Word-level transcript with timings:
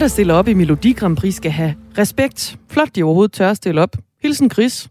Der 0.00 0.08
stiller 0.08 0.34
op 0.34 0.48
i 0.48 0.54
Melodi 0.54 0.92
Grand 0.92 1.16
Prix, 1.16 1.34
skal 1.34 1.50
have 1.50 1.74
respekt. 1.98 2.58
Flot, 2.68 2.96
de 2.96 3.02
overhovedet 3.02 3.32
tør 3.32 3.50
at 3.50 3.56
stille 3.56 3.82
op. 3.82 3.96
Hilsen 4.22 4.50
Chris. 4.50 4.88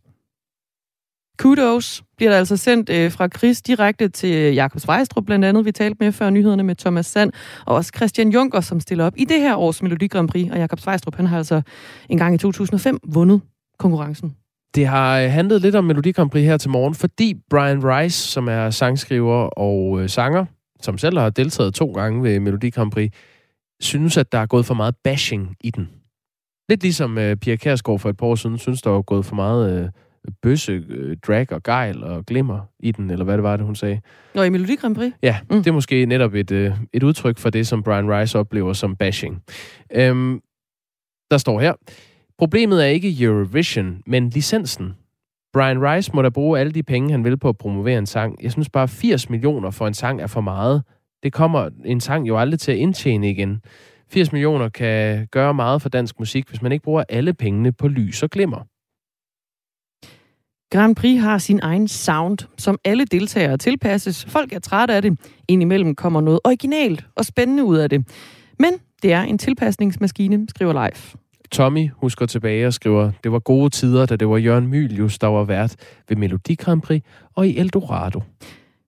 Kudos 1.40 2.04
bliver 2.18 2.32
der 2.32 2.38
altså 2.38 2.58
sendt 2.58 2.90
øh, 2.90 3.12
fra 3.12 3.28
Chris 3.28 3.62
direkte 3.62 4.10
til 4.10 4.36
øh, 4.36 4.56
Jakob 4.56 4.82
Svejstrup, 4.82 5.26
blandt 5.26 5.46
andet. 5.46 5.66
Vi 5.66 5.72
talte 5.72 5.98
med 6.00 6.12
før 6.12 6.30
nyhederne 6.30 6.64
med 6.64 6.76
Thomas 6.76 7.06
Sand, 7.06 7.32
og 7.66 7.76
også 7.76 7.92
Christian 7.96 8.30
Juncker, 8.30 8.62
som 8.62 8.80
stiller 8.80 9.06
op 9.06 9.14
i 9.18 9.26
det 9.26 9.40
her 9.40 9.56
års 9.56 9.82
Melodi 9.82 10.08
Grand 10.08 10.30
Prix. 10.30 10.52
Og 10.52 10.58
Jakob 10.58 10.80
Svejstrup, 10.80 11.16
han 11.16 11.26
har 11.26 11.38
altså 11.38 11.62
en 12.10 12.18
gang 12.18 12.36
i 12.36 12.38
2005 12.38 13.00
vundet 13.08 13.42
konkurrencen. 13.80 14.36
Det 14.76 14.88
har 14.88 15.20
øh, 15.20 15.32
handlet 15.32 15.62
lidt 15.62 15.76
om 15.76 15.84
Melodi 15.84 16.12
Grand 16.12 16.30
Prix 16.30 16.46
her 16.46 16.58
til 16.58 16.70
morgen, 16.70 16.96
fordi 16.96 17.36
Brian 17.50 17.80
Rice, 17.84 18.28
som 18.32 18.48
er 18.48 18.70
sangskriver 18.70 19.44
og 19.44 20.02
øh, 20.02 20.10
sanger, 20.10 20.46
som 20.82 20.98
selv 20.98 21.18
har 21.18 21.30
deltaget 21.30 21.74
to 21.74 21.92
gange 21.92 22.24
ved 22.24 22.40
Melodi 22.40 22.70
Grand 22.70 22.92
Prix, 22.92 23.12
synes, 23.82 24.18
at 24.18 24.32
der 24.32 24.38
er 24.38 24.46
gået 24.46 24.66
for 24.66 24.74
meget 24.74 24.96
bashing 25.04 25.56
i 25.62 25.72
den. 25.72 25.90
Lidt 26.70 26.82
ligesom 26.82 27.18
uh, 27.18 27.34
Pia 27.42 27.56
Kærsgaard 27.56 28.00
for 28.00 28.10
et 28.10 28.18
par 28.18 28.26
år 28.26 28.36
siden, 28.36 28.58
synes, 28.58 28.82
der 28.82 28.98
er 28.98 29.02
gået 29.02 29.26
for 29.26 29.36
meget 29.36 29.84
uh, 29.84 29.90
bøsse, 30.42 30.78
uh, 30.78 31.14
drag 31.28 31.54
og 31.54 31.64
gejl 31.64 32.04
og 32.04 32.26
glimmer 32.26 32.60
i 32.80 32.92
den, 32.92 33.10
eller 33.10 33.26
hvad 33.26 33.34
det 33.34 33.44
var, 33.44 33.58
det 33.58 33.66
hun 33.66 33.76
sagde. 33.76 34.02
Nå, 34.36 34.44
i 34.44 34.50
Melodi 34.50 34.76
Grand 34.76 34.96
Prix? 34.96 35.12
Ja, 35.24 35.38
mm. 35.50 35.58
det 35.58 35.68
er 35.68 35.72
måske 35.72 36.06
netop 36.06 36.34
et, 36.34 36.52
uh, 36.52 36.78
et 36.94 37.04
udtryk 37.04 37.38
for 37.38 37.50
det, 37.50 37.68
som 37.68 37.84
Brian 37.84 38.12
Rice 38.12 38.40
oplever 38.40 38.74
som 38.74 38.96
bashing. 38.96 39.44
Um, 40.10 40.42
der 41.32 41.38
står 41.38 41.60
her, 41.60 41.74
problemet 42.38 42.84
er 42.84 42.88
ikke 42.88 43.24
Eurovision, 43.24 44.02
men 44.06 44.30
licensen. 44.30 44.94
Brian 45.54 45.82
Rice 45.84 46.12
må 46.14 46.22
da 46.22 46.30
bruge 46.30 46.60
alle 46.60 46.72
de 46.72 46.84
penge, 46.84 47.12
han 47.12 47.24
vil 47.24 47.38
på 47.38 47.50
at 47.50 47.58
promovere 47.58 47.98
en 47.98 48.06
sang. 48.06 48.44
Jeg 48.44 48.52
synes 48.52 48.70
bare, 48.70 48.88
80 48.88 49.30
millioner 49.30 49.72
for 49.72 49.88
en 49.88 49.94
sang 49.94 50.22
er 50.22 50.28
for 50.28 50.42
meget. 50.42 50.84
Det 51.24 51.34
kommer 51.34 51.70
en 51.86 52.02
sang 52.02 52.28
jo 52.28 52.38
aldrig 52.38 52.60
til 52.60 52.72
at 52.72 52.78
indtjene 52.78 53.30
igen. 53.30 53.62
80 54.12 54.32
millioner 54.32 54.70
kan 54.70 55.28
gøre 55.32 55.54
meget 55.54 55.82
for 55.82 55.90
dansk 55.90 56.20
musik, 56.20 56.50
hvis 56.50 56.62
man 56.62 56.72
ikke 56.72 56.84
bruger 56.84 57.04
alle 57.10 57.34
pengene 57.34 57.72
på 57.72 57.88
lys 57.88 58.24
og 58.24 58.30
glimmer. 58.30 58.66
Grand 60.72 60.96
Prix 60.96 61.22
har 61.22 61.38
sin 61.38 61.60
egen 61.64 61.88
sound, 61.88 62.38
som 62.58 62.78
alle 62.84 63.06
deltagere 63.06 63.58
tilpasses. 63.58 64.26
Folk 64.26 64.54
er 64.54 64.60
trætte 64.60 64.94
af 64.94 65.02
det. 65.02 65.20
Indimellem 65.48 65.96
kommer 65.96 66.22
noget 66.22 66.40
originalt 66.44 67.06
og 67.16 67.26
spændende 67.26 67.64
ud 67.64 67.78
af 67.78 67.90
det. 67.90 68.08
Men 68.60 68.74
det 69.04 69.14
er 69.14 69.22
en 69.22 69.38
tilpasningsmaskine, 69.38 70.50
skriver 70.50 70.74
Live. 70.74 71.20
Tommy 71.52 71.90
husker 71.94 72.26
tilbage 72.26 72.68
og 72.68 72.74
skriver, 72.74 73.12
det 73.24 73.32
var 73.32 73.40
gode 73.40 73.70
tider, 73.70 74.06
da 74.06 74.16
det 74.16 74.30
var 74.30 74.38
Jørgen 74.38 74.68
Mylius, 74.68 75.20
der 75.20 75.28
var 75.28 75.44
vært 75.44 75.76
ved 76.10 76.18
Melodi 76.18 76.56
Grand 76.56 76.82
Prix 76.82 77.04
og 77.36 77.48
i 77.48 77.58
Eldorado. 77.58 78.22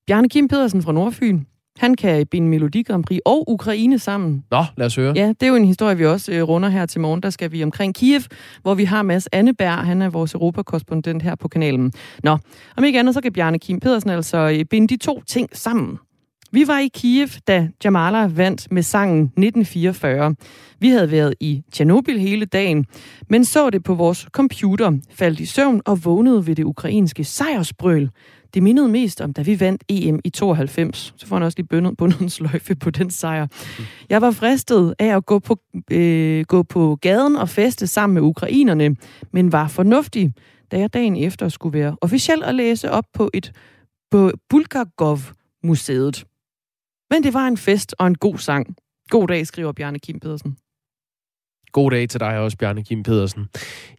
Bjarne 0.08 0.30
Kim 0.30 0.48
Pedersen 0.48 0.82
fra 0.82 0.92
Nordfyn 0.92 1.40
han 1.82 1.96
kan 1.96 2.28
binde 2.28 2.48
Melodi 2.48 2.84
Grand 2.84 3.04
Prix 3.04 3.20
og 3.26 3.50
Ukraine 3.50 4.00
sammen. 4.00 4.44
Nå, 4.52 4.64
lad 4.78 4.86
os 4.86 4.96
høre. 4.96 5.14
Ja, 5.16 5.28
det 5.28 5.44
er 5.44 5.48
jo 5.48 5.56
en 5.56 5.66
historie, 5.66 5.98
vi 5.98 6.06
også 6.06 6.32
øh, 6.32 6.44
runder 6.44 6.70
her 6.70 6.86
til 6.86 7.02
morgen. 7.02 7.24
Der 7.24 7.30
skal 7.30 7.52
vi 7.52 7.64
omkring 7.64 7.96
Kiev, 7.96 8.22
hvor 8.62 8.74
vi 8.74 8.84
har 8.84 9.02
Mads 9.02 9.28
Anneberg. 9.32 9.78
Han 9.78 10.02
er 10.02 10.10
vores 10.10 10.34
europakorrespondent 10.34 11.24
her 11.24 11.36
på 11.36 11.48
kanalen. 11.48 11.94
Nå, 12.24 12.38
om 12.78 12.84
ikke 12.84 13.00
andet, 13.00 13.14
så 13.16 13.22
kan 13.22 13.34
Bjarne 13.34 13.60
Kim 13.60 13.80
Pedersen 13.80 14.10
altså 14.10 14.38
øh, 14.38 14.66
binde 14.66 14.88
de 14.88 14.98
to 14.98 15.22
ting 15.28 15.50
sammen. 15.54 15.98
Vi 16.54 16.68
var 16.68 16.80
i 16.80 16.88
Kiev, 16.88 17.28
da 17.48 17.68
Jamala 17.84 18.26
vandt 18.26 18.72
med 18.72 18.84
sangen 18.84 19.24
1944. 19.24 20.36
Vi 20.80 20.90
havde 20.90 21.12
været 21.12 21.34
i 21.40 21.64
Tjernobyl 21.72 22.20
hele 22.20 22.46
dagen, 22.46 22.86
men 23.30 23.46
så 23.46 23.70
det 23.70 23.84
på 23.84 23.94
vores 23.94 24.28
computer, 24.32 24.92
faldt 25.14 25.40
i 25.40 25.46
søvn 25.46 25.82
og 25.86 26.06
vågnede 26.06 26.48
ved 26.48 26.56
det 26.56 26.64
ukrainske 26.64 27.24
sejrsbrøl. 27.24 28.10
Det 28.54 28.64
mindede 28.64 28.88
mest 28.88 29.22
om, 29.22 29.34
da 29.34 29.42
vi 29.42 29.60
vandt 29.60 29.84
EM 29.90 30.20
i 30.24 30.30
92. 30.30 31.14
Så 31.18 31.28
får 31.28 31.36
han 31.36 31.44
også 31.44 31.58
lige 31.58 31.68
bundet, 31.68 31.98
bundet 31.98 32.20
en 32.20 32.30
sløjfe 32.30 32.76
på 32.76 32.90
den 32.90 33.12
sejr. 33.12 33.48
Jeg 34.10 34.22
var 34.22 34.32
fristet 34.32 34.96
af 35.00 35.16
at 35.16 35.26
gå 35.26 35.40
på, 35.40 35.58
øh, 35.92 36.46
gå 36.46 36.64
på 36.64 36.98
gaden 37.02 37.36
og 37.36 37.50
feste 37.50 37.88
sammen 37.88 38.14
med 38.14 38.22
ukrainerne, 38.22 38.96
men 39.32 39.52
var 39.52 39.68
fornuftig, 39.68 40.34
da 40.72 40.80
jeg 40.80 40.94
dagen 40.94 41.16
efter 41.16 41.50
skulle 41.50 41.80
være 41.80 41.96
officiel 42.02 42.44
og 42.44 42.54
læse 42.54 42.92
op 42.92 43.06
på 43.14 43.30
et 43.34 43.52
på 44.12 44.32
Bulgakov-museet. 44.50 46.26
Men 47.10 47.24
det 47.24 47.34
var 47.34 47.48
en 47.48 47.58
fest 47.58 47.96
og 48.00 48.08
en 48.08 48.16
god 48.16 48.38
sang. 48.38 48.76
God 49.10 49.28
dag, 49.28 49.48
skriver 49.48 49.72
Bjarne 49.72 50.00
Kim 50.00 50.20
Pedersen. 50.20 50.58
God 51.72 51.92
dag 51.92 52.10
til 52.10 52.20
dig 52.20 52.40
også, 52.40 52.58
Bjarne 52.58 52.84
Kim 52.84 53.04
Pedersen. 53.04 53.48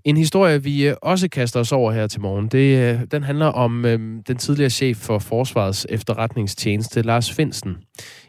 En 0.05 0.17
historie, 0.17 0.63
vi 0.63 0.89
øh, 0.89 0.97
også 1.03 1.29
kaster 1.29 1.61
os 1.61 1.73
over 1.73 1.93
her 1.93 2.07
til 2.07 2.21
morgen, 2.21 2.49
det, 2.49 2.79
øh, 2.79 3.01
den 3.11 3.23
handler 3.23 3.47
om 3.47 3.85
øh, 3.85 3.99
den 4.29 4.37
tidligere 4.37 4.71
chef 4.71 4.97
for 4.97 5.19
Forsvarets 5.19 5.87
efterretningstjeneste, 5.91 7.03
Lars 7.03 7.33
Finsen. 7.33 7.77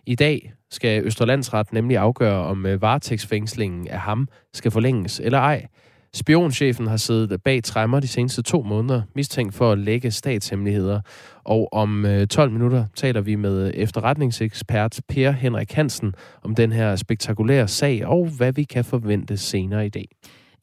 I 0.05 0.15
dag 0.15 0.53
skal 0.71 1.03
Østerlandsret 1.05 1.73
nemlig 1.73 1.97
afgøre, 1.97 2.45
om 2.45 2.65
øh, 2.65 2.81
varetægtsfængslingen 2.81 3.87
af 3.87 3.99
ham 3.99 4.27
skal 4.53 4.71
forlænges 4.71 5.21
eller 5.23 5.39
ej. 5.39 5.67
Spionchefen 6.15 6.87
har 6.87 6.97
siddet 6.97 7.41
bag 7.43 7.63
træmmer 7.63 7.99
de 7.99 8.07
seneste 8.07 8.41
to 8.41 8.61
måneder, 8.61 9.01
mistænkt 9.15 9.55
for 9.55 9.71
at 9.71 9.77
lægge 9.77 10.11
statshemmeligheder. 10.11 11.01
Og 11.43 11.69
om 11.71 12.05
øh, 12.05 12.27
12 12.27 12.51
minutter 12.51 12.85
taler 12.95 13.21
vi 13.21 13.35
med 13.35 13.71
efterretningsekspert 13.73 15.01
Per 15.07 15.31
Henrik 15.31 15.71
Hansen 15.71 16.13
om 16.43 16.55
den 16.55 16.71
her 16.71 16.95
spektakulære 16.95 17.67
sag 17.67 18.05
og 18.05 18.27
hvad 18.37 18.53
vi 18.53 18.63
kan 18.63 18.85
forvente 18.85 19.37
senere 19.37 19.85
i 19.85 19.89
dag. 19.89 20.07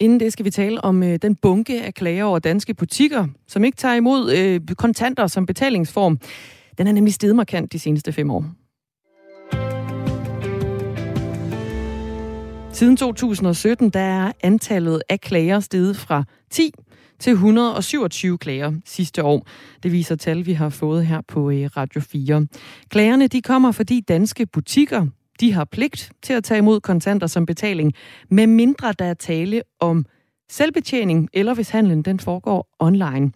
Inden 0.00 0.20
det 0.20 0.32
skal 0.32 0.44
vi 0.44 0.50
tale 0.50 0.84
om 0.84 1.02
øh, 1.02 1.18
den 1.22 1.36
bunke 1.36 1.82
af 1.82 1.94
klager 1.94 2.24
over 2.24 2.38
danske 2.38 2.74
butikker, 2.74 3.26
som 3.48 3.64
ikke 3.64 3.76
tager 3.76 3.94
imod 3.94 4.32
øh, 4.32 4.60
kontanter 4.76 5.26
som 5.26 5.46
betalingsform. 5.46 6.18
Den 6.78 6.86
er 6.86 6.92
nemlig 6.92 7.14
steget 7.14 7.36
markant 7.36 7.72
de 7.72 7.78
seneste 7.78 8.12
fem 8.12 8.30
år. 8.30 8.44
Siden 12.80 12.96
2017 12.96 13.90
der 13.90 14.00
er 14.00 14.32
antallet 14.42 15.02
af 15.08 15.20
klager 15.20 15.60
steget 15.60 15.96
fra 15.96 16.24
10 16.50 16.72
til 17.18 17.30
127 17.30 18.38
klager 18.38 18.72
sidste 18.84 19.22
år. 19.22 19.46
Det 19.82 19.92
viser 19.92 20.16
tal, 20.16 20.46
vi 20.46 20.52
har 20.52 20.68
fået 20.68 21.06
her 21.06 21.20
på 21.28 21.50
øh, 21.50 21.70
Radio 21.76 22.00
4. 22.00 22.46
Klagerne 22.88 23.26
de 23.26 23.42
kommer, 23.42 23.72
fordi 23.72 24.00
danske 24.00 24.46
butikker 24.46 25.06
de 25.40 25.52
har 25.52 25.64
pligt 25.64 26.12
til 26.22 26.32
at 26.32 26.44
tage 26.44 26.58
imod 26.58 26.80
kontanter 26.80 27.26
som 27.26 27.46
betaling, 27.46 27.92
med 28.30 28.46
mindre 28.46 28.92
der 28.98 29.04
er 29.04 29.14
tale 29.14 29.62
om 29.80 30.06
selvbetjening, 30.50 31.28
eller 31.32 31.54
hvis 31.54 31.70
handlen 31.70 32.02
den 32.02 32.20
foregår 32.20 32.68
online. 32.78 33.32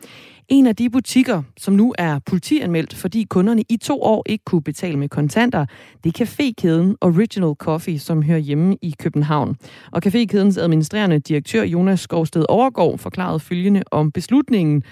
En 0.48 0.66
af 0.66 0.76
de 0.76 0.90
butikker, 0.90 1.42
som 1.56 1.74
nu 1.74 1.94
er 1.98 2.18
politianmeldt, 2.26 2.94
fordi 2.94 3.26
kunderne 3.30 3.62
i 3.68 3.76
to 3.76 4.02
år 4.02 4.22
ikke 4.26 4.44
kunne 4.44 4.62
betale 4.62 4.98
med 4.98 5.08
kontanter, 5.08 5.66
det 6.04 6.20
er 6.20 6.24
cafékæden 6.24 6.94
Original 7.00 7.54
Coffee, 7.54 7.98
som 7.98 8.22
hører 8.22 8.38
hjemme 8.38 8.76
i 8.82 8.94
København. 8.98 9.56
Og 9.92 10.02
cafékædens 10.06 10.60
administrerende 10.60 11.18
direktør 11.18 11.62
Jonas 11.62 12.00
Skovsted 12.00 12.44
Overgaard 12.48 12.98
forklarede 12.98 13.40
følgende 13.40 13.82
om 13.90 14.12
beslutningen 14.12 14.82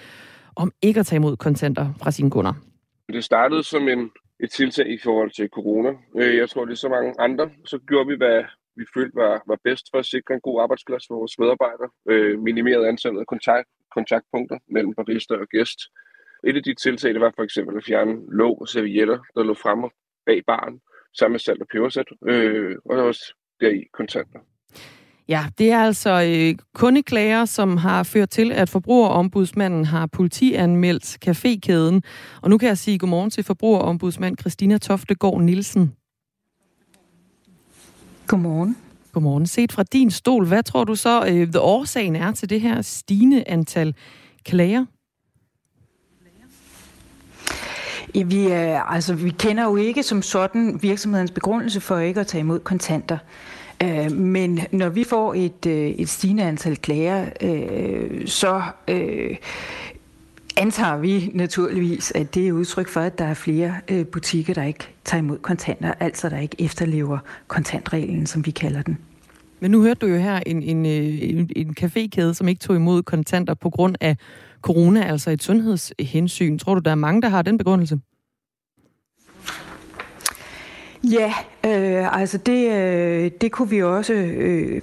om 0.57 0.73
ikke 0.83 1.01
at 1.01 1.07
tage 1.07 1.17
imod 1.17 1.37
kontanter 1.37 1.93
fra 2.03 2.11
sine 2.11 2.31
kunder. 2.31 2.53
Det 3.13 3.25
startede 3.25 3.63
som 3.63 3.89
en, 3.89 4.11
et 4.41 4.51
tiltag 4.51 4.89
i 4.89 4.99
forhold 5.05 5.31
til 5.31 5.49
corona. 5.49 5.91
Øh, 6.19 6.37
jeg 6.37 6.51
tror, 6.51 6.65
det 6.65 6.73
er 6.73 6.77
så 6.77 6.89
mange 6.89 7.15
andre. 7.19 7.51
Så 7.65 7.79
gjorde 7.89 8.09
vi, 8.09 8.17
hvad 8.17 8.43
vi 8.77 8.85
følte 8.95 9.17
var, 9.17 9.43
var 9.47 9.59
bedst 9.65 9.87
for 9.91 9.99
at 9.99 10.07
sikre 10.07 10.35
en 10.35 10.41
god 10.41 10.63
arbejdsplads 10.63 11.05
for 11.09 11.15
vores 11.15 11.39
medarbejdere. 11.39 11.91
Øh, 12.11 12.39
minimeret 12.49 12.85
antallet 12.87 13.21
af 13.21 13.27
kontakt, 13.27 13.69
kontaktpunkter 13.97 14.59
mellem 14.75 14.95
barista 14.95 15.35
og 15.35 15.49
gæst. 15.55 15.81
Et 16.47 16.57
af 16.57 16.63
de 16.63 16.75
tiltag, 16.75 17.11
det 17.15 17.21
var 17.21 17.33
for 17.37 17.43
eksempel 17.43 17.77
at 17.77 17.85
fjerne 17.85 18.15
låg 18.41 18.61
og 18.61 18.69
servietter, 18.69 19.19
der 19.35 19.43
lå 19.43 19.55
fremme 19.55 19.91
bag 20.27 20.43
baren, 20.47 20.81
sammen 21.19 21.33
med 21.33 21.41
salt 21.41 21.63
og 21.63 21.69
pebersæt, 21.73 22.09
øh, 22.29 22.77
og 22.85 22.97
også 22.97 23.35
deri 23.61 23.85
kontanter. 23.93 24.41
Ja, 25.29 25.45
det 25.59 25.71
er 25.71 25.79
altså 25.79 26.11
øh, 26.11 26.59
kundeklager, 26.75 27.45
som 27.45 27.77
har 27.77 28.03
ført 28.03 28.31
til, 28.31 28.53
at 28.53 28.69
forbrugerombudsmanden 28.69 29.85
har 29.85 30.07
politianmeldt 30.07 31.29
cafékæden. 31.29 32.01
Og 32.43 32.51
nu 32.51 32.59
kan 32.59 32.69
jeg 32.69 32.79
sige 32.79 32.99
godmorgen 32.99 33.31
til 33.31 33.45
forbrugerombudsmand 33.45 34.39
Christina 34.39 34.79
Toftegård 34.79 35.43
Nielsen. 35.43 35.93
Godmorgen. 38.33 38.77
Godmorgen. 39.13 39.47
Set 39.47 39.73
fra 39.73 39.83
din 39.83 40.11
stol, 40.11 40.47
hvad 40.47 40.63
tror 40.63 40.85
du 40.85 40.95
så, 40.95 41.27
øh, 41.27 41.49
årsagen 41.59 42.17
er 42.17 42.33
til 42.33 42.51
det 42.51 42.61
her 42.61 42.83
stigende 42.83 43.45
antal 43.47 43.95
klager? 44.45 44.85
Ja, 48.15 48.23
vi, 48.23 48.47
er, 48.47 48.83
altså, 48.83 49.15
vi 49.15 49.31
kender 49.31 49.65
jo 49.65 49.77
ikke 49.77 50.03
som 50.03 50.23
sådan 50.23 50.79
virksomhedens 50.83 51.31
begrundelse 51.31 51.81
for 51.81 51.99
ikke 51.99 52.21
at 52.21 52.27
tage 52.27 52.41
imod 52.41 52.61
kontanter. 52.61 53.19
Øh, 53.83 54.13
men 54.13 54.61
når 54.71 54.89
vi 54.89 55.05
får 55.05 55.35
et, 55.35 55.67
øh, 55.67 55.91
et 55.91 56.09
stigende 56.09 56.43
antal 56.43 56.77
klager, 56.77 57.27
øh, 57.41 58.29
så 58.29 58.63
øh, 58.89 59.37
antager 60.57 60.97
vi 60.97 61.31
naturligvis, 61.35 62.13
at 62.15 62.35
det 62.35 62.49
er 62.49 62.53
udtryk 62.53 62.89
for, 62.89 63.01
at 63.01 63.19
der 63.19 63.25
er 63.25 63.35
flere 63.35 63.75
øh, 63.89 64.07
butikker, 64.07 64.55
der 64.55 64.63
ikke 64.63 64.95
tager 65.05 65.23
imod 65.23 65.39
kontanter, 65.39 65.93
altså 66.01 66.29
der 66.29 66.39
ikke 66.39 66.57
efterlever 66.59 67.19
kontantreglen, 67.49 68.27
som 68.27 68.47
vi 68.47 68.51
kalder 68.51 68.83
den. 68.83 68.99
Men 69.61 69.71
nu 69.71 69.83
hørte 69.83 70.07
du 70.07 70.07
jo 70.07 70.17
her 70.17 70.41
en, 70.47 70.63
en, 70.63 70.87
øh, 70.87 71.23
en, 71.23 71.51
en 71.57 71.77
cafékæde, 71.81 72.35
som 72.35 72.49
ikke 72.49 72.61
tog 72.61 72.77
imod 72.77 73.03
kontanter 73.03 73.55
på 73.55 73.71
grund 73.71 73.97
af 74.01 74.17
corona, 74.63 75.03
altså 75.03 75.31
et 75.31 75.43
sundhedshensyn. 75.43 76.59
Tror 76.59 76.75
du, 76.75 76.81
der 76.81 76.91
er 76.91 76.95
mange, 76.95 77.23
der 77.23 77.29
har 77.29 77.43
den 77.43 77.59
begrundelse? 77.59 78.01
Ja, 81.05 81.33
øh, 81.67 82.21
altså 82.21 82.39
det, 82.39 82.71
øh, 82.73 83.31
det 83.41 83.53
kunne 83.53 83.71
vi 83.71 83.83
også 83.83 84.13
øh, 84.13 84.83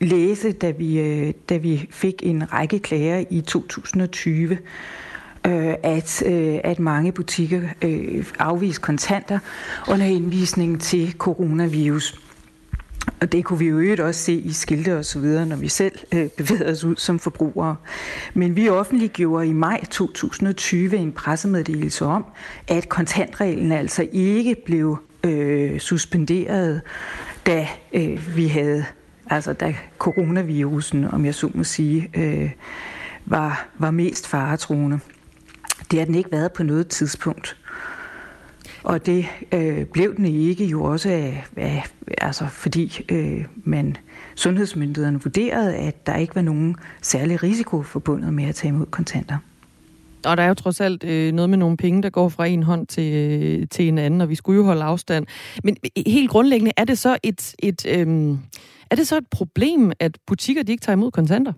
læse, 0.00 0.52
da 0.52 0.70
vi, 0.70 1.00
øh, 1.00 1.32
da 1.48 1.56
vi 1.56 1.86
fik 1.90 2.22
en 2.22 2.52
række 2.52 2.78
klager 2.78 3.24
i 3.30 3.40
2020 3.40 4.58
øh, 5.46 5.74
at, 5.82 6.22
øh, 6.26 6.58
at 6.64 6.78
mange 6.78 7.12
butikker 7.12 7.60
øh, 7.82 8.24
afviste 8.38 8.80
kontanter 8.80 9.38
under 9.88 10.06
henvisning 10.06 10.80
til 10.80 11.14
coronavirus. 11.18 12.20
Og 13.20 13.32
det 13.32 13.44
kunne 13.44 13.58
vi 13.58 13.66
jo 13.66 13.78
øvrigt 13.78 14.00
også 14.00 14.20
se 14.20 14.32
i 14.32 14.52
skilte 14.52 14.98
og 14.98 15.04
så 15.04 15.18
videre, 15.18 15.46
når 15.46 15.56
vi 15.56 15.68
selv 15.68 15.98
øh, 16.14 16.28
bevægede 16.28 16.70
os 16.70 16.84
ud 16.84 16.96
som 16.96 17.18
forbrugere. 17.18 17.76
Men 18.34 18.56
vi 18.56 18.68
offentliggjorde 18.68 19.46
i 19.46 19.52
maj 19.52 19.84
2020 19.90 20.96
en 20.96 21.12
pressemeddelelse 21.12 22.04
om, 22.04 22.24
at 22.68 22.88
kontantreglen 22.88 23.72
altså 23.72 24.08
ikke 24.12 24.56
blev 24.64 24.98
øh, 25.24 25.80
suspenderet, 25.80 26.80
da 27.46 27.68
øh, 27.92 28.36
vi 28.36 28.46
havde, 28.48 28.84
altså 29.30 29.52
da 29.52 29.76
coronavirusen, 29.98 31.04
om 31.04 31.24
jeg 31.24 31.34
så 31.34 31.50
må 31.54 31.64
sige, 31.64 32.10
øh, 32.14 32.50
var, 33.26 33.68
var 33.78 33.90
mest 33.90 34.26
faretruende. 34.26 35.00
Det 35.90 35.98
har 35.98 36.06
den 36.06 36.14
ikke 36.14 36.32
været 36.32 36.52
på 36.52 36.62
noget 36.62 36.88
tidspunkt. 36.88 37.56
Og 38.82 39.06
det 39.06 39.26
øh, 39.52 39.86
blev 39.86 40.16
den 40.16 40.26
ikke 40.26 40.64
jo 40.64 40.84
også 40.84 41.08
af, 41.08 41.44
af 41.56 41.84
altså 42.18 42.46
fordi 42.46 43.04
øh, 43.08 43.44
man 43.64 43.96
sundhedsmyndighederne 44.34 45.22
vurderede, 45.22 45.76
at 45.76 46.06
der 46.06 46.16
ikke 46.16 46.34
var 46.34 46.42
nogen 46.42 46.76
særlig 47.02 47.42
risiko 47.42 47.82
forbundet 47.82 48.34
med 48.34 48.44
at 48.44 48.54
tage 48.54 48.68
imod 48.68 48.86
kontanter. 48.86 49.38
Og 50.24 50.36
der 50.36 50.42
er 50.42 50.48
jo 50.48 50.54
trods 50.54 50.80
alt 50.80 51.04
øh, 51.04 51.32
noget 51.32 51.50
med 51.50 51.58
nogle 51.58 51.76
penge, 51.76 52.02
der 52.02 52.10
går 52.10 52.28
fra 52.28 52.46
en 52.46 52.62
hånd 52.62 52.86
til, 52.86 53.14
øh, 53.14 53.68
til 53.70 53.88
en 53.88 53.98
anden, 53.98 54.20
og 54.20 54.28
vi 54.28 54.34
skulle 54.34 54.56
jo 54.56 54.64
holde 54.64 54.82
afstand. 54.82 55.26
Men 55.64 55.76
helt 56.06 56.30
grundlæggende, 56.30 56.72
er 56.76 56.84
det 56.84 56.98
så 56.98 57.18
et, 57.22 57.54
et, 57.58 57.86
øh, 57.86 58.36
er 58.90 58.96
det 58.96 59.08
så 59.08 59.16
et 59.16 59.26
problem, 59.30 59.92
at 60.00 60.18
butikker 60.26 60.62
de 60.62 60.72
ikke 60.72 60.82
tager 60.82 60.96
imod 60.96 61.10
kontanter? 61.10 61.52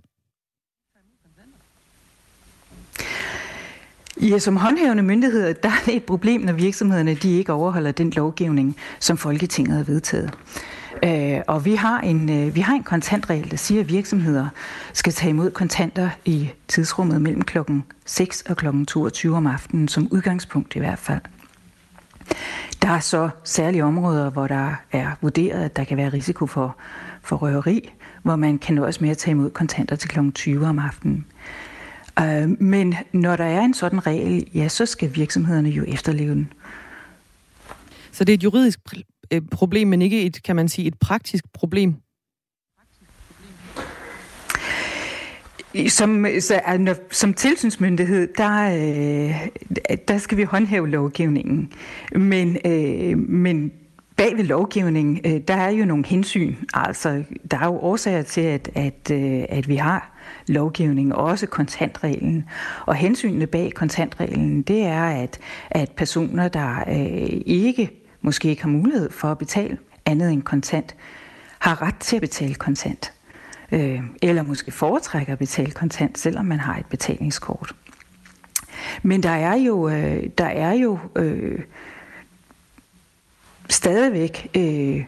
Ja, 4.23 4.39
som 4.39 4.57
håndhævende 4.57 5.03
myndigheder, 5.03 5.53
der 5.53 5.69
er 5.69 5.83
det 5.87 5.97
et 5.97 6.05
problem, 6.05 6.41
når 6.41 6.53
virksomhederne 6.53 7.15
de 7.15 7.39
ikke 7.39 7.53
overholder 7.53 7.93
den 7.93 8.11
lovgivning, 8.11 8.77
som 8.99 9.17
Folketinget 9.17 9.77
har 9.77 9.85
vedtaget. 9.85 10.33
Øh, 11.05 11.41
og 11.47 11.65
vi 11.65 11.75
har, 11.75 12.01
en, 12.01 12.31
øh, 12.31 12.55
vi 12.55 12.61
har 12.61 12.75
en 12.75 12.83
kontantregel, 12.83 13.51
der 13.51 13.57
siger, 13.57 13.81
at 13.81 13.89
virksomheder 13.89 14.49
skal 14.93 15.13
tage 15.13 15.31
imod 15.31 15.51
kontanter 15.51 16.11
i 16.25 16.51
tidsrummet 16.69 17.23
mellem 17.23 17.43
klokken 17.43 17.85
6 18.07 18.43
og 18.43 18.57
klokken 18.57 18.87
22 18.87 19.37
om 19.37 19.47
aftenen, 19.47 19.89
som 19.89 20.09
udgangspunkt 20.11 20.77
i 20.77 20.79
hvert 20.79 20.99
fald. 20.99 21.21
Der 22.83 22.89
er 22.89 23.01
så 23.01 23.29
særlige 23.45 23.85
områder, 23.85 24.31
hvor 24.31 24.47
der 24.47 24.75
er 24.93 25.11
vurderet, 25.21 25.65
at 25.65 25.77
der 25.77 25.85
kan 25.85 25.97
være 25.97 26.09
risiko 26.09 26.47
for, 26.47 26.77
for 27.23 27.37
røveri, 27.37 27.93
hvor 28.23 28.37
man 28.37 28.59
kan 28.59 28.75
nøjes 28.75 29.01
med 29.01 29.11
at 29.11 29.19
tage 29.19 29.33
imod 29.33 29.51
kontanter 29.51 29.97
til 29.97 30.09
kl. 30.09 30.31
20 30.31 30.67
om 30.67 30.79
aftenen. 30.79 31.27
Øh, 32.19 32.63
men 32.63 32.95
når 33.13 33.37
der 33.37 33.45
er 33.45 33.61
en 33.61 33.75
sådan 33.75 34.07
regel, 34.07 34.49
ja, 34.55 34.69
så 34.69 34.87
skal 34.87 35.15
virksomhederne 35.15 35.69
jo 35.69 35.85
efterleve 35.89 36.35
den. 36.35 36.53
Så 38.13 38.25
det 38.25 38.33
er 38.33 38.35
et 38.35 38.45
juridisk 38.45 38.81
øh, 39.31 39.43
problem, 39.51 39.89
men 39.89 40.03
ikke 40.03 40.23
et, 40.23 40.43
kan 40.43 40.57
man 40.57 40.69
sige, 40.69 40.89
et 40.89 40.99
praktisk 41.01 41.45
problem? 41.53 41.95
Som, 45.89 46.27
så, 46.41 46.61
når, 46.79 46.95
som 47.11 47.35
tilsynsmyndighed, 47.35 48.29
der, 48.37 48.75
øh, 48.75 49.49
der 50.09 50.19
skal 50.19 50.39
vi 50.39 50.43
håndhæve 50.43 50.89
lovgivningen. 50.89 51.73
Men, 52.13 52.57
øh, 52.65 53.19
men 53.19 53.73
bag 54.17 54.37
ved 54.37 54.45
lovgivningen, 54.45 55.21
øh, 55.25 55.41
der 55.49 55.55
er 55.55 55.71
jo 55.71 55.85
nogle 55.85 56.07
hensyn. 56.07 56.55
Altså, 56.75 57.25
der 57.51 57.59
er 57.59 57.67
jo 57.67 57.79
årsager 57.79 58.23
til, 58.23 58.41
at, 58.41 58.71
at, 58.75 59.11
øh, 59.13 59.45
at 59.49 59.69
vi 59.69 59.77
har 59.77 60.20
lovgivning, 60.47 61.15
også 61.15 61.47
kontantreglen. 61.47 62.45
Og 62.87 62.95
hensynene 62.95 63.47
bag 63.47 63.73
kontantreglen, 63.75 64.63
det 64.63 64.83
er, 64.83 65.05
at, 65.05 65.39
at 65.71 65.91
personer, 65.91 66.49
der 66.49 66.81
øh, 66.89 67.41
ikke 67.47 67.91
måske 68.21 68.49
ikke 68.49 68.63
har 68.63 68.71
mulighed 68.71 69.11
for 69.11 69.29
at 69.29 69.39
betale 69.39 69.79
andet 70.07 70.33
end 70.33 70.43
kontant, 70.43 70.95
har 71.59 71.83
ret 71.83 71.97
til 71.97 72.17
at 72.17 72.23
betale 72.23 72.55
kontant. 72.55 73.13
Øh, 73.73 74.01
eller 74.23 74.43
måske 74.43 74.71
foretrækker 74.71 75.33
at 75.33 75.39
betale 75.39 75.71
kontant, 75.71 76.19
selvom 76.19 76.45
man 76.45 76.59
har 76.59 76.77
et 76.77 76.87
betalingskort. 76.87 77.75
Men 79.03 79.23
der 79.23 79.31
er 79.31 79.55
jo, 79.55 79.89
øh, 79.89 80.23
der 80.39 80.45
er 80.45 80.73
jo 80.73 80.99
øh, 81.17 81.59
stadigvæk 83.69 84.51
øh, 84.57 85.05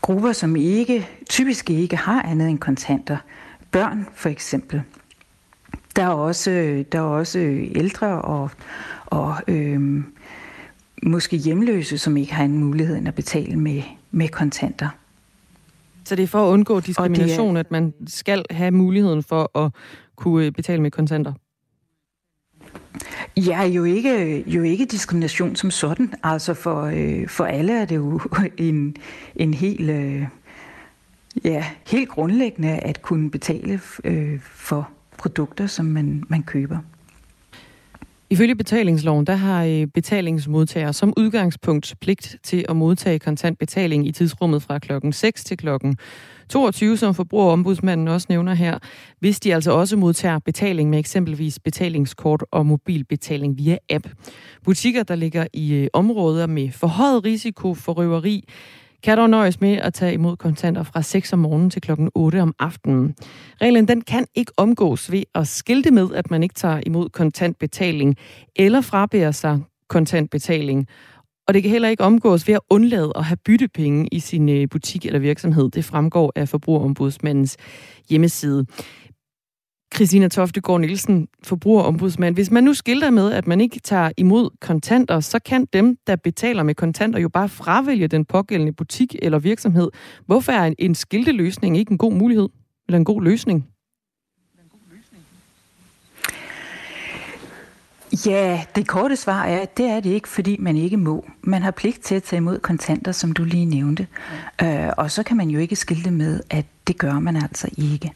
grupper, 0.00 0.32
som 0.32 0.56
ikke 0.56 1.08
typisk 1.28 1.70
ikke 1.70 1.96
har 1.96 2.22
andet 2.22 2.48
end 2.48 2.58
kontanter. 2.58 3.16
Børn 3.78 4.06
for 4.14 4.28
eksempel. 4.28 4.82
Der 5.96 6.02
er 6.02 6.08
også, 6.08 6.50
der 6.92 6.98
er 6.98 7.02
også 7.02 7.38
ældre 7.74 8.22
og, 8.22 8.50
og 9.06 9.36
øh, 9.48 10.02
måske 11.02 11.36
hjemløse, 11.36 11.98
som 11.98 12.16
ikke 12.16 12.34
har 12.34 12.44
en 12.44 12.58
mulighed 12.58 13.06
at 13.06 13.14
betale 13.14 13.56
med, 13.56 13.82
med 14.10 14.28
kontanter. 14.28 14.88
Så 16.04 16.16
det 16.16 16.22
er 16.22 16.26
for 16.26 16.48
at 16.48 16.52
undgå 16.52 16.80
diskrimination, 16.80 17.56
er... 17.56 17.60
at 17.60 17.70
man 17.70 17.94
skal 18.06 18.44
have 18.50 18.70
muligheden 18.70 19.22
for 19.22 19.58
at 19.58 19.72
kunne 20.16 20.46
øh, 20.46 20.52
betale 20.52 20.82
med 20.82 20.90
kontanter? 20.90 21.32
Ja, 23.36 23.64
jo 23.64 23.84
ikke, 23.84 24.44
jo 24.50 24.62
ikke 24.62 24.84
diskrimination 24.84 25.56
som 25.56 25.70
sådan. 25.70 26.14
Altså 26.22 26.54
for, 26.54 26.82
øh, 26.82 27.28
for 27.28 27.44
alle 27.44 27.80
er 27.80 27.84
det 27.84 27.96
jo 27.96 28.20
en, 28.56 28.96
en 29.36 29.54
helt, 29.54 29.90
øh, 29.90 30.24
ja, 31.44 31.64
helt 31.86 32.08
grundlæggende 32.08 32.68
at 32.68 33.02
kunne 33.02 33.30
betale 33.30 33.80
øh, 34.04 34.40
for 34.40 34.88
produkter, 35.18 35.66
som 35.66 35.86
man, 35.86 36.24
man 36.28 36.42
køber. 36.42 36.78
Ifølge 38.30 38.54
betalingsloven, 38.54 39.26
der 39.26 39.34
har 39.34 39.64
øh, 39.64 39.86
betalingsmodtagere 39.86 40.92
som 40.92 41.12
udgangspunkt 41.16 41.94
pligt 42.00 42.36
til 42.42 42.64
at 42.68 42.76
modtage 42.76 43.18
kontant 43.18 43.58
betaling 43.58 44.06
i 44.06 44.12
tidsrummet 44.12 44.62
fra 44.62 44.78
klokken 44.78 45.12
6 45.12 45.44
til 45.44 45.56
klokken 45.56 45.98
22, 46.48 46.96
som 46.96 47.14
forbrugerombudsmanden 47.14 48.08
også 48.08 48.26
nævner 48.28 48.54
her, 48.54 48.78
hvis 49.18 49.40
de 49.40 49.54
altså 49.54 49.72
også 49.72 49.96
modtager 49.96 50.38
betaling 50.38 50.90
med 50.90 50.98
eksempelvis 50.98 51.58
betalingskort 51.58 52.44
og 52.50 52.66
mobilbetaling 52.66 53.58
via 53.58 53.78
app. 53.90 54.08
Butikker, 54.64 55.02
der 55.02 55.14
ligger 55.14 55.46
i 55.52 55.74
øh, 55.74 55.88
områder 55.92 56.46
med 56.46 56.70
forhøjet 56.70 57.24
risiko 57.24 57.74
for 57.74 57.92
røveri, 57.92 58.44
kan 59.02 59.18
dog 59.18 59.30
nøjes 59.30 59.60
med 59.60 59.72
at 59.72 59.94
tage 59.94 60.12
imod 60.12 60.36
kontanter 60.36 60.82
fra 60.82 61.02
6 61.02 61.32
om 61.32 61.38
morgenen 61.38 61.70
til 61.70 61.82
klokken 61.82 62.10
8 62.14 62.42
om 62.42 62.54
aftenen. 62.58 63.14
Reglen 63.62 63.88
den 63.88 64.00
kan 64.00 64.26
ikke 64.34 64.52
omgås 64.56 65.12
ved 65.12 65.22
at 65.34 65.48
skilte 65.48 65.90
med, 65.90 66.08
at 66.14 66.30
man 66.30 66.42
ikke 66.42 66.54
tager 66.54 66.80
imod 66.86 67.08
kontantbetaling 67.08 68.16
eller 68.56 68.80
frabærer 68.80 69.30
sig 69.30 69.60
kontantbetaling. 69.88 70.86
Og 71.48 71.54
det 71.54 71.62
kan 71.62 71.72
heller 71.72 71.88
ikke 71.88 72.04
omgås 72.04 72.48
ved 72.48 72.54
at 72.54 72.60
undlade 72.70 73.12
at 73.16 73.24
have 73.24 73.36
byttepenge 73.36 74.08
i 74.12 74.20
sin 74.20 74.48
øh, 74.48 74.68
butik 74.70 75.06
eller 75.06 75.18
virksomhed. 75.18 75.70
Det 75.70 75.84
fremgår 75.84 76.32
af 76.36 76.48
Forbrugerombudsmandens 76.48 77.56
hjemmeside. 78.08 78.66
Christina 79.94 80.28
Toftegård 80.28 80.80
Nielsen, 80.80 81.28
forbrugerombudsmand. 81.44 82.34
Hvis 82.34 82.50
man 82.50 82.64
nu 82.64 82.74
skilter 82.74 83.10
med, 83.10 83.32
at 83.32 83.46
man 83.46 83.60
ikke 83.60 83.80
tager 83.80 84.10
imod 84.16 84.50
kontanter, 84.60 85.20
så 85.20 85.38
kan 85.38 85.66
dem, 85.72 85.96
der 86.06 86.16
betaler 86.16 86.62
med 86.62 86.74
kontanter, 86.74 87.18
jo 87.18 87.28
bare 87.28 87.48
fravælge 87.48 88.08
den 88.08 88.24
pågældende 88.24 88.72
butik 88.72 89.16
eller 89.22 89.38
virksomhed. 89.38 89.90
Hvorfor 90.26 90.52
er 90.52 90.74
en 90.78 90.94
skilteløsning 90.94 91.78
ikke 91.78 91.92
en 91.92 91.98
god 91.98 92.12
mulighed 92.12 92.48
eller 92.88 92.98
en 92.98 93.04
god 93.04 93.22
løsning? 93.22 93.68
Ja, 98.26 98.64
det 98.74 98.86
korte 98.86 99.16
svar 99.16 99.44
er, 99.44 99.60
at 99.60 99.76
det 99.76 99.86
er 99.86 100.00
det 100.00 100.10
ikke, 100.10 100.28
fordi 100.28 100.56
man 100.58 100.76
ikke 100.76 100.96
må. 100.96 101.24
Man 101.42 101.62
har 101.62 101.70
pligt 101.70 102.04
til 102.04 102.14
at 102.14 102.22
tage 102.22 102.38
imod 102.38 102.58
kontanter, 102.58 103.12
som 103.12 103.32
du 103.32 103.44
lige 103.44 103.64
nævnte. 103.64 104.06
Øh, 104.62 104.88
og 104.96 105.10
så 105.10 105.22
kan 105.22 105.36
man 105.36 105.50
jo 105.50 105.58
ikke 105.58 105.76
skilte 105.76 106.10
med, 106.10 106.40
at 106.50 106.66
det 106.86 106.98
gør 106.98 107.18
man 107.18 107.36
altså 107.36 107.68
ikke. 107.76 108.12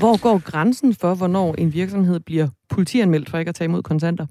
Hvor 0.00 0.20
går 0.22 0.38
grænsen 0.38 0.94
for, 0.94 1.14
hvornår 1.14 1.54
en 1.54 1.72
virksomhed 1.72 2.20
bliver 2.20 2.48
politianmeldt 2.68 3.30
for 3.30 3.38
ikke 3.38 3.48
at 3.48 3.54
tage 3.54 3.66
imod 3.68 3.82
kontanter? 3.82 4.26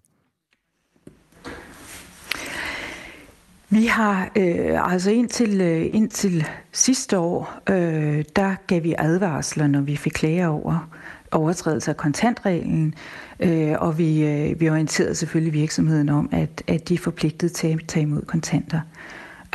Vi 3.70 3.86
har 3.86 4.32
øh, 4.36 4.92
altså 4.94 5.12
indtil, 5.12 5.62
øh, 5.62 5.86
indtil 5.94 6.48
sidste 6.72 7.20
år, 7.20 7.60
øh, 7.70 8.24
der 8.36 8.56
gav 8.68 8.84
vi 8.84 8.96
advarsler, 8.98 9.68
når 9.68 9.82
vi 9.82 9.96
fik 9.96 10.12
klager 10.12 10.48
over 10.48 10.90
overtrædelse 11.32 11.92
af 11.92 11.98
kontantreglen, 11.98 12.96
øh, 13.40 13.76
og 13.80 13.98
vi, 13.98 14.26
øh, 14.26 14.60
vi 14.60 14.70
orienterede 14.70 15.16
selvfølgelig 15.16 15.54
virksomheden 15.54 16.10
om, 16.10 16.30
at, 16.32 16.64
at 16.68 16.90
de 16.90 16.94
er 16.94 16.98
forpligtet 16.98 17.52
til 17.52 17.68
at 17.68 17.80
tage 17.88 18.04
imod 18.04 18.22
kontanter. 18.22 18.82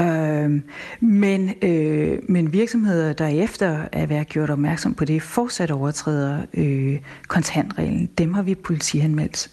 Øh, 0.01 0.61
men, 1.01 1.55
øh, 1.63 2.19
men 2.29 2.53
virksomheder, 2.53 3.13
der 3.13 3.27
efter 3.27 3.89
at 3.93 4.09
være 4.09 4.25
gjort 4.25 4.51
opmærksom 4.51 4.95
på 4.95 5.05
det, 5.05 5.23
fortsat 5.23 5.71
overtræder 5.71 6.43
øh, 6.55 6.99
kontantreglen, 7.29 8.07
dem 8.19 8.35
har 8.35 8.43
vi 8.43 8.55
politianmeldt. 8.55 9.51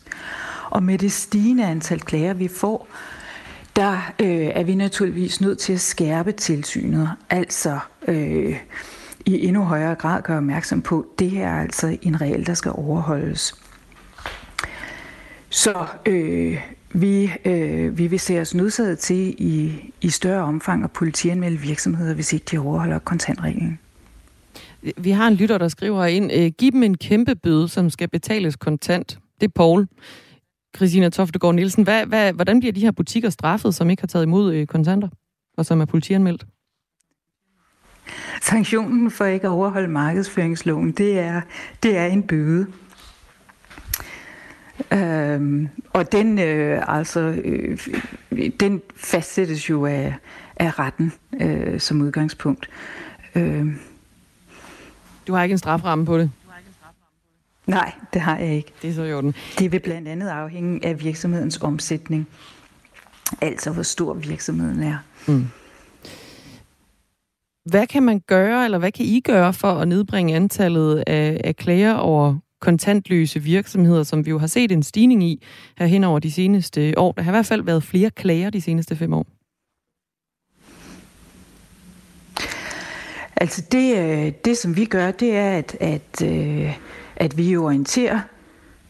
Og 0.70 0.84
med 0.84 0.98
det 0.98 1.12
stigende 1.12 1.66
antal 1.66 2.00
klager, 2.00 2.34
vi 2.34 2.48
får, 2.48 2.88
der 3.76 4.14
øh, 4.20 4.52
er 4.56 4.64
vi 4.64 4.76
naturligvis 4.76 5.42
nødt 5.42 5.60
til 5.60 5.74
at 5.74 5.80
skærpe 5.80 6.32
tilsynet, 6.32 7.10
altså 7.30 7.80
øh, 8.08 8.60
i 9.26 9.48
endnu 9.48 9.64
højere 9.64 9.96
grad 9.96 10.22
gøre 10.22 10.38
opmærksom 10.38 10.82
på, 10.82 11.00
at 11.00 11.20
det 11.20 11.30
her 11.30 11.48
er 11.48 11.62
altså 11.62 11.98
en 12.02 12.22
regel, 12.22 12.48
der 12.48 12.54
skal 12.54 12.72
overholdes. 12.76 13.56
Så 15.50 15.86
øh, 16.06 16.62
vi, 16.94 17.32
øh, 17.46 17.98
vi 17.98 18.08
vil 18.08 18.20
se 18.20 18.42
os 18.42 18.56
nødsaget 18.56 19.00
til 19.00 19.36
i, 19.38 19.74
i 20.02 20.10
større 20.10 20.44
omfang 20.44 20.84
at 20.84 20.92
politianmelde 20.92 21.58
virksomheder, 21.58 22.14
hvis 22.14 22.34
ikke 22.34 22.46
de 22.52 22.58
overholder 22.58 23.00
kontantreglen. 23.00 23.80
Vi 24.98 25.12
har 25.12 25.28
en 25.28 25.34
lytter, 25.34 25.58
der 25.58 25.68
skriver 25.68 26.06
ind, 26.06 26.32
øh, 26.34 26.52
giv 26.58 26.72
dem 26.72 26.84
en 26.84 26.98
kæmpe 26.98 27.36
bøde, 27.36 27.68
som 27.68 27.90
skal 27.90 28.10
betales 28.10 28.56
kontant. 28.56 29.20
Det 29.42 29.48
er 29.48 29.52
Paul. 29.56 29.88
Christina 30.76 31.10
Toftegård 31.10 31.56
Nielsen, 31.56 31.84
hvad, 31.84 32.06
hvad, 32.06 32.34
hvordan 32.34 32.60
bliver 32.60 32.74
de 32.74 32.82
her 32.82 32.92
butikker 32.92 33.30
straffet, 33.30 33.76
som 33.76 33.90
ikke 33.90 34.02
har 34.02 34.08
taget 34.08 34.26
imod 34.26 34.54
øh, 34.54 34.68
kontanter, 34.68 35.10
og 35.58 35.66
som 35.66 35.82
er 35.82 35.86
politianmeldt? 35.86 36.46
Sanktionen 38.42 39.12
for 39.12 39.26
ikke 39.26 39.48
at 39.48 39.52
overholde 39.52 39.88
markedsføringsloven, 39.88 40.92
det 40.92 41.20
er, 41.20 41.42
det 41.84 41.98
er 41.98 42.06
en 42.06 42.24
bøde. 42.24 42.68
Øhm, 44.94 45.70
og 45.94 46.12
den, 46.12 46.40
øh, 46.40 46.84
altså, 46.88 47.20
øh, 47.20 47.80
den 48.60 48.82
fastsættes 48.96 49.70
jo 49.70 49.86
af, 49.86 50.16
af 50.56 50.80
retten 50.80 51.14
øh, 51.42 51.80
som 51.80 52.02
udgangspunkt. 52.02 52.70
Øh. 53.36 53.68
Du 55.28 55.34
har 55.34 55.44
ikke 55.44 55.54
en 55.54 55.58
straframme 55.58 56.06
på 56.06 56.18
det? 56.18 56.32
Nej, 57.68 57.92
det 58.14 58.22
har 58.22 58.38
jeg 58.38 58.56
ikke. 58.56 58.74
Det 58.82 58.90
er 58.90 58.94
så 58.94 59.04
i 59.04 59.14
orden. 59.14 59.36
Det 59.60 59.72
vil 59.72 59.80
blandt 59.80 60.08
andet 60.08 60.30
afhænge 60.30 60.86
af 60.86 61.04
virksomhedens 61.04 61.58
omsætning. 61.62 62.28
Altså, 63.42 63.72
hvor 63.72 63.84
stor 63.84 64.14
virksomheden 64.14 64.84
er. 64.84 64.98
Mm. 65.28 65.48
Hvad 67.66 67.88
kan 67.88 68.04
man 68.04 68.20
gøre, 68.20 68.66
eller 68.66 68.78
hvad 68.78 68.92
kan 68.92 69.06
I 69.06 69.20
gøre 69.20 69.54
for 69.54 69.72
at 69.72 69.88
nedbringe 69.88 70.36
antallet 70.36 71.04
af, 71.08 71.42
af 71.44 71.56
klager 71.56 71.94
over 71.94 72.38
kontantløse 72.62 73.40
virksomheder, 73.40 74.04
som 74.04 74.26
vi 74.26 74.30
jo 74.30 74.40
har 74.40 74.48
set 74.48 74.72
en 74.72 74.84
stigning 74.84 75.24
i 75.24 75.44
her 75.78 75.86
hen 75.86 76.04
over 76.04 76.20
de 76.20 76.32
seneste 76.32 76.94
år. 76.98 77.12
Der 77.12 77.22
har 77.22 77.32
i 77.32 77.36
hvert 77.36 77.46
fald 77.46 77.62
været 77.62 77.84
flere 77.84 78.10
klager 78.10 78.50
de 78.50 78.62
seneste 78.62 78.96
fem 78.96 79.14
år. 79.14 79.26
Altså 83.36 83.64
det, 83.72 83.98
øh, 83.98 84.34
det 84.46 84.58
som 84.58 84.76
vi 84.76 84.86
gør, 84.86 85.12
det 85.12 85.36
er, 85.36 85.52
at, 85.52 85.78
at, 85.80 86.22
øh, 86.24 86.78
at 87.16 87.38
vi 87.38 87.58
orienterer 87.58 88.20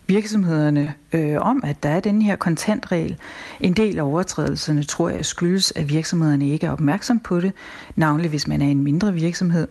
virksomhederne 0.08 0.94
øh, 1.14 1.38
om, 1.42 1.64
at 1.64 1.84
der 1.84 1.90
er 1.90 2.00
den 2.00 2.22
her 2.22 2.36
kontantregel. 2.36 3.18
En 3.60 3.74
del 3.74 4.00
af 4.00 4.04
overtrædelserne 4.04 4.84
tror 4.84 5.10
jeg 5.10 5.26
skyldes, 5.26 5.74
at 5.76 5.90
virksomhederne 5.90 6.50
ikke 6.50 6.68
er 6.68 6.72
opmærksom 6.72 7.20
på 7.20 7.40
det, 7.40 7.54
navnlig 7.96 8.30
hvis 8.30 8.48
man 8.48 8.62
er 8.62 8.68
en 8.68 8.84
mindre 8.84 9.14
virksomhed. 9.14 9.68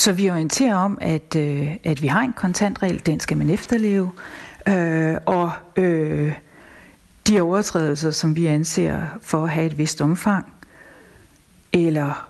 Så 0.00 0.12
vi 0.12 0.30
orienterer 0.30 0.76
om, 0.76 0.98
at, 1.00 1.36
øh, 1.36 1.76
at 1.84 2.02
vi 2.02 2.06
har 2.06 2.20
en 2.20 2.32
kontantregel, 2.32 3.06
den 3.06 3.20
skal 3.20 3.36
man 3.36 3.50
efterleve, 3.50 4.10
øh, 4.68 5.16
og 5.26 5.52
øh, 5.76 6.32
de 7.26 7.40
overtrædelser, 7.40 8.10
som 8.10 8.36
vi 8.36 8.46
anser 8.46 9.02
for 9.22 9.44
at 9.44 9.50
have 9.50 9.66
et 9.66 9.78
vist 9.78 10.00
omfang, 10.00 10.52
eller 11.72 12.28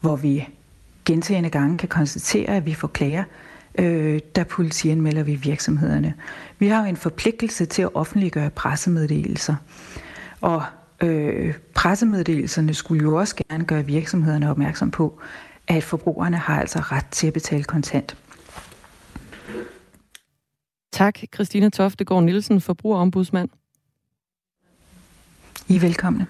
hvor 0.00 0.16
vi 0.16 0.48
gentagende 1.04 1.50
gange 1.50 1.78
kan 1.78 1.88
konstatere, 1.88 2.48
at 2.48 2.66
vi 2.66 2.74
får 2.74 2.88
klager, 2.88 3.24
øh, 3.78 4.20
der 4.34 4.44
politianmelder 4.44 5.22
vi 5.22 5.34
virksomhederne. 5.34 6.14
Vi 6.58 6.68
har 6.68 6.82
jo 6.82 6.88
en 6.88 6.96
forpligtelse 6.96 7.64
til 7.66 7.82
at 7.82 7.94
offentliggøre 7.94 8.50
pressemeddelelser, 8.50 9.54
og 10.40 10.62
øh, 11.00 11.54
pressemeddelelserne 11.74 12.74
skulle 12.74 13.02
jo 13.02 13.16
også 13.16 13.36
gerne 13.48 13.64
gøre 13.64 13.86
virksomhederne 13.86 14.50
opmærksom 14.50 14.90
på, 14.90 15.20
at 15.68 15.82
forbrugerne 15.82 16.36
har 16.36 16.60
altså 16.60 16.78
ret 16.78 17.06
til 17.10 17.26
at 17.26 17.32
betale 17.32 17.64
kontant. 17.64 18.16
Tak, 20.92 21.18
Christina 21.34 21.68
Toftegård 21.68 22.22
Nielsen, 22.22 22.60
forbrugerombudsmand. 22.60 23.48
I 25.68 25.76
er 25.76 25.80
velkomne. 25.80 26.26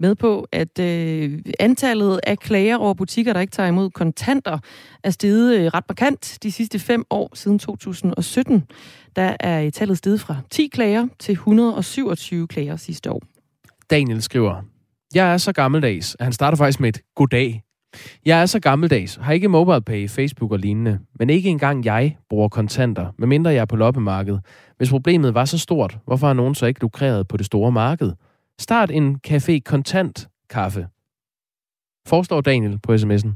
Med 0.00 0.14
på, 0.14 0.46
at 0.52 0.78
øh, 0.78 1.42
antallet 1.60 2.20
af 2.22 2.38
klager 2.38 2.76
over 2.76 2.94
butikker, 2.94 3.32
der 3.32 3.40
ikke 3.40 3.50
tager 3.50 3.68
imod 3.68 3.90
kontanter, 3.90 4.58
er 5.04 5.10
steget 5.10 5.60
øh, 5.60 5.66
ret 5.66 5.84
markant 5.88 6.38
de 6.42 6.52
sidste 6.52 6.78
fem 6.78 7.04
år 7.10 7.30
siden 7.34 7.58
2017. 7.58 8.64
Der 9.16 9.36
er 9.40 9.70
tallet 9.70 9.98
steget 9.98 10.20
fra 10.20 10.36
10 10.50 10.66
klager 10.66 11.06
til 11.18 11.32
127 11.32 12.46
klager 12.46 12.76
sidste 12.76 13.10
år. 13.10 13.22
Daniel 13.90 14.22
skriver, 14.22 14.62
jeg 15.14 15.32
er 15.32 15.36
så 15.36 15.52
gammeldags, 15.52 16.16
at 16.18 16.26
han 16.26 16.32
starter 16.32 16.56
faktisk 16.56 16.80
med 16.80 16.88
et 16.88 17.00
goddag 17.14 17.62
jeg 18.26 18.40
er 18.42 18.46
så 18.46 18.60
gammeldags, 18.60 19.18
har 19.22 19.32
ikke 19.32 19.48
MobilePay, 19.48 20.08
Facebook 20.08 20.52
og 20.52 20.58
lignende, 20.58 20.98
men 21.18 21.30
ikke 21.30 21.48
engang 21.48 21.84
jeg 21.84 22.16
bruger 22.30 22.48
kontanter, 22.48 23.06
medmindre 23.18 23.50
jeg 23.50 23.60
er 23.60 23.64
på 23.64 23.76
loppemarked. 23.76 24.38
Hvis 24.76 24.90
problemet 24.90 25.34
var 25.34 25.44
så 25.44 25.58
stort, 25.58 25.98
hvorfor 26.06 26.26
har 26.26 26.34
nogen 26.34 26.54
så 26.54 26.66
ikke 26.66 26.80
lukreret 26.80 27.28
på 27.28 27.36
det 27.36 27.46
store 27.46 27.72
marked? 27.72 28.12
Start 28.58 28.90
en 28.90 29.20
café 29.26 29.58
kontant 29.58 30.28
kaffe. 30.50 30.86
Forstår 32.06 32.40
Daniel 32.40 32.78
på 32.78 32.94
sms'en. 32.94 33.28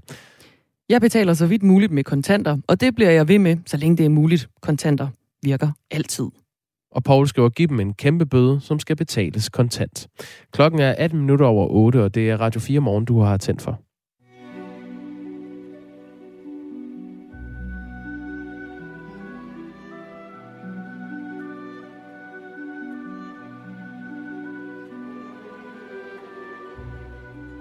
Jeg 0.89 1.01
betaler 1.01 1.35
så 1.35 1.47
vidt 1.47 1.63
muligt 1.63 1.93
med 1.93 2.05
kontanter, 2.05 2.59
og 2.69 2.81
det 2.81 2.95
bliver 2.95 3.11
jeg 3.11 3.29
ved 3.29 3.39
med, 3.39 3.57
så 3.67 3.77
længe 3.77 3.97
det 3.97 4.05
er 4.05 4.11
muligt. 4.11 4.49
Kontanter 4.61 5.09
virker 5.43 5.71
altid. 5.91 6.27
Og 6.93 7.05
Paul 7.05 7.27
skriver, 7.29 7.49
give 7.49 7.69
dem 7.69 7.81
en 7.81 7.95
kæmpe 7.95 8.27
bøde, 8.27 8.61
som 8.61 8.79
skal 8.79 8.97
betales 8.97 9.49
kontant. 9.49 10.09
Klokken 10.53 10.81
er 10.81 10.95
18 10.99 11.21
minutter 11.21 11.47
over 11.47 11.67
8, 11.67 12.05
og 12.05 12.15
det 12.15 12.31
er 12.31 12.37
Radio 12.37 12.61
4 12.61 12.81
morgen, 12.81 13.05
du 13.05 13.21
har 13.21 13.37
tændt 13.37 13.63
for. 13.63 13.81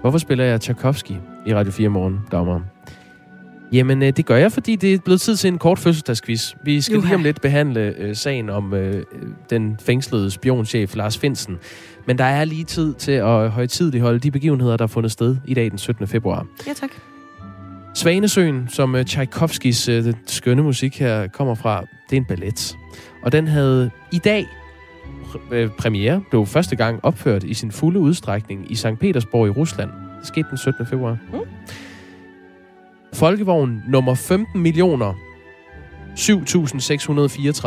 Hvorfor 0.00 0.18
spiller 0.18 0.44
jeg 0.44 0.60
Tchaikovsky 0.60 1.12
i 1.46 1.54
Radio 1.54 1.72
4 1.72 1.88
morgen, 1.88 2.20
Dagmar? 2.32 2.62
Jamen, 3.72 4.02
øh, 4.02 4.12
det 4.16 4.26
gør 4.26 4.36
jeg, 4.36 4.52
fordi 4.52 4.76
det 4.76 4.94
er 4.94 4.98
blevet 4.98 5.20
tid 5.20 5.36
til 5.36 5.48
en 5.48 5.58
kort 5.58 5.78
fødselsdagsquiz. 5.78 6.54
Vi 6.64 6.80
skal 6.80 6.94
Juha. 6.94 7.06
lige 7.06 7.14
om 7.14 7.22
lidt 7.22 7.40
behandle 7.40 7.94
øh, 7.98 8.16
sagen 8.16 8.50
om 8.50 8.74
øh, 8.74 9.04
den 9.50 9.76
fængslede 9.80 10.30
spionchef 10.30 10.96
Lars 10.96 11.18
Finsen. 11.18 11.58
Men 12.06 12.18
der 12.18 12.24
er 12.24 12.44
lige 12.44 12.64
tid 12.64 12.94
til 12.94 13.12
at 13.12 13.50
højtidligt 13.50 14.02
holde 14.02 14.18
de 14.18 14.30
begivenheder, 14.30 14.76
der 14.76 14.84
er 14.84 14.88
fundet 14.88 15.12
sted 15.12 15.36
i 15.44 15.54
dag 15.54 15.70
den 15.70 15.78
17. 15.78 16.06
februar. 16.06 16.46
Ja, 16.66 16.72
tak. 16.72 16.90
Svanesøen, 17.94 18.68
som 18.68 18.94
øh, 18.94 19.04
Tchaikovskis 19.04 19.88
øh, 19.88 20.14
skønne 20.26 20.62
musik 20.62 20.98
her 20.98 21.26
kommer 21.26 21.54
fra, 21.54 21.80
det 22.10 22.16
er 22.16 22.20
en 22.20 22.26
ballet. 22.28 22.76
Og 23.22 23.32
den 23.32 23.48
havde 23.48 23.90
i 24.12 24.18
dag 24.18 24.46
premiere, 25.78 26.22
blev 26.30 26.46
første 26.46 26.76
gang 26.76 27.00
opført 27.02 27.44
i 27.44 27.54
sin 27.54 27.72
fulde 27.72 28.00
udstrækning 28.00 28.70
i 28.70 28.74
St. 28.74 28.86
Petersborg 29.00 29.46
i 29.46 29.50
Rusland. 29.50 29.90
Det 30.18 30.28
skete 30.28 30.46
den 30.50 30.58
17. 30.58 30.86
februar. 30.86 31.18
Mm. 31.32 31.38
Folkevogn 33.12 33.82
nummer 33.88 34.14
15 34.14 34.60
millioner 34.60 35.14
7.634 36.16 37.66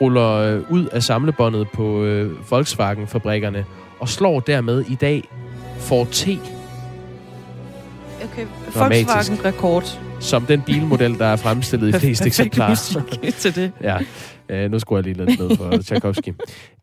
ruller 0.00 0.30
øh, 0.30 0.70
ud 0.70 0.86
af 0.86 1.02
samlebåndet 1.02 1.68
på 1.74 2.04
øh, 2.04 2.50
Volkswagen-fabrikkerne 2.50 3.64
og 4.00 4.08
slår 4.08 4.40
dermed 4.40 4.84
i 4.88 4.94
dag 4.94 5.28
for 5.78 6.04
T. 6.04 6.28
Okay, 8.24 8.46
Volkswagen-rekord. 8.74 10.00
Som 10.20 10.46
den 10.46 10.62
bilmodel, 10.62 11.18
der 11.18 11.26
er 11.26 11.36
fremstillet 11.36 11.88
i 11.88 11.92
flest 11.98 12.26
eksemplarer. 12.26 12.74
til 13.38 13.54
det. 13.54 13.72
ja. 13.82 13.98
Uh, 14.52 14.70
nu 14.70 14.78
skulle 14.78 14.96
jeg 14.96 15.04
lige 15.14 15.26
lidt 15.26 15.40
ned 15.40 15.56
for 15.56 15.76
Tchaikovsky. 15.82 16.28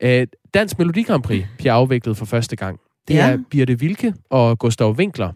Uh, 0.03 0.27
Dansk 0.53 0.79
Melodi 0.79 1.03
Grand 1.03 1.23
Prix 1.23 1.45
bliver 1.57 1.73
afviklet 1.73 2.17
for 2.17 2.25
første 2.25 2.55
gang. 2.55 2.79
Det 3.07 3.13
ja. 3.13 3.29
er 3.29 3.37
Birte 3.49 3.79
Vilke 3.79 4.13
og 4.29 4.59
Gustav 4.59 4.91
Winkler, 4.91 5.31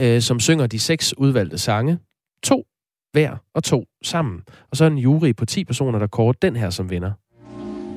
uh, 0.00 0.20
som 0.20 0.40
synger 0.40 0.66
de 0.66 0.78
seks 0.78 1.14
udvalgte 1.18 1.58
sange. 1.58 1.98
To 2.42 2.64
hver 3.12 3.36
og 3.54 3.64
to 3.64 3.84
sammen. 4.02 4.42
Og 4.70 4.76
så 4.76 4.84
er 4.84 4.88
en 4.88 4.98
jury 4.98 5.34
på 5.36 5.44
10 5.44 5.64
personer, 5.64 5.98
der 5.98 6.06
kort 6.06 6.42
den 6.42 6.56
her 6.56 6.70
som 6.70 6.90
vinder. 6.90 7.12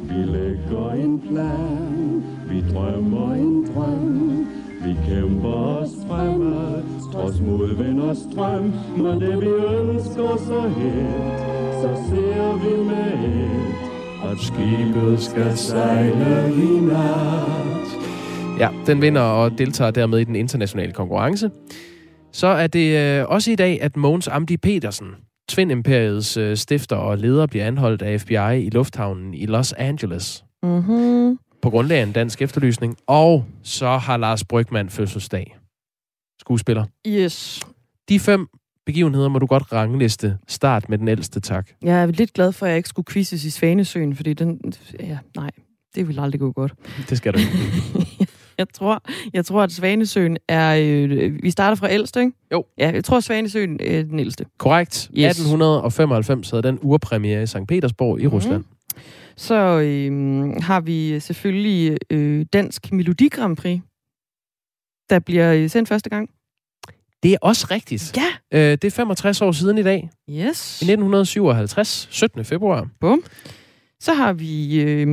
Vi 0.03 0.13
lægger 0.13 0.91
en 0.91 1.21
plan, 1.21 2.23
vi 2.49 2.73
drømmer 2.73 3.33
en 3.33 3.73
drøm, 3.73 4.47
vi 4.83 4.95
kæmper 5.07 5.53
os 5.53 5.89
fremad, 6.07 7.00
trods 7.11 7.39
modvind 7.39 7.99
og 7.99 8.15
strøm, 8.15 8.73
men 8.97 9.21
det 9.21 9.41
vi 9.41 9.47
ønsker 9.47 10.37
så 10.37 10.61
helt, 10.77 11.39
så 11.81 11.89
ser 12.09 12.53
vi 12.63 12.83
med 12.83 13.13
et, 13.29 14.31
at 14.31 14.37
skibet 14.39 15.21
skal 15.21 15.57
sejle 15.57 16.53
i 16.53 16.79
nat. 16.79 17.87
Ja, 18.59 18.69
den 18.87 19.01
vinder 19.01 19.21
og 19.21 19.57
deltager 19.57 19.91
dermed 19.91 20.19
i 20.19 20.23
den 20.23 20.35
internationale 20.35 20.91
konkurrence. 20.91 21.51
Så 22.31 22.47
er 22.47 22.67
det 22.67 23.19
øh, 23.19 23.25
også 23.27 23.51
i 23.51 23.55
dag, 23.55 23.81
at 23.81 23.97
Mogens 23.97 24.27
Amdi 24.27 24.57
Petersen, 24.57 25.07
Twin 25.49 25.71
Imperiets 25.71 26.37
øh, 26.37 26.57
stifter 26.57 26.95
og 26.95 27.17
leder, 27.17 27.45
bliver 27.45 27.65
anholdt 27.65 28.01
af 28.01 28.21
FBI 28.21 28.65
i 28.65 28.69
lufthavnen 28.69 29.33
i 29.33 29.45
Los 29.45 29.73
Angeles. 29.73 30.43
Mm-hmm. 30.63 31.37
på 31.61 31.69
grundlag 31.69 31.99
af 31.99 32.03
en 32.03 32.11
dansk 32.11 32.41
efterlysning. 32.41 32.97
Og 33.07 33.45
så 33.63 33.87
har 33.87 34.17
Lars 34.17 34.43
Brygman 34.43 34.89
fødselsdag. 34.89 35.60
Skuespiller. 36.41 36.85
Yes. 37.07 37.59
De 38.09 38.19
fem 38.19 38.47
begivenheder 38.85 39.29
må 39.29 39.39
du 39.39 39.45
godt 39.45 39.73
rangliste. 39.73 40.37
Start 40.47 40.89
med 40.89 40.97
den 40.97 41.07
ældste, 41.07 41.39
tak. 41.39 41.69
Jeg 41.83 42.01
er 42.01 42.05
lidt 42.05 42.33
glad 42.33 42.51
for, 42.51 42.65
at 42.65 42.69
jeg 42.69 42.77
ikke 42.77 42.89
skulle 42.89 43.05
quizzes 43.11 43.45
i 43.45 43.49
Svanesøen, 43.49 44.15
fordi 44.15 44.33
den... 44.33 44.59
Ja, 44.99 45.17
nej, 45.35 45.49
det 45.95 46.07
vil 46.07 46.19
aldrig 46.19 46.39
gå 46.39 46.51
godt. 46.51 46.73
Det 47.09 47.17
skal 47.17 47.33
du 47.33 47.37
ikke. 47.39 47.51
jeg, 48.57 48.67
tror, 48.73 49.03
jeg 49.33 49.45
tror, 49.45 49.63
at 49.63 49.71
Svanesøen 49.71 50.37
er... 50.47 50.77
Øh, 50.81 51.43
vi 51.43 51.51
starter 51.51 51.75
fra 51.75 51.91
ældst, 51.91 52.17
ikke? 52.17 52.31
Jo. 52.51 52.65
Ja, 52.77 52.91
jeg 52.91 53.03
tror, 53.03 53.17
at 53.17 53.23
Svanesøen 53.23 53.79
er 53.83 54.03
den 54.03 54.19
ældste. 54.19 54.45
Korrekt. 54.57 55.09
Yes. 55.17 55.25
1895 55.25 56.49
havde 56.49 56.63
den 56.63 56.79
urpremiere 56.81 57.43
i 57.43 57.45
St. 57.47 57.57
Petersborg 57.67 58.19
i 58.19 58.25
Mhm. 58.25 58.33
Rusland. 58.33 58.63
Så 59.37 59.55
øh, 59.79 60.11
har 60.61 60.81
vi 60.81 61.19
selvfølgelig 61.19 61.97
øh, 62.09 62.45
Dansk 62.53 62.91
Melodi 62.91 63.27
Grand 63.27 63.57
Prix, 63.57 63.79
der 65.11 65.19
bliver 65.19 65.53
øh, 65.53 65.69
sendt 65.69 65.89
første 65.89 66.09
gang. 66.09 66.29
Det 67.23 67.33
er 67.33 67.37
også 67.41 67.67
rigtigt. 67.71 68.17
Ja. 68.17 68.57
Øh, 68.57 68.71
det 68.71 68.83
er 68.83 68.91
65 68.91 69.41
år 69.41 69.51
siden 69.51 69.77
i 69.77 69.83
dag. 69.83 70.09
Yes. 70.29 70.81
I 70.81 70.85
1957, 70.85 72.07
17. 72.11 72.45
februar. 72.45 72.87
Bum. 72.99 73.23
Så 73.99 74.13
har 74.13 74.33
vi 74.33 74.81
øh, 74.81 75.07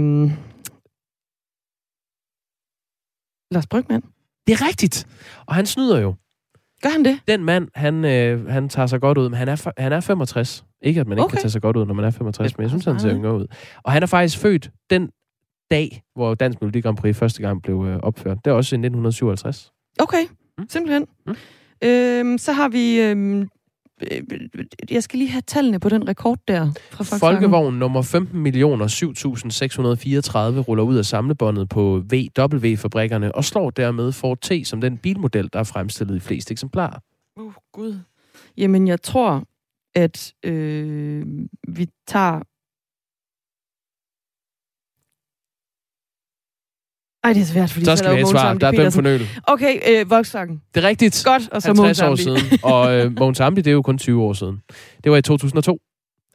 Lars 3.51 3.67
Brygman. 3.67 4.03
Det 4.47 4.53
er 4.53 4.67
rigtigt. 4.69 5.07
Og 5.47 5.55
han 5.55 5.67
snyder 5.67 6.01
jo. 6.01 6.15
Gør 6.83 6.89
han 6.91 7.05
det? 7.05 7.21
Den 7.29 7.45
mand, 7.45 7.69
han, 7.75 8.05
øh, 8.05 8.47
han 8.47 8.69
tager 8.69 8.87
sig 8.87 9.01
godt 9.01 9.19
ud, 9.19 9.29
men 9.29 9.39
han 9.39 9.49
er, 9.49 9.71
han 9.79 9.93
er 9.93 10.01
65. 10.01 10.65
Ikke, 10.83 11.01
at 11.01 11.07
man 11.07 11.19
ikke 11.19 11.25
Okay. 11.25 11.33
kan 11.35 11.41
tage 11.43 11.51
sig 11.51 11.63
godt 11.63 11.77
ud, 11.77 11.87
når 11.87 11.95
man 11.95 12.05
er 12.05 12.11
65, 12.11 12.57
men 12.59 12.63
jeg 12.63 12.71
synes, 12.71 12.85
han 12.85 13.01
ser 13.01 13.15
yngre 13.15 13.35
ud. 13.37 13.47
Og 13.83 13.93
han 13.93 14.03
er 14.03 14.07
faktisk 14.07 14.39
født 14.39 14.71
den 14.91 15.11
dag, 15.71 16.03
hvor 16.15 16.35
Dansk 16.35 16.61
Melodi 16.61 16.81
Grand 16.81 16.97
Prix 16.97 17.17
første 17.17 17.43
gang 17.43 17.63
blev 17.63 17.85
øh, 17.89 17.97
opført. 18.03 18.39
Det 18.45 18.51
er 18.51 18.55
også 18.55 18.75
i 18.75 18.79
1957. 18.79 19.73
Okay, 19.99 20.25
Mm. 20.59 20.65
simpelthen. 20.69 21.07
Mm. 21.27 21.35
Øhm, 21.85 22.39
så 22.39 22.53
har 22.53 22.69
vi... 22.69 23.01
Øhm, 23.01 23.41
øh, 23.43 24.23
jeg 24.91 25.03
skal 25.03 25.19
lige 25.19 25.31
have 25.31 25.43
tallene 25.47 25.81
på 25.81 25.89
den 25.89 26.09
rekord 26.09 26.39
der 26.49 26.71
fra 26.91 26.97
Volkswagen. 26.99 27.21
Folkevogn 27.21 27.75
nummer 27.79 28.03
15 28.03 28.41
millioner 28.41 28.87
7.634 28.87 30.61
ruller 30.61 30.85
ud 30.85 30.97
af 30.97 31.05
samlebåndet 31.05 31.69
på 31.69 32.03
VW-fabrikkerne 32.13 33.35
og 33.35 33.45
slår 33.45 33.71
dermed 33.71 34.13
Ford 34.13 34.39
T 34.41 34.53
som 34.65 34.81
den 34.81 34.99
bilmodel, 34.99 35.51
der 35.53 35.59
er 35.59 35.65
fremstillet 35.65 36.17
i 36.17 36.21
flest 36.21 36.51
eksemplarer. 36.51 36.99
Oh, 37.37 37.53
Gud. 37.73 37.99
Jamen, 38.57 38.89
jeg 38.89 39.03
tror, 39.03 39.45
at 39.95 40.33
øh, 40.45 41.27
vi 41.69 41.87
tager... 42.07 42.41
Ej, 47.29 47.33
det 47.33 47.43
er 47.43 47.47
svært, 47.47 47.71
fordi 47.71 47.85
Så 47.85 47.97
skal 47.97 48.11
vi 48.11 48.17
have 48.17 48.27
svar. 48.27 48.55
Der 48.55 48.67
er 48.67 48.71
dømt 48.71 48.95
for 48.95 49.03
nøl. 49.03 49.21
Okay, 49.47 49.75
øh, 49.91 50.11
Volkswagen. 50.11 50.63
Det 50.75 50.85
er 50.85 50.89
rigtigt. 50.89 51.23
Godt, 51.27 51.49
og 51.53 51.63
så 51.63 51.69
50 51.69 51.77
Mogens 51.79 52.03
år 52.03 52.15
siden. 52.15 52.59
Og 52.63 52.95
øh, 52.95 53.13
Mogens 53.19 53.41
Ambi, 53.41 53.61
det 53.61 53.71
er 53.71 53.75
jo 53.75 53.83
kun 53.83 53.99
20 53.99 54.23
år 54.23 54.33
siden. 54.33 54.61
Det 55.05 55.13
var 55.13 55.19
i 55.19 55.23
2002. 55.23 55.79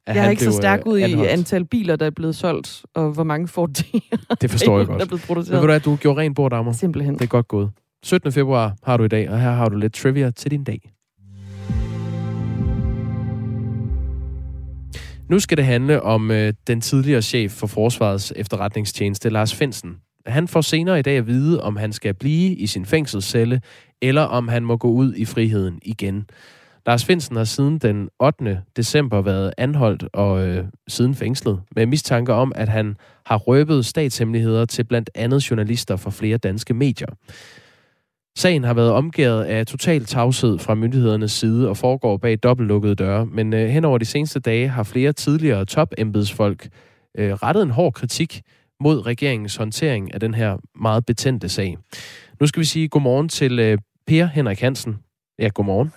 at 0.08 0.16
Jeg 0.16 0.26
er 0.26 0.30
ikke 0.30 0.44
så 0.44 0.52
stærk 0.52 0.80
øh, 0.80 0.92
ud 0.92 0.98
i 0.98 1.02
anholdt. 1.02 1.30
antal 1.32 1.66
biler, 1.66 1.96
der 1.96 2.06
er 2.06 2.10
blevet 2.10 2.36
solgt, 2.36 2.82
og 2.96 3.12
hvor 3.12 3.24
mange 3.24 3.48
Ford 3.48 3.70
T 3.74 3.84
Det 4.42 4.52
forstår 4.52 4.78
jeg 4.80 4.88
der 4.88 4.94
er 4.94 4.98
godt. 4.98 5.08
blevet 5.08 5.12
Men 5.12 5.20
ved 5.20 5.28
produceret. 5.28 5.62
du 5.62 5.66
hvad, 5.66 5.80
du 5.80 5.96
gjorde 5.96 6.20
rent 6.22 6.36
bord, 6.36 6.52
damer. 6.52 6.72
Simpelthen. 6.74 7.14
Det 7.16 7.22
er 7.22 7.28
godt 7.28 7.48
gået. 7.48 7.70
17. 8.04 8.32
februar 8.32 8.76
har 8.84 8.98
du 8.98 9.04
i 9.04 9.08
dag, 9.08 9.30
og 9.30 9.42
her 9.42 9.52
har 9.52 9.70
du 9.70 9.78
lidt 9.78 9.94
trivia 9.94 10.32
til 10.32 10.52
din 10.52 10.64
dag. 10.64 10.80
Nu 15.30 15.40
skal 15.40 15.58
det 15.58 15.66
handle 15.66 16.02
om 16.02 16.32
øh, 16.32 16.54
den 16.68 16.82
tidligere 16.82 17.22
chef 17.22 17.52
for 17.52 17.68
Forsvarets 17.68 18.34
efterretningstjeneste, 18.36 19.30
Lars 19.30 19.56
Finsen. 19.56 19.96
Han 20.26 20.48
får 20.48 20.62
senere 20.62 21.00
i 21.00 21.02
dag 21.02 21.18
at 21.18 21.28
vide, 21.28 21.62
om 21.62 21.76
han 21.76 21.94
skal 21.94 22.14
blive 22.14 22.56
i 22.56 22.68
sin 22.68 22.86
fængselscelle, 22.86 23.62
eller 24.02 24.22
om 24.22 24.48
han 24.48 24.64
må 24.64 24.78
gå 24.78 24.88
ud 24.88 25.14
i 25.16 25.26
friheden 25.26 25.80
igen. 25.82 26.26
Lars 26.86 27.06
Finsen 27.06 27.36
har 27.36 27.44
siden 27.44 27.78
den 27.78 28.10
8. 28.20 28.62
december 28.78 29.22
været 29.22 29.54
anholdt 29.58 30.04
og 30.14 30.48
øh, 30.48 30.66
siden 30.88 31.16
fængslet 31.16 31.62
med 31.76 31.86
mistanke 31.86 32.34
om, 32.34 32.52
at 32.56 32.70
han 32.70 32.96
har 33.26 33.38
røbet 33.38 33.86
statshemmeligheder 33.86 34.66
til 34.66 34.84
blandt 34.84 35.10
andet 35.16 35.52
journalister 35.52 35.96
fra 35.96 36.12
flere 36.12 36.38
danske 36.38 36.74
medier. 36.74 37.08
Sagen 38.38 38.64
har 38.64 38.74
været 38.74 38.92
omgået 38.92 39.44
af 39.44 39.66
total 39.66 40.06
tavshed 40.06 40.60
fra 40.60 40.76
myndighedernes 40.76 41.32
side 41.32 41.70
og 41.70 41.78
foregår 41.78 42.18
bag 42.18 42.38
dobbeltlukkede 42.44 42.96
døre, 42.96 43.26
men 43.26 43.54
øh, 43.54 43.70
hen 43.70 43.86
over 43.86 43.98
de 43.98 44.06
seneste 44.06 44.40
dage 44.40 44.68
har 44.68 44.84
flere 44.84 45.14
tidligere 45.14 45.66
topembedsfolk 45.66 46.70
øh, 47.18 47.34
rettet 47.34 47.64
en 47.64 47.70
hård 47.70 47.94
kritik 47.94 48.42
mod 48.84 49.06
regeringens 49.06 49.56
håndtering 49.56 50.14
af 50.14 50.20
den 50.20 50.34
her 50.34 50.58
meget 50.76 51.06
betændte 51.06 51.50
sag. 51.50 51.78
Nu 52.40 52.48
skal 52.48 52.60
vi 52.60 52.66
sige 52.66 52.88
godmorgen 52.88 53.30
til 53.30 53.60
øh, 53.60 53.78
Per 54.08 54.26
Henrik 54.26 54.60
Hansen. 54.60 55.00
Ja, 55.40 55.48
godmorgen. 55.48 55.94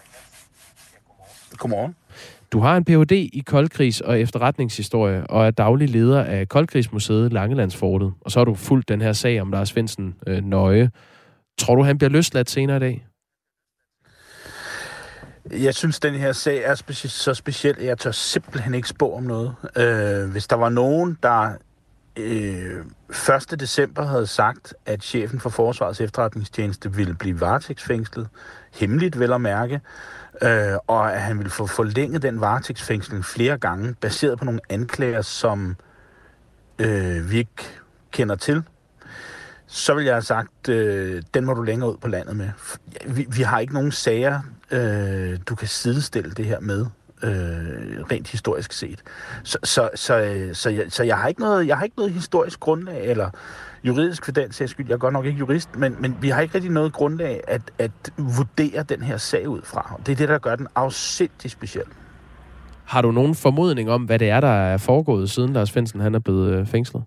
Godmorgen. 1.56 1.96
Du 2.52 2.60
har 2.60 2.76
en 2.76 2.84
Ph.D. 2.84 3.12
i 3.12 3.42
koldkrigs- 3.50 4.00
og 4.00 4.20
efterretningshistorie, 4.20 5.26
og 5.26 5.46
er 5.46 5.50
daglig 5.50 5.88
leder 5.88 6.24
af 6.24 6.48
Koldkrigsmuseet 6.48 7.32
Langelandsfortet. 7.32 8.12
Og 8.20 8.30
så 8.30 8.38
har 8.40 8.44
du 8.44 8.54
fulgt 8.54 8.88
den 8.88 9.02
her 9.02 9.12
sag 9.12 9.40
om 9.40 9.50
Lars 9.50 9.72
Finsen 9.72 10.14
øh, 10.26 10.44
nøje. 10.44 10.90
Tror 11.58 11.74
du, 11.74 11.82
han 11.82 11.98
bliver 11.98 12.10
løsladt 12.10 12.50
senere 12.50 12.76
i 12.76 12.80
dag? 12.80 13.06
Jeg 15.50 15.74
synes, 15.74 16.00
den 16.00 16.14
her 16.14 16.32
sag 16.32 16.62
er 16.64 16.74
speci- 16.74 17.08
så 17.08 17.34
speciel, 17.34 17.74
at 17.78 17.84
jeg 17.86 17.98
tør 17.98 18.10
simpelthen 18.10 18.74
ikke 18.74 18.88
spå 18.88 19.12
om 19.14 19.22
noget. 19.22 19.54
Øh, 19.76 20.30
hvis 20.30 20.46
der 20.46 20.56
var 20.56 20.68
nogen, 20.68 21.18
der 21.22 21.50
øh, 22.16 22.84
1. 23.50 23.60
december 23.60 24.06
havde 24.06 24.26
sagt, 24.26 24.74
at 24.86 25.02
chefen 25.02 25.40
for 25.40 25.50
Forsvarets 25.50 26.00
efterretningstjeneste 26.00 26.92
ville 26.92 27.14
blive 27.14 27.40
varetægtsfængslet, 27.40 28.28
hemmeligt 28.74 29.18
vel 29.18 29.32
at 29.32 29.40
mærke, 29.40 29.80
øh, 30.42 30.74
og 30.86 31.14
at 31.14 31.20
han 31.20 31.38
ville 31.38 31.50
få 31.50 31.66
forlænget 31.66 32.22
den 32.22 32.40
varetægtsfængsling 32.40 33.24
flere 33.24 33.58
gange, 33.58 33.94
baseret 34.00 34.38
på 34.38 34.44
nogle 34.44 34.60
anklager, 34.68 35.22
som 35.22 35.76
øh, 36.78 37.30
vi 37.30 37.38
ikke 37.38 37.80
kender 38.10 38.34
til, 38.34 38.62
så 39.66 39.94
vil 39.94 40.04
jeg 40.04 40.14
have 40.14 40.22
sagt, 40.22 40.68
øh, 40.68 41.22
den 41.34 41.44
må 41.44 41.54
du 41.54 41.62
længere 41.62 41.92
ud 41.92 41.96
på 41.96 42.08
landet 42.08 42.36
med. 42.36 42.50
Vi, 43.06 43.26
vi 43.30 43.42
har 43.42 43.58
ikke 43.58 43.74
nogen 43.74 43.92
sager, 43.92 44.40
øh, 44.70 45.38
du 45.48 45.54
kan 45.54 45.68
sidestille 45.68 46.30
det 46.30 46.44
her 46.44 46.60
med, 46.60 46.86
øh, 47.22 47.30
rent 48.10 48.28
historisk 48.28 48.72
set. 48.72 49.02
Så, 49.42 49.58
så, 49.64 49.90
så, 49.94 50.20
øh, 50.20 50.54
så, 50.54 50.70
jeg, 50.70 50.84
så 50.88 51.04
jeg, 51.04 51.18
har 51.18 51.28
ikke 51.28 51.40
noget, 51.40 51.66
jeg 51.66 51.76
har 51.76 51.84
ikke 51.84 51.96
noget 51.96 52.12
historisk 52.12 52.60
grundlag, 52.60 53.04
eller 53.04 53.30
juridisk 53.84 54.24
for 54.24 54.32
den 54.32 54.52
sags 54.52 54.70
skyld. 54.70 54.86
Jeg 54.88 54.94
er 54.94 54.98
godt 54.98 55.12
nok 55.12 55.24
ikke 55.24 55.38
jurist, 55.38 55.76
men, 55.76 55.96
men 56.00 56.16
vi 56.20 56.28
har 56.28 56.40
ikke 56.40 56.54
rigtig 56.54 56.70
noget 56.70 56.92
grundlag 56.92 57.40
at, 57.48 57.62
at 57.78 57.90
vurdere 58.16 58.82
den 58.82 59.02
her 59.02 59.16
sag 59.16 59.48
ud 59.48 59.60
fra. 59.64 60.00
Det 60.06 60.12
er 60.12 60.16
det, 60.16 60.28
der 60.28 60.38
gør 60.38 60.56
den 60.56 60.66
afsindig 60.74 61.50
speciel. 61.50 61.84
Har 62.84 63.02
du 63.02 63.12
nogen 63.12 63.34
formodning 63.34 63.90
om, 63.90 64.02
hvad 64.02 64.18
det 64.18 64.30
er, 64.30 64.40
der 64.40 64.48
er 64.48 64.76
foregået, 64.76 65.30
siden 65.30 65.52
Lars 65.52 65.70
Finsen 65.70 66.00
han 66.00 66.14
er 66.14 66.18
blevet 66.18 66.52
øh, 66.52 66.66
fængslet? 66.66 67.02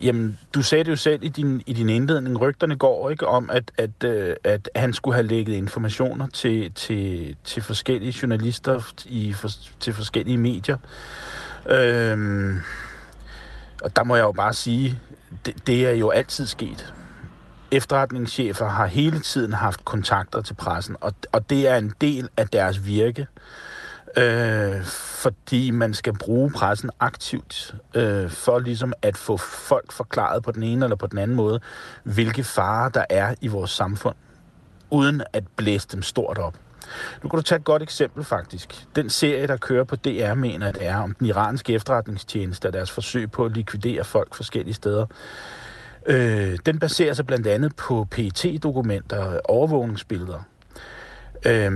Jamen, 0.00 0.38
du 0.54 0.62
sagde 0.62 0.84
det 0.84 0.90
jo 0.90 0.96
selv 0.96 1.24
i 1.24 1.28
din, 1.28 1.62
i 1.66 1.72
din 1.72 1.88
indledning. 1.88 2.40
Rygterne 2.40 2.76
går 2.76 3.10
ikke 3.10 3.26
om, 3.26 3.50
at, 3.50 3.72
at, 3.78 4.04
øh, 4.04 4.36
at 4.44 4.70
han 4.76 4.92
skulle 4.92 5.14
have 5.14 5.26
lægget 5.26 5.54
informationer 5.54 6.26
til, 6.26 6.72
til, 6.72 7.36
til 7.44 7.62
forskellige 7.62 8.14
journalister 8.22 8.92
i, 9.06 9.32
for, 9.32 9.48
til 9.80 9.92
forskellige 9.92 10.38
medier. 10.38 10.76
Øhm, 11.66 12.60
og 13.82 13.96
der 13.96 14.04
må 14.04 14.16
jeg 14.16 14.22
jo 14.22 14.32
bare 14.32 14.54
sige, 14.54 15.00
det, 15.46 15.66
det 15.66 15.86
er 15.86 15.92
jo 15.92 16.10
altid 16.10 16.46
sket. 16.46 16.94
Efterretningschefer 17.70 18.68
har 18.68 18.86
hele 18.86 19.20
tiden 19.20 19.52
haft 19.52 19.84
kontakter 19.84 20.42
til 20.42 20.54
pressen, 20.54 20.96
og, 21.00 21.14
og 21.32 21.50
det 21.50 21.68
er 21.68 21.76
en 21.76 21.92
del 22.00 22.28
af 22.36 22.48
deres 22.48 22.86
virke 22.86 23.20
øh, 23.20 23.26
øh, 24.16 24.84
fordi 24.84 25.70
man 25.70 25.94
skal 25.94 26.18
bruge 26.18 26.50
pressen 26.50 26.90
aktivt 27.00 27.74
øh, 27.94 28.30
for 28.30 28.58
ligesom 28.58 28.92
at 29.02 29.16
få 29.16 29.36
folk 29.36 29.92
forklaret 29.92 30.42
på 30.42 30.52
den 30.52 30.62
ene 30.62 30.84
eller 30.84 30.96
på 30.96 31.06
den 31.06 31.18
anden 31.18 31.36
måde, 31.36 31.60
hvilke 32.04 32.44
farer 32.44 32.88
der 32.88 33.04
er 33.10 33.34
i 33.40 33.48
vores 33.48 33.70
samfund, 33.70 34.16
uden 34.90 35.22
at 35.32 35.44
blæse 35.56 35.88
dem 35.92 36.02
stort 36.02 36.38
op. 36.38 36.54
Nu 37.22 37.28
kan 37.28 37.36
du 37.36 37.42
tage 37.42 37.58
et 37.58 37.64
godt 37.64 37.82
eksempel 37.82 38.24
faktisk. 38.24 38.86
Den 38.96 39.10
serie, 39.10 39.46
der 39.46 39.56
kører 39.56 39.84
på 39.84 39.96
DR, 39.96 40.34
mener 40.34 40.72
det 40.72 40.86
er 40.86 40.96
om 40.96 41.14
den 41.14 41.26
iranske 41.26 41.72
efterretningstjeneste 41.72 42.66
og 42.66 42.72
deres 42.72 42.90
forsøg 42.90 43.30
på 43.30 43.44
at 43.44 43.52
likvidere 43.52 44.04
folk 44.04 44.34
forskellige 44.34 44.74
steder. 44.74 45.06
Øh, 46.06 46.58
den 46.66 46.78
baserer 46.78 47.14
sig 47.14 47.26
blandt 47.26 47.46
andet 47.46 47.76
på 47.76 48.06
PET-dokumenter 48.10 49.18
og 49.18 49.40
overvågningsbilleder. 49.44 50.40
Øh, 51.46 51.72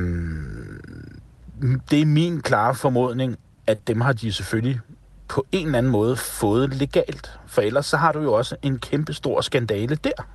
det 1.90 2.00
er 2.00 2.06
min 2.06 2.40
klare 2.40 2.74
formodning, 2.74 3.36
at 3.66 3.88
dem 3.88 4.00
har 4.00 4.12
de 4.12 4.32
selvfølgelig 4.32 4.80
på 5.28 5.46
en 5.52 5.66
eller 5.66 5.78
anden 5.78 5.92
måde 5.92 6.16
fået 6.16 6.74
legalt. 6.74 7.38
For 7.46 7.62
ellers 7.62 7.86
så 7.86 7.96
har 7.96 8.12
du 8.12 8.20
jo 8.20 8.32
også 8.32 8.56
en 8.62 8.78
kæmpe 8.78 9.12
stor 9.12 9.40
skandale 9.40 9.94
der. 9.94 10.26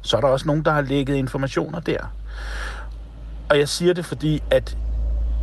Så 0.00 0.16
er 0.16 0.20
der 0.20 0.28
også 0.28 0.46
nogen, 0.46 0.64
der 0.64 0.70
har 0.70 0.80
lægget 0.80 1.16
informationer 1.16 1.80
der. 1.80 2.14
Og 3.50 3.58
jeg 3.58 3.68
siger 3.68 3.94
det, 3.94 4.04
fordi 4.04 4.42
at, 4.50 4.76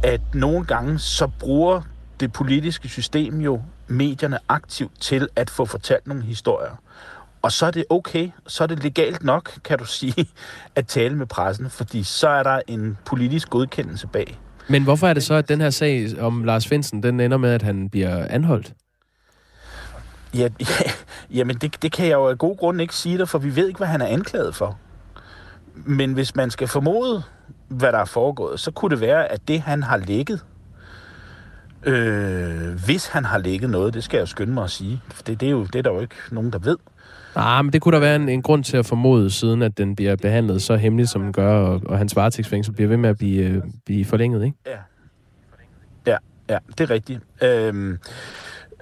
at 0.04 0.22
nogle 0.34 0.66
gange 0.66 1.00
så 1.00 1.28
bruger 1.40 1.82
det 2.20 2.34
politiske 2.34 2.90
system 2.90 3.42
jo 3.42 3.62
medierne 3.88 4.40
aktivt 4.50 5.02
til 5.02 5.28
at 5.36 5.50
få 5.50 5.66
fortalt 5.66 6.08
nogle 6.08 6.24
historier. 6.24 6.76
Og 7.42 7.52
så 7.52 7.66
er 7.66 7.72
det 7.72 7.86
okay, 7.90 8.32
så 8.48 8.64
er 8.64 8.68
det 8.68 8.84
legalt 8.84 9.24
nok, 9.24 9.60
kan 9.64 9.78
du 9.78 9.86
sige, 9.86 10.28
at 10.76 10.88
tale 10.88 11.16
med 11.16 11.26
pressen, 11.26 11.70
fordi 11.70 12.04
så 12.04 12.28
er 12.28 12.44
der 12.44 12.62
en 12.68 12.98
politisk 13.06 13.50
godkendelse 13.50 14.08
bag. 14.08 14.40
Men 14.68 14.84
hvorfor 14.84 15.08
er 15.08 15.14
det 15.14 15.24
så, 15.24 15.34
at 15.34 15.50
den 15.50 15.62
her 15.62 15.70
sag 15.70 16.08
om 16.20 16.44
Lars 16.44 16.68
Finsen, 16.68 17.04
den 17.04 17.20
ender 17.20 17.38
med, 17.38 17.50
at 17.50 17.62
han 17.62 17.90
bliver 17.90 18.28
anholdt? 18.30 18.74
Ja, 20.34 20.50
ja, 20.60 20.92
jamen 21.38 21.56
det, 21.56 21.82
det 21.82 21.92
kan 21.92 22.06
jeg 22.06 22.14
jo 22.14 22.28
af 22.28 22.38
god 22.38 22.58
grund 22.58 22.82
ikke 22.82 22.96
sige 22.96 23.18
dig, 23.18 23.30
for 23.30 23.38
vi 23.38 23.56
ved 23.56 23.68
ikke, 23.68 23.78
hvad 23.78 23.88
han 23.88 24.02
er 24.02 24.08
anklaget 24.08 24.56
for. 24.56 24.80
Men 25.76 26.14
hvis 26.14 26.36
man 26.36 26.52
skal 26.52 26.68
formode, 26.68 27.24
hvad 27.68 27.92
der 27.92 27.98
er 27.98 28.06
foregået, 28.06 28.60
så 28.60 28.72
kunne 28.72 28.92
det 28.92 29.02
være, 29.02 29.32
at 29.32 29.48
det, 29.48 29.62
han 29.62 29.84
har 29.84 29.98
lægget, 29.98 30.46
øh, 31.86 32.86
hvis 32.86 33.08
han 33.08 33.26
har 33.26 33.38
lægget 33.38 33.70
noget, 33.70 33.94
det 33.94 34.04
skal 34.04 34.18
jeg 34.18 34.28
skynde 34.28 34.54
mig 34.54 34.64
at 34.64 34.72
sige, 34.72 35.02
for 35.10 35.24
det, 35.24 35.40
det, 35.40 35.48
er 35.48 35.52
jo 35.52 35.66
det 35.66 35.76
er 35.76 35.82
der 35.82 35.94
jo 35.94 36.02
ikke 36.02 36.16
nogen, 36.32 36.52
der 36.52 36.60
ved. 36.60 36.78
Nej, 37.36 37.62
men 37.62 37.74
det 37.74 37.82
kunne 37.82 37.94
der 37.94 38.00
være 38.00 38.16
en, 38.16 38.30
en 38.30 38.42
grund 38.42 38.64
til 38.64 38.78
at 38.78 38.86
formode, 38.86 39.30
siden 39.30 39.62
at 39.62 39.78
den 39.78 39.96
bliver 39.96 40.16
behandlet 40.16 40.62
så 40.62 40.76
hemmeligt, 40.76 41.10
som 41.10 41.22
den 41.22 41.34
gør, 41.34 41.60
og, 41.60 41.82
og 41.86 41.98
hans 41.98 42.16
varetægtsfængsel 42.16 42.74
bliver 42.74 42.88
ved 42.88 42.98
med 42.98 43.10
at 43.10 43.18
blive, 43.18 43.44
øh, 43.44 43.64
blive 43.86 44.06
forlænget, 44.06 44.46
ikke? 44.46 44.58
Ja. 44.66 44.78
Ja, 46.08 46.18
ja, 46.50 46.58
det 46.78 46.80
er 46.80 46.90
rigtigt. 46.90 47.20
Øhm, 47.44 48.00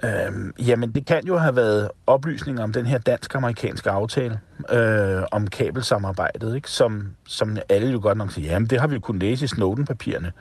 øhm, 0.04 0.52
jamen, 0.66 0.92
det 0.92 1.06
kan 1.06 1.26
jo 1.26 1.38
have 1.38 1.56
været 1.56 1.90
oplysninger 2.06 2.62
om 2.62 2.72
den 2.72 2.86
her 2.86 2.98
dansk-amerikanske 2.98 3.90
aftale 3.90 4.40
øh, 4.70 5.22
om 5.32 5.46
kabelsamarbejdet, 5.46 6.56
ikke? 6.56 6.70
Som, 6.70 7.06
som 7.28 7.56
alle 7.68 7.92
jo 7.92 8.00
godt 8.02 8.18
nok 8.18 8.32
siger, 8.32 8.52
jamen 8.52 8.70
det 8.70 8.80
har 8.80 8.86
vi 8.86 8.94
jo 8.94 9.00
kunnet 9.00 9.22
læse 9.22 9.44
i 9.44 9.48
Snowden-papirerne 9.48 10.32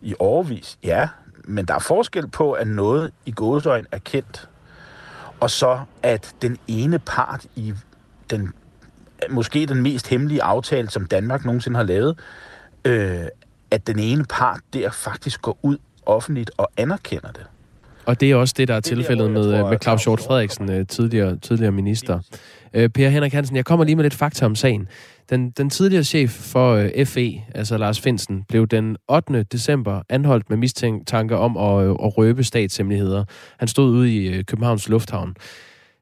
i 0.00 0.14
overvis. 0.18 0.78
Ja, 0.84 1.08
men 1.46 1.64
der 1.64 1.74
er 1.74 1.78
forskel 1.78 2.28
på, 2.28 2.52
at 2.52 2.68
noget 2.68 3.10
i 3.26 3.30
gåsøjne 3.30 3.86
er 3.92 3.98
kendt, 3.98 4.48
og 5.40 5.50
så 5.50 5.78
at 6.02 6.34
den 6.42 6.58
ene 6.68 6.98
part 6.98 7.46
i 7.54 7.74
den 8.30 8.52
måske 9.30 9.66
den 9.66 9.82
mest 9.82 10.08
hemmelige 10.08 10.42
aftale, 10.42 10.90
som 10.90 11.06
Danmark 11.06 11.44
nogensinde 11.44 11.76
har 11.76 11.84
lavet, 11.84 12.18
øh, 12.84 13.24
at 13.70 13.86
den 13.86 13.98
ene 13.98 14.24
part 14.24 14.60
der 14.72 14.90
faktisk 14.90 15.42
går 15.42 15.58
ud 15.62 15.76
offentligt 16.06 16.50
og 16.56 16.70
anerkender 16.76 17.32
det. 17.32 17.46
Og 18.06 18.20
det 18.20 18.30
er 18.30 18.36
også 18.36 18.54
det, 18.56 18.68
der 18.68 18.74
er 18.74 18.80
tilfældet 18.80 19.30
med, 19.30 19.60
tror, 19.60 19.70
med 19.70 19.78
Claus 19.82 20.04
Hjort 20.04 20.20
Frederiksen, 20.20 20.70
øh, 20.70 20.86
tidligere, 20.86 21.36
tidligere 21.36 21.72
minister. 21.72 22.20
Øh, 22.74 22.88
per 22.88 23.08
Henrik 23.08 23.32
Hansen, 23.32 23.56
jeg 23.56 23.64
kommer 23.64 23.84
lige 23.84 23.96
med 23.96 24.04
lidt 24.04 24.14
fakta 24.14 24.46
om 24.46 24.54
sagen. 24.54 24.88
Den, 25.30 25.50
den 25.50 25.70
tidligere 25.70 26.04
chef 26.04 26.30
for 26.30 26.72
øh, 26.74 27.06
FE, 27.06 27.32
altså 27.54 27.78
Lars 27.78 28.00
Finsen, 28.00 28.44
blev 28.48 28.66
den 28.66 28.96
8. 29.08 29.42
december 29.42 30.02
anholdt 30.08 30.50
med 30.50 30.56
mistanke 30.56 31.36
om 31.36 31.56
at, 31.56 31.84
øh, 31.84 31.90
at 31.90 32.18
røbe 32.18 32.44
statshemmeligheder. 32.44 33.24
Han 33.58 33.68
stod 33.68 33.90
ude 33.90 34.14
i 34.14 34.28
øh, 34.28 34.44
Københavns 34.44 34.88
Lufthavn. 34.88 35.34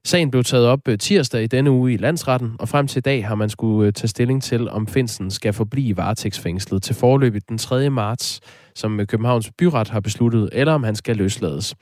Sagen 0.04 0.30
blev 0.30 0.44
taget 0.44 0.66
op 0.66 0.88
øh, 0.88 0.98
tirsdag 0.98 1.42
i 1.42 1.46
denne 1.46 1.70
uge 1.70 1.92
i 1.92 1.96
landsretten, 1.96 2.52
og 2.58 2.68
frem 2.68 2.86
til 2.86 2.98
i 2.98 3.00
dag 3.00 3.26
har 3.26 3.34
man 3.34 3.50
skulle 3.50 3.86
øh, 3.86 3.92
tage 3.92 4.08
stilling 4.08 4.42
til, 4.42 4.70
om 4.70 4.86
Finsen 4.86 5.30
skal 5.30 5.52
forblive 5.52 5.96
varetægtsfængslet 5.96 6.82
til 6.82 6.94
forløbet 6.94 7.48
den 7.48 7.58
3. 7.58 7.90
marts, 7.90 8.40
som 8.74 9.00
øh, 9.00 9.06
Københavns 9.06 9.50
Byret 9.58 9.88
har 9.88 10.00
besluttet, 10.00 10.48
eller 10.52 10.72
om 10.72 10.82
han 10.82 10.96
skal 10.96 11.16
løslades. 11.16 11.74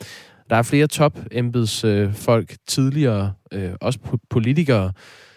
Der 0.51 0.57
er 0.57 0.63
flere 0.63 0.87
top 0.87 1.19
embedsfolk, 1.31 2.57
tidligere, 2.67 3.33
også 3.81 3.99
politikere, 4.31 4.93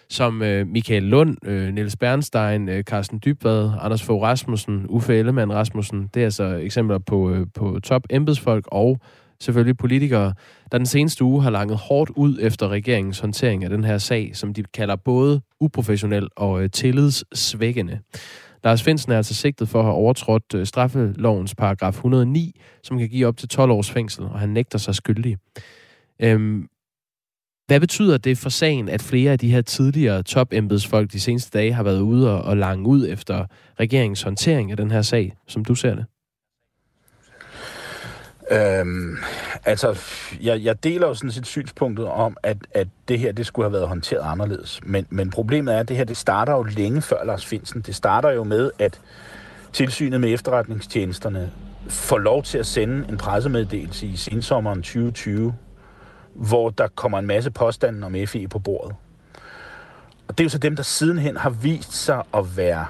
som 0.09 0.41
øh, 0.41 0.67
Michael 0.67 1.03
Lund, 1.03 1.37
øh, 1.45 1.73
Niels 1.73 1.95
Bernstein, 1.95 2.69
øh, 2.69 2.83
Carsten 2.83 3.21
Dybvad, 3.25 3.71
Anders 3.81 4.03
Fogh 4.03 4.23
Rasmussen, 4.23 4.85
Uffe 4.89 5.15
Ellemann 5.15 5.53
Rasmussen. 5.53 6.09
Det 6.13 6.19
er 6.19 6.25
altså 6.25 6.43
eksempler 6.43 6.97
på, 6.97 7.31
øh, 7.31 7.47
på 7.55 7.79
top 7.83 8.03
embedsfolk 8.09 8.65
og 8.67 8.99
selvfølgelig 9.39 9.77
politikere, 9.77 10.33
der 10.71 10.77
den 10.77 10.85
seneste 10.85 11.23
uge 11.23 11.43
har 11.43 11.49
langet 11.49 11.77
hårdt 11.77 12.11
ud 12.15 12.37
efter 12.41 12.67
regeringens 12.67 13.19
håndtering 13.19 13.63
af 13.63 13.69
den 13.69 13.83
her 13.83 13.97
sag, 13.97 14.31
som 14.33 14.53
de 14.53 14.63
kalder 14.63 14.95
både 14.95 15.41
uprofessionel 15.59 16.27
og 16.35 16.63
øh, 16.63 16.69
tillidssvækkende. 16.69 17.99
Lars 18.63 18.83
Finsen 18.83 19.11
er 19.11 19.17
altså 19.17 19.33
sigtet 19.33 19.69
for 19.69 19.79
at 19.79 19.85
have 19.85 19.95
overtrådt 19.95 20.55
øh, 20.55 20.65
straffelovens 20.65 21.55
paragraf 21.55 21.93
109, 21.93 22.59
som 22.83 22.97
kan 22.97 23.09
give 23.09 23.27
op 23.27 23.37
til 23.37 23.49
12 23.49 23.71
års 23.71 23.91
fængsel, 23.91 24.23
og 24.23 24.39
han 24.39 24.49
nægter 24.49 24.77
sig 24.77 24.95
skyldig. 24.95 25.37
Øhm, 26.19 26.67
hvad 27.67 27.80
betyder 27.80 28.17
det 28.17 28.38
for 28.38 28.49
sagen, 28.49 28.89
at 28.89 29.01
flere 29.01 29.32
af 29.32 29.39
de 29.39 29.51
her 29.51 29.62
tidligere 29.62 30.23
topembedsfolk 30.23 31.12
de 31.12 31.19
seneste 31.19 31.58
dage 31.58 31.73
har 31.73 31.84
været 31.84 31.99
ude 31.99 32.32
og, 32.32 32.41
og 32.41 32.58
lange 32.58 32.88
ud 32.88 33.08
efter 33.10 33.45
regeringens 33.80 34.21
håndtering 34.21 34.71
af 34.71 34.78
den 34.78 34.91
her 34.91 35.01
sag, 35.01 35.34
som 35.47 35.65
du 35.65 35.75
ser 35.75 35.95
det? 35.95 36.06
Øhm, 38.51 39.17
altså, 39.65 39.99
jeg, 40.41 40.63
jeg 40.63 40.84
deler 40.84 41.08
jo 41.08 41.13
sådan 41.13 41.32
set 41.32 41.47
synspunktet 41.47 42.06
om, 42.06 42.38
at, 42.43 42.58
at 42.71 42.88
det 43.08 43.19
her, 43.19 43.32
det 43.32 43.45
skulle 43.45 43.65
have 43.65 43.73
været 43.73 43.88
håndteret 43.88 44.21
anderledes. 44.32 44.80
Men, 44.84 45.06
men 45.10 45.30
problemet 45.30 45.73
er, 45.73 45.80
at 45.80 45.89
det 45.89 45.97
her, 45.97 46.04
det 46.04 46.17
starter 46.17 46.54
jo 46.54 46.63
længe 46.63 47.01
før 47.01 47.23
Lars 47.23 47.45
Finsen. 47.45 47.82
Det 47.82 47.95
starter 47.95 48.32
jo 48.32 48.43
med, 48.43 48.71
at 48.80 49.01
tilsynet 49.73 50.21
med 50.21 50.34
efterretningstjenesterne 50.34 51.51
får 51.88 52.17
lov 52.17 52.43
til 52.43 52.58
at 52.58 52.65
sende 52.65 53.06
en 53.10 53.17
pressemeddelelse 53.17 54.08
i 54.08 54.15
sensommeren 54.15 54.78
2020, 54.78 55.54
hvor 56.36 56.69
der 56.69 56.88
kommer 56.88 57.19
en 57.19 57.28
masse 57.28 57.52
påstande 57.52 58.06
om 58.06 58.15
FE 58.28 58.48
på 58.48 58.60
bordet. 58.60 58.95
Og 60.28 60.38
det 60.38 60.39
er 60.39 60.45
jo 60.45 60.50
så 60.50 60.58
dem, 60.58 60.76
der 60.76 60.84
sidenhen 60.84 61.38
har 61.38 61.50
vist 61.50 61.93
sig 61.93 62.24
at 62.34 62.58
være 62.58 62.86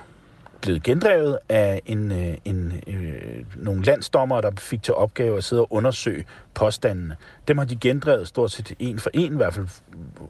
blevet 0.61 0.83
gendrevet 0.83 1.37
af 1.49 1.81
en, 1.85 2.11
øh, 2.11 2.37
en, 2.45 2.81
øh, 2.87 3.45
nogle 3.55 3.83
landsdommer, 3.83 4.41
der 4.41 4.51
fik 4.57 4.83
til 4.83 4.93
opgave 4.93 5.37
at 5.37 5.43
sidde 5.43 5.61
og 5.61 5.73
undersøge 5.73 6.25
påstandene. 6.53 7.15
Dem 7.47 7.57
har 7.57 7.65
de 7.65 7.75
gendrevet 7.75 8.27
stort 8.27 8.51
set 8.51 8.73
en 8.79 8.99
for 8.99 9.09
en, 9.13 9.33
i 9.33 9.35
hvert 9.35 9.53
fald 9.53 9.67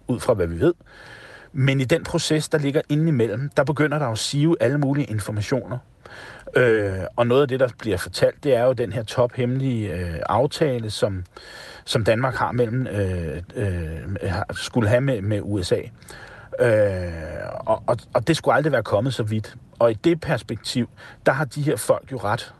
ud 0.08 0.20
fra 0.20 0.34
hvad 0.34 0.48
vi 0.48 0.60
ved. 0.60 0.74
Men 1.54 1.82
i 1.82 1.84
den 1.84 2.04
proces, 2.04 2.50
der 2.50 2.58
ligger 2.58 2.82
inde 2.90 3.08
imellem, 3.08 3.50
der 3.58 3.64
begynder 3.64 4.00
der 4.00 4.08
at 4.08 4.18
sive 4.18 4.56
alle 4.60 4.78
mulige 4.78 5.06
informationer. 5.06 5.78
Øh, 6.56 7.00
og 7.16 7.28
noget 7.28 7.42
af 7.42 7.48
det, 7.48 7.60
der 7.60 7.68
bliver 7.80 7.98
fortalt, 7.98 8.44
det 8.44 8.56
er 8.56 8.64
jo 8.64 8.74
den 8.74 8.94
her 8.94 9.04
tophemmelige 9.04 9.94
øh, 9.94 10.20
aftale, 10.30 10.90
som, 10.90 11.24
som 11.86 12.04
Danmark 12.04 12.36
har 12.36 12.52
mellem, 12.52 12.88
øh, 12.88 13.42
øh, 13.56 14.32
skulle 14.52 14.90
have 14.90 15.02
med, 15.02 15.22
med 15.22 15.40
USA. 15.44 15.80
Øh, 16.60 17.12
og, 17.60 17.84
og, 17.88 17.98
og 18.14 18.28
det 18.28 18.38
skulle 18.38 18.56
aldrig 18.56 18.72
være 18.74 18.84
kommet 18.84 19.14
så 19.14 19.24
vidt. 19.24 19.56
Og 19.80 19.92
i 19.92 19.94
det 19.94 20.22
perspektiv, 20.22 20.90
der 21.26 21.32
har 21.32 21.46
de 21.46 21.62
her 21.62 21.78
folk 21.78 22.12
jo 22.12 22.18
ret. 22.18 22.54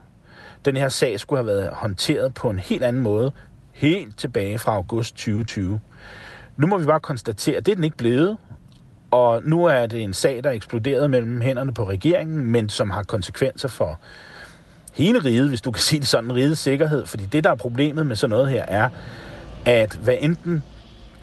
Den 0.66 0.78
her 0.78 0.90
sag 0.90 1.20
skulle 1.20 1.40
have 1.40 1.48
været 1.48 1.70
håndteret 1.74 2.34
på 2.34 2.50
en 2.50 2.60
helt 2.60 2.84
anden 2.84 3.02
måde, 3.02 3.32
helt 3.72 4.18
tilbage 4.18 4.60
fra 4.60 4.76
august 4.76 5.16
2020. 5.16 5.80
Nu 6.58 6.68
må 6.68 6.78
vi 6.78 6.86
bare 6.86 7.00
konstatere, 7.00 7.58
at 7.58 7.66
det 7.66 7.72
er 7.72 7.76
den 7.76 7.84
ikke 7.84 7.98
blevet. 7.98 8.38
Og 9.12 9.42
nu 9.44 9.66
er 9.66 9.86
det 9.86 10.02
en 10.02 10.14
sag, 10.14 10.44
der 10.44 10.50
er 10.50 10.54
eksploderet 10.54 11.10
mellem 11.10 11.42
hænderne 11.42 11.74
på 11.74 11.90
regeringen, 11.90 12.46
men 12.46 12.70
som 12.70 12.90
har 12.90 13.04
konsekvenser 13.04 13.68
for 13.68 14.00
hele 14.96 15.20
riget, 15.20 15.50
hvis 15.50 15.62
du 15.62 15.72
kan 15.72 15.82
sige 15.82 16.00
det 16.00 16.08
sådan, 16.08 16.36
rigets 16.36 16.62
sikkerhed. 16.62 17.06
Fordi 17.06 17.26
det, 17.26 17.44
der 17.44 17.52
er 17.52 17.56
problemet 17.56 18.08
med 18.08 18.16
sådan 18.16 18.30
noget 18.30 18.50
her, 18.50 18.66
er, 18.68 18.90
at 19.66 20.00
hvad 20.04 20.16
enten 20.20 20.64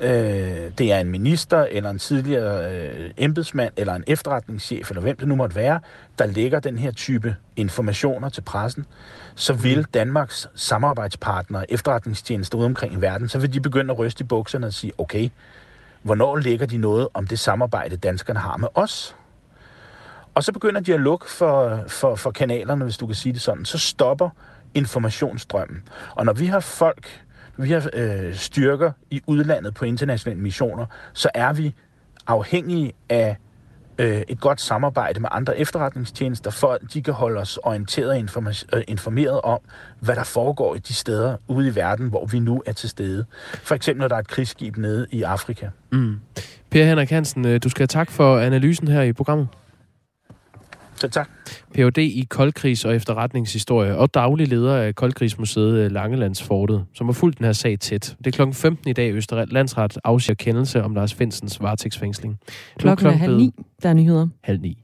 øh, 0.01 0.71
det 0.79 0.93
er 0.93 0.99
en 0.99 1.09
minister, 1.09 1.67
eller 1.71 1.91
en 1.91 1.99
tidligere 1.99 2.75
øh, 2.75 3.11
embedsmand, 3.17 3.73
eller 3.77 3.95
en 3.95 4.05
efterretningschef, 4.07 4.91
eller 4.91 5.01
hvem 5.03 5.17
det 5.17 5.29
nu 5.29 5.37
måtte 5.37 5.57
være, 5.57 5.81
der 6.19 6.27
lægger 6.27 6.61
den 6.61 6.79
her 6.79 6.91
type 6.91 7.37
informationer 7.57 8.29
til 8.29 8.41
pressen, 8.41 8.87
så 9.35 9.53
vil 9.53 9.79
mm. 9.79 9.85
Danmarks 9.85 10.49
samarbejdspartnere, 10.55 11.73
efterretningstjenester 11.73 12.59
ude 12.59 12.67
omkring 12.67 12.95
i 12.95 13.01
verden, 13.01 13.29
så 13.29 13.39
vil 13.39 13.53
de 13.53 13.61
begynde 13.61 13.93
at 13.93 13.99
ryste 13.99 14.25
i 14.25 14.27
bukserne 14.27 14.67
og 14.67 14.73
sige, 14.73 14.93
okay, 14.99 15.29
hvornår 16.03 16.37
lægger 16.37 16.67
de 16.67 16.77
noget 16.77 17.09
om 17.15 17.27
det 17.27 17.39
samarbejde, 17.39 17.97
danskerne 17.97 18.39
har 18.39 18.57
med 18.57 18.69
os? 18.75 19.17
Og 20.35 20.45
så 20.45 20.53
begynder 20.53 20.81
de 20.81 20.95
at 20.95 21.01
lukke 21.01 21.31
for, 21.31 21.85
for, 21.89 22.15
for 22.15 22.31
kanalerne, 22.31 22.85
hvis 22.85 22.97
du 22.97 23.07
kan 23.07 23.15
sige 23.15 23.33
det 23.33 23.41
sådan. 23.41 23.65
Så 23.65 23.79
stopper 23.79 24.31
informationsstrømmen. 24.75 25.83
Og 26.11 26.25
når 26.27 26.33
vi 26.33 26.47
har 26.47 26.61
folk, 26.61 27.23
vi 27.57 27.71
har 27.71 27.91
øh, 27.93 28.35
styrker 28.35 28.93
i 29.11 29.23
udlandet 29.27 29.75
på 29.75 29.85
internationale 29.85 30.41
missioner, 30.41 30.87
så 31.13 31.31
er 31.35 31.53
vi 31.53 31.75
afhængige 32.27 32.93
af 33.09 33.37
øh, 33.99 34.23
et 34.29 34.41
godt 34.41 34.61
samarbejde 34.61 35.21
med 35.21 35.29
andre 35.33 35.59
efterretningstjenester, 35.59 36.51
for 36.51 36.69
at 36.73 36.81
de 36.95 37.03
kan 37.03 37.15
holde 37.15 37.41
os 37.41 37.57
orienteret 37.57 38.37
og 38.37 38.55
øh, 38.73 38.83
informeret 38.89 39.41
om, 39.41 39.61
hvad 40.01 40.17
der 40.17 40.25
foregår 40.25 40.75
i 40.75 40.79
de 40.79 40.95
steder 40.95 41.37
ude 41.49 41.69
i 41.69 41.75
verden, 41.75 42.09
hvor 42.09 42.27
vi 42.27 42.39
nu 42.39 42.63
er 42.67 42.73
til 42.73 42.89
stede. 42.89 43.25
For 43.63 43.75
eksempel, 43.75 44.01
når 44.01 44.09
der 44.09 44.15
er 44.15 44.21
et 44.21 44.29
krigsskib 44.29 44.77
nede 44.77 45.07
i 45.11 45.23
Afrika. 45.23 45.69
Mm. 45.93 46.21
Per 46.71 46.85
Henrik 46.85 47.11
Hansen, 47.11 47.47
øh, 47.47 47.61
du 47.65 47.69
skal 47.69 47.81
have 47.81 47.87
tak 47.87 48.11
for 48.11 48.39
analysen 48.39 48.89
her 48.89 49.03
i 49.03 49.13
programmet. 49.13 49.49
Så 51.03 51.09
tak. 51.09 51.29
Ph.D. 51.75 51.99
i 51.99 52.27
koldkrigs- 52.35 52.85
og 52.85 52.97
efterretningshistorie 52.97 53.97
og 53.97 54.15
daglig 54.15 54.49
leder 54.49 54.77
af 54.77 54.95
Koldkrigsmuseet 54.95 55.75
øh, 55.75 55.91
Langelandsfortet, 55.91 56.85
som 56.95 57.07
har 57.07 57.13
fulgt 57.13 57.39
den 57.39 57.45
her 57.45 57.53
sag 57.53 57.79
tæt. 57.79 58.17
Det 58.19 58.27
er 58.27 58.31
klokken 58.31 58.55
15 58.55 58.91
i 58.91 58.93
dag, 58.93 59.13
Østre 59.13 59.47
Landsret 59.47 59.99
afsiger 60.05 60.35
kendelse 60.35 60.83
om 60.83 60.95
Lars 60.95 61.15
Finsens 61.15 61.63
varetægtsfængsling. 61.63 62.39
Klokken, 62.79 62.97
klokken 62.97 63.21
er 63.21 63.25
halv 63.25 63.37
ni. 63.37 63.55
Der 63.83 63.89
er 63.89 63.95
nyheder. 63.95 64.29
Halv 64.45 64.61
ni. 64.61 64.82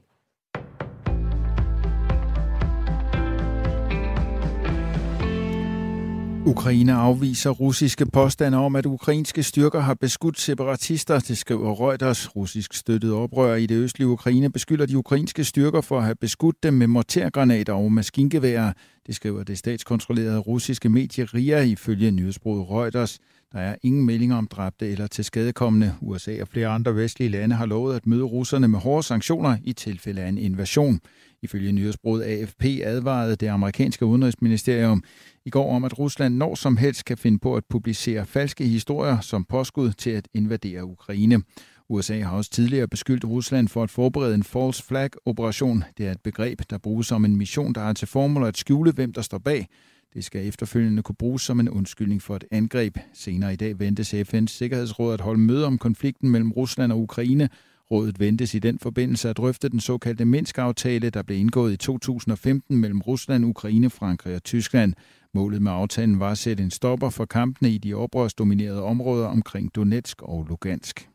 Ukraine 6.45 6.93
afviser 6.93 7.49
russiske 7.49 8.05
påstande 8.05 8.57
om, 8.57 8.75
at 8.75 8.85
ukrainske 8.85 9.43
styrker 9.43 9.79
har 9.79 9.93
beskudt 9.93 10.39
separatister, 10.39 11.19
det 11.19 11.37
skriver 11.37 11.75
Reuters. 11.81 12.35
Russisk 12.35 12.73
støttet 12.73 13.13
oprør 13.13 13.55
i 13.55 13.65
det 13.65 13.75
østlige 13.75 14.07
Ukraine 14.07 14.51
beskylder 14.51 14.85
de 14.85 14.97
ukrainske 14.97 15.43
styrker 15.43 15.81
for 15.81 15.97
at 15.97 16.03
have 16.03 16.15
beskudt 16.15 16.63
dem 16.63 16.73
med 16.73 16.87
mortergranater 16.87 17.73
og 17.73 17.91
maskingeværer. 17.91 18.73
Det 19.07 19.15
skriver 19.15 19.43
det 19.43 19.57
statskontrollerede 19.57 20.39
russiske 20.39 20.89
medie 20.89 21.25
RIA 21.25 21.61
ifølge 21.61 22.11
nyhedsbruget 22.11 22.69
Reuters. 22.69 23.19
Der 23.53 23.59
er 23.59 23.75
ingen 23.83 24.05
meldinger 24.05 24.35
om 24.35 24.47
dræbte 24.47 24.87
eller 24.87 25.07
til 25.07 25.25
skadekommende. 25.25 25.95
USA 26.01 26.41
og 26.41 26.47
flere 26.47 26.67
andre 26.67 26.95
vestlige 26.95 27.29
lande 27.29 27.55
har 27.55 27.65
lovet 27.65 27.95
at 27.95 28.07
møde 28.07 28.23
russerne 28.23 28.67
med 28.67 28.79
hårde 28.79 29.03
sanktioner 29.03 29.57
i 29.63 29.73
tilfælde 29.73 30.21
af 30.21 30.29
en 30.29 30.37
invasion. 30.37 30.99
Ifølge 31.41 31.71
nyhedsbruget 31.71 32.23
AFP 32.23 32.65
advarede 32.83 33.35
det 33.35 33.47
amerikanske 33.47 34.05
udenrigsministerium 34.05 35.03
i 35.45 35.49
går 35.49 35.75
om, 35.75 35.83
at 35.83 35.99
Rusland 35.99 36.35
når 36.35 36.55
som 36.55 36.77
helst 36.77 37.05
kan 37.05 37.17
finde 37.17 37.39
på 37.39 37.55
at 37.55 37.63
publicere 37.69 38.25
falske 38.25 38.67
historier 38.67 39.19
som 39.19 39.45
påskud 39.45 39.91
til 39.91 40.09
at 40.09 40.27
invadere 40.33 40.85
Ukraine. 40.85 41.41
USA 41.89 42.19
har 42.19 42.37
også 42.37 42.51
tidligere 42.51 42.87
beskyldt 42.87 43.25
Rusland 43.25 43.67
for 43.67 43.83
at 43.83 43.89
forberede 43.89 44.35
en 44.35 44.43
false 44.43 44.83
flag-operation. 44.83 45.83
Det 45.97 46.07
er 46.07 46.11
et 46.11 46.21
begreb, 46.21 46.61
der 46.69 46.77
bruges 46.77 47.07
som 47.07 47.25
en 47.25 47.35
mission, 47.35 47.73
der 47.73 47.81
har 47.81 47.93
til 47.93 48.07
formål 48.07 48.47
at 48.47 48.57
skjule, 48.57 48.91
hvem 48.91 49.13
der 49.13 49.21
står 49.21 49.37
bag. 49.37 49.67
Det 50.13 50.25
skal 50.25 50.47
efterfølgende 50.47 51.03
kunne 51.03 51.15
bruges 51.15 51.41
som 51.41 51.59
en 51.59 51.69
undskyldning 51.69 52.21
for 52.21 52.35
et 52.35 52.43
angreb. 52.51 52.97
Senere 53.13 53.53
i 53.53 53.55
dag 53.55 53.79
ventes 53.79 54.13
FN's 54.13 54.47
Sikkerhedsråd 54.47 55.13
at 55.13 55.21
holde 55.21 55.39
møde 55.39 55.65
om 55.65 55.77
konflikten 55.77 56.29
mellem 56.29 56.51
Rusland 56.51 56.91
og 56.91 56.99
Ukraine. 56.99 57.49
Rådet 57.91 58.19
ventes 58.19 58.53
i 58.53 58.59
den 58.59 58.79
forbindelse 58.79 59.29
at 59.29 59.37
drøfte 59.37 59.69
den 59.69 59.79
såkaldte 59.79 60.25
Minsk-aftale, 60.25 61.09
der 61.09 61.23
blev 61.23 61.37
indgået 61.37 61.73
i 61.73 61.77
2015 61.77 62.77
mellem 62.77 63.01
Rusland, 63.01 63.45
Ukraine, 63.45 63.89
Frankrig 63.89 64.35
og 64.35 64.43
Tyskland. 64.43 64.93
Målet 65.33 65.61
med 65.61 65.71
aftalen 65.71 66.19
var 66.19 66.31
at 66.31 66.37
sætte 66.37 66.63
en 66.63 66.71
stopper 66.71 67.09
for 67.09 67.25
kampene 67.25 67.71
i 67.71 67.77
de 67.77 67.93
oprørsdominerede 67.93 68.83
områder 68.83 69.27
omkring 69.27 69.75
Donetsk 69.75 70.21
og 70.21 70.45
Lugansk. 70.49 71.09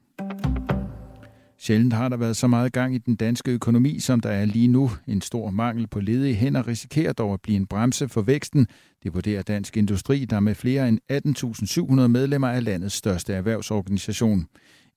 Sjældent 1.58 1.92
har 1.92 2.08
der 2.08 2.16
været 2.16 2.36
så 2.36 2.46
meget 2.46 2.72
gang 2.72 2.94
i 2.94 2.98
den 2.98 3.16
danske 3.16 3.50
økonomi, 3.50 3.98
som 3.98 4.20
der 4.20 4.30
er 4.30 4.44
lige 4.44 4.68
nu. 4.68 4.90
En 5.06 5.20
stor 5.20 5.50
mangel 5.50 5.86
på 5.86 6.00
ledige 6.00 6.34
hænder 6.34 6.66
risikerer 6.68 7.12
dog 7.12 7.32
at 7.32 7.40
blive 7.40 7.56
en 7.56 7.66
bremse 7.66 8.08
for 8.08 8.22
væksten. 8.22 8.66
Det 9.02 9.14
vurderer 9.14 9.42
Dansk 9.42 9.76
Industri, 9.76 10.24
der 10.24 10.40
med 10.40 10.54
flere 10.54 10.88
end 10.88 10.98
18.700 12.00 12.06
medlemmer 12.06 12.48
er 12.48 12.60
landets 12.60 12.94
største 12.94 13.32
erhvervsorganisation. 13.32 14.46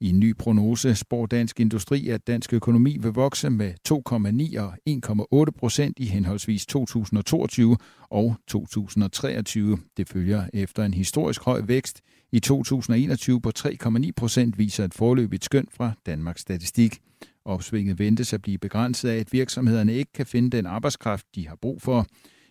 I 0.02 0.10
en 0.10 0.20
ny 0.20 0.36
prognose 0.38 0.96
spår 0.96 1.26
Dansk 1.26 1.60
Industri, 1.60 2.10
at 2.10 2.28
dansk 2.28 2.54
økonomi 2.54 2.98
vil 2.98 3.12
vokse 3.12 3.50
med 3.50 3.74
2,9 3.90 4.62
og 4.62 4.74
1,8 5.48 5.52
procent 5.60 6.00
i 6.00 6.06
henholdsvis 6.06 6.66
2022 6.66 7.78
og 8.10 8.36
2023. 8.48 9.78
Det 9.98 10.10
følger 10.10 10.48
efter 10.54 10.84
en 10.84 10.94
historisk 10.94 11.44
høj 11.44 11.62
vækst 11.62 12.02
i 12.32 12.40
2021 12.40 13.42
på 13.42 13.52
3,9 13.60 14.10
procent, 14.16 14.58
viser 14.58 14.86
et 14.86 14.94
forløbigt 14.94 15.46
skøn 15.46 15.68
fra 15.74 15.92
Danmarks 16.06 16.42
Statistik. 16.42 16.98
Opsvinget 17.46 18.00
ventes 18.00 18.34
at 18.34 18.42
blive 18.42 18.58
begrænset 18.58 19.10
af, 19.10 19.18
at 19.18 19.34
virksomhederne 19.34 19.94
ikke 19.94 20.14
kan 20.14 20.26
finde 20.26 20.50
den 20.58 20.66
arbejdskraft, 20.66 21.26
de 21.36 21.48
har 21.48 21.56
brug 21.62 21.82
for. 21.82 22.06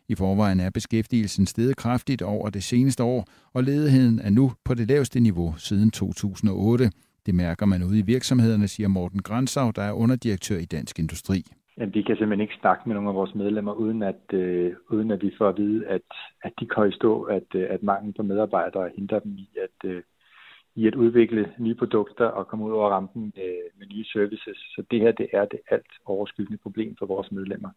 I 0.09 0.15
forvejen 0.15 0.61
er 0.61 0.71
beskæftigelsen 0.71 1.47
steget 1.47 1.77
kraftigt 1.77 2.23
over 2.23 2.51
det 2.51 2.65
seneste 2.65 3.03
år, 3.03 3.29
og 3.55 3.65
ledigheden 3.65 4.19
er 4.19 4.31
nu 4.31 4.53
på 4.65 4.75
det 4.75 4.89
laveste 4.89 5.21
niveau 5.21 5.55
siden 5.59 5.91
2008. 5.91 6.91
Det 7.27 7.35
mærker 7.35 7.67
man 7.67 7.83
ude 7.83 7.99
i 7.99 8.09
virksomhederne, 8.15 8.69
siger 8.69 8.89
Morten 8.89 9.23
Grænsau, 9.23 9.71
der 9.77 9.83
er 9.83 9.93
underdirektør 9.93 10.59
i 10.59 10.65
Dansk 10.65 10.99
Industri. 10.99 11.41
Jamen, 11.79 11.95
vi 11.95 12.03
kan 12.03 12.17
simpelthen 12.17 12.41
ikke 12.41 12.61
snakke 12.61 12.83
med 12.87 12.95
nogle 12.95 13.09
af 13.09 13.15
vores 13.15 13.35
medlemmer, 13.35 13.73
uden 13.73 14.03
at, 14.03 14.23
øh, 14.33 14.75
uden 14.91 15.11
at 15.11 15.23
vi 15.23 15.31
får 15.39 15.49
at 15.49 15.57
vide, 15.57 15.87
at, 15.87 16.09
at 16.43 16.53
de 16.61 16.67
kan 16.67 16.89
i 16.89 16.93
stå, 16.93 17.23
at, 17.23 17.49
øh, 17.55 17.67
at 17.71 17.83
mangel 17.83 18.15
på 18.15 18.23
medarbejdere 18.23 18.91
hindrer 18.97 19.19
dem 19.19 19.33
i 19.33 19.49
at, 19.67 19.91
øh, 19.91 20.03
i 20.75 20.87
at 20.87 20.95
udvikle 20.95 21.53
nye 21.59 21.75
produkter 21.75 22.27
og 22.27 22.49
komme 22.49 22.65
ud 22.65 22.73
over 22.73 22.91
rampen 22.91 23.23
med, 23.37 23.53
med 23.79 23.87
nye 23.87 24.05
services. 24.05 24.59
Så 24.75 24.85
det 24.91 25.01
her 25.01 25.13
det 25.13 25.29
er 25.33 25.45
det 25.45 25.61
alt 25.71 25.93
overskyggende 26.05 26.59
problem 26.63 26.97
for 26.99 27.07
vores 27.07 27.33
medlemmer. 27.33 27.71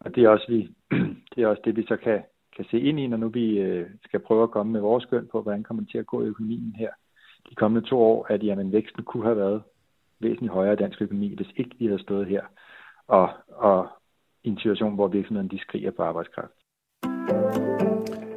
Og 0.00 0.14
det 0.14 0.24
er 0.24 0.28
også, 0.28 0.46
vi, 0.48 0.60
det, 1.34 1.42
er 1.42 1.46
også 1.46 1.62
det, 1.64 1.76
vi 1.76 1.84
så 1.88 1.96
kan, 1.96 2.22
kan 2.56 2.64
se 2.70 2.80
ind 2.80 3.00
i, 3.00 3.06
når 3.06 3.16
nu 3.16 3.28
vi 3.28 3.58
øh, 3.58 3.86
skal 4.04 4.20
prøve 4.20 4.42
at 4.42 4.50
komme 4.50 4.72
med 4.72 4.80
vores 4.80 5.02
skøn 5.02 5.28
på, 5.32 5.42
hvordan 5.42 5.62
kommer 5.62 5.82
det 5.82 5.90
til 5.90 5.98
at 5.98 6.06
gå 6.06 6.22
i 6.22 6.26
økonomien 6.26 6.74
her 6.78 6.90
de 7.50 7.54
kommende 7.54 7.88
to 7.88 7.98
år, 7.98 8.26
at 8.28 8.44
jamen, 8.44 8.72
væksten 8.72 9.02
kunne 9.04 9.24
have 9.24 9.36
været 9.36 9.62
væsentligt 10.20 10.52
højere 10.52 10.72
i 10.72 10.76
dansk 10.76 11.02
økonomi, 11.02 11.34
hvis 11.34 11.52
ikke 11.56 11.76
vi 11.78 11.86
havde 11.86 12.02
stået 12.02 12.26
her 12.26 12.42
og, 13.08 13.28
og 13.48 13.88
i 14.44 14.48
en 14.48 14.58
situation, 14.58 14.94
hvor 14.94 15.08
virksomheden 15.08 15.50
de 15.50 15.58
skriger 15.58 15.90
på 15.90 16.02
arbejdskraft. 16.02 16.52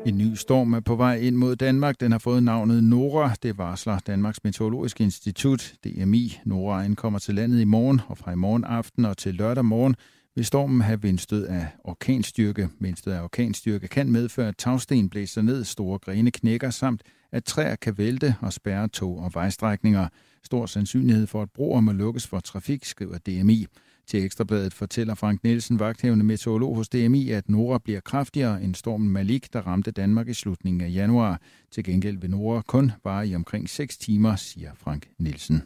En 0.06 0.17
ny 0.17 0.34
storm 0.36 0.74
er 0.74 0.80
på 0.80 0.95
vej 0.95 1.15
ind 1.15 1.36
mod 1.36 1.56
Danmark. 1.56 2.00
Den 2.00 2.12
har 2.12 2.19
fået 2.19 2.43
navnet 2.43 2.84
Nora. 2.84 3.30
Det 3.43 3.58
varsler 3.58 4.00
Danmarks 4.08 4.43
Meteorologiske 4.43 5.04
Institut, 5.04 5.74
DMI. 5.84 6.32
Nora 6.45 6.84
ankommer 6.84 7.19
til 7.19 7.36
landet 7.36 7.62
i 7.62 7.65
morgen, 7.65 8.02
og 8.08 8.17
fra 8.17 8.32
i 8.32 8.36
morgen 8.36 8.63
aften 8.63 9.06
og 9.06 9.17
til 9.17 9.36
lørdag 9.36 9.65
morgen 9.65 9.95
vil 10.36 10.45
stormen 10.45 10.82
have 10.82 11.02
vindstød 11.02 11.48
af 11.48 11.67
orkanstyrke. 11.84 12.69
Vindstød 12.80 13.13
af 13.13 13.24
orkanstyrke 13.24 13.88
kan 13.88 14.12
medføre, 14.12 14.48
at 14.48 14.58
tagsten 14.58 15.10
blæser 15.10 15.41
ned, 15.41 15.63
store 15.63 16.00
grene 16.00 16.32
knækker, 16.32 16.69
samt 16.69 17.04
at 17.32 17.44
træer 17.44 17.76
kan 17.76 17.98
vælte 17.98 18.36
og 18.42 18.54
spærre 18.54 18.88
tog 18.88 19.20
og 19.20 19.32
vejstrækninger. 19.34 20.08
Stor 20.44 20.65
sandsynlighed 20.65 21.28
for, 21.28 21.42
at 21.42 21.52
broer 21.52 21.82
må 21.82 21.92
lukkes 21.92 22.28
for 22.28 22.39
trafik, 22.39 22.86
skriver 22.86 23.18
DMI. 23.18 23.65
Til 24.08 24.26
Ekstrabladet 24.26 24.74
fortæller 24.74 25.15
Frank 25.15 25.44
Nielsen, 25.44 25.80
vagthævende 25.80 26.26
meteorolog 26.26 26.76
hos 26.76 26.89
DMI, 26.89 27.30
at 27.30 27.50
Nora 27.50 27.78
bliver 27.78 28.00
kraftigere 28.00 28.63
end 28.63 28.76
stormen 28.76 29.10
Malik, 29.10 29.54
der 29.54 29.62
ramte 29.62 29.92
Danmark 29.92 30.28
i 30.28 30.34
slutningen 30.34 30.82
af 30.82 30.94
januar. 30.94 31.42
Til 31.72 31.84
gengæld 31.84 32.18
vil 32.18 32.30
Nora 32.30 32.62
kun 32.62 32.92
vare 33.04 33.28
i 33.28 33.36
omkring 33.36 33.70
6 33.70 33.98
timer, 33.98 34.36
siger 34.36 34.72
Frank 34.76 35.08
Nielsen. 35.20 35.62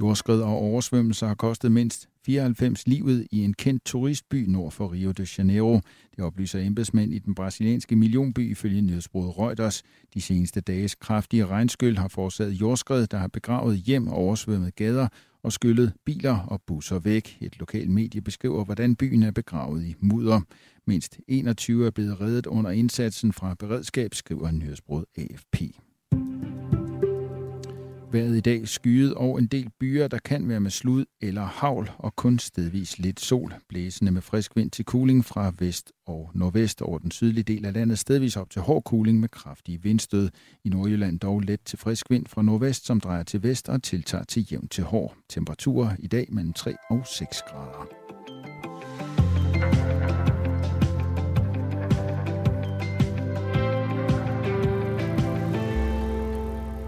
Jordskred 0.00 0.40
og 0.40 0.56
oversvømmelser 0.56 1.26
har 1.26 1.34
kostet 1.34 1.72
mindst 1.72 2.08
94 2.26 2.86
livet 2.86 3.26
i 3.30 3.44
en 3.44 3.54
kendt 3.54 3.84
turistby 3.84 4.44
nord 4.48 4.72
for 4.72 4.92
Rio 4.92 5.12
de 5.12 5.26
Janeiro. 5.38 5.80
Det 6.16 6.24
oplyser 6.24 6.60
embedsmænd 6.60 7.12
i 7.12 7.18
den 7.18 7.34
brasilianske 7.34 7.96
millionby 7.96 8.50
ifølge 8.50 8.80
nyhedsbruget 8.80 9.38
Reuters. 9.38 9.82
De 10.14 10.20
seneste 10.20 10.60
dages 10.60 10.94
kraftige 10.94 11.46
regnskyld 11.46 11.96
har 11.96 12.08
forårsaget 12.08 12.52
jordskred, 12.52 13.06
der 13.06 13.18
har 13.18 13.28
begravet 13.28 13.76
hjem 13.76 14.08
og 14.08 14.14
oversvømmet 14.14 14.74
gader 14.74 15.08
og 15.42 15.52
skyllet 15.52 15.92
biler 16.04 16.38
og 16.38 16.62
busser 16.66 16.98
væk. 16.98 17.38
Et 17.40 17.58
lokalt 17.58 17.90
medie 17.90 18.20
beskriver, 18.20 18.64
hvordan 18.64 18.96
byen 18.96 19.22
er 19.22 19.30
begravet 19.30 19.84
i 19.84 19.94
mudder. 20.00 20.40
Mindst 20.86 21.18
21 21.28 21.86
er 21.86 21.90
blevet 21.90 22.20
reddet 22.20 22.46
under 22.46 22.70
indsatsen 22.70 23.32
fra 23.32 23.54
beredskab, 23.54 24.14
skriver 24.14 24.50
nyhedsbruget 24.50 25.04
AFP. 25.16 25.85
Vejret 28.12 28.36
i 28.36 28.40
dag 28.40 28.68
skyet 28.68 29.14
og 29.14 29.38
en 29.38 29.46
del 29.46 29.70
byer, 29.80 30.08
der 30.08 30.18
kan 30.24 30.48
være 30.48 30.60
med 30.60 30.70
slud 30.70 31.04
eller 31.20 31.44
havl 31.44 31.90
og 31.98 32.16
kun 32.16 32.38
stedvis 32.38 32.98
lidt 32.98 33.20
sol. 33.20 33.54
Blæsende 33.68 34.12
med 34.12 34.22
frisk 34.22 34.56
vind 34.56 34.70
til 34.70 34.84
kuling 34.84 35.24
fra 35.24 35.52
vest 35.58 35.92
og 36.06 36.30
nordvest 36.34 36.82
over 36.82 36.98
den 36.98 37.10
sydlige 37.10 37.44
del 37.44 37.66
af 37.66 37.72
landet. 37.72 37.98
Stedvis 37.98 38.36
op 38.36 38.50
til 38.50 38.62
hård 38.62 38.84
kuling 38.84 39.20
med 39.20 39.28
kraftige 39.28 39.82
vindstød. 39.82 40.30
I 40.64 40.68
Nordjylland 40.68 41.20
dog 41.20 41.40
let 41.40 41.60
til 41.64 41.78
frisk 41.78 42.10
vind 42.10 42.26
fra 42.26 42.42
nordvest, 42.42 42.86
som 42.86 43.00
drejer 43.00 43.22
til 43.22 43.42
vest 43.42 43.68
og 43.68 43.82
tiltager 43.82 44.24
til 44.24 44.46
jævn 44.52 44.68
til 44.68 44.84
hård. 44.84 45.16
Temperaturer 45.28 45.90
i 45.98 46.06
dag 46.06 46.26
mellem 46.30 46.52
3 46.52 46.74
og 46.90 47.02
6 47.06 47.42
grader. 47.42 47.86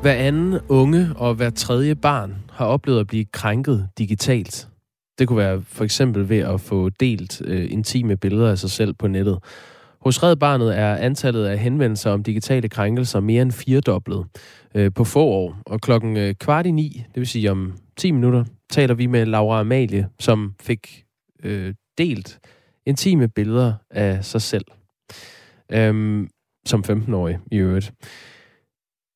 Hver 0.03 0.13
anden 0.13 0.61
unge 0.69 1.09
og 1.17 1.35
hver 1.35 1.51
tredje 1.51 1.95
barn 1.95 2.35
har 2.51 2.67
oplevet 2.67 3.01
at 3.01 3.07
blive 3.07 3.25
krænket 3.25 3.89
digitalt. 3.99 4.69
Det 5.19 5.29
kunne 5.29 5.39
være 5.39 5.63
for 5.63 5.85
eksempel 5.85 6.29
ved 6.29 6.39
at 6.39 6.61
få 6.61 6.89
delt 6.89 7.43
øh, 7.45 7.73
intime 7.73 8.17
billeder 8.17 8.51
af 8.51 8.59
sig 8.59 8.71
selv 8.71 8.95
på 8.95 9.09
nettet. 9.09 9.39
Hos 10.01 10.23
Red 10.23 10.37
Barnet 10.37 10.79
er 10.79 10.97
antallet 10.97 11.45
af 11.45 11.59
henvendelser 11.59 12.11
om 12.11 12.23
digitale 12.23 12.69
krænkelser 12.69 13.21
mere 13.21 13.43
end 13.43 13.53
firedoblet 13.53 14.27
øh, 14.75 14.93
på 14.95 15.05
få 15.05 15.25
år. 15.25 15.59
Og 15.67 15.81
klokken 15.81 16.17
øh, 16.17 16.35
kvart 16.35 16.67
i 16.67 16.71
ni, 16.71 17.05
det 17.15 17.21
vil 17.21 17.27
sige 17.27 17.51
om 17.51 17.73
10 17.97 18.11
minutter, 18.11 18.45
taler 18.71 18.95
vi 18.95 19.07
med 19.07 19.27
Laura 19.27 19.61
Amalie, 19.61 20.09
som 20.21 20.55
fik 20.61 21.05
øh, 21.45 21.75
delt 21.99 22.39
intime 22.87 23.29
billeder 23.29 23.73
af 23.91 24.25
sig 24.25 24.43
selv. 24.43 24.65
Øhm, 25.73 26.29
som 26.67 26.85
15-årig 26.89 27.39
i 27.53 27.57
øvrigt. 27.57 27.93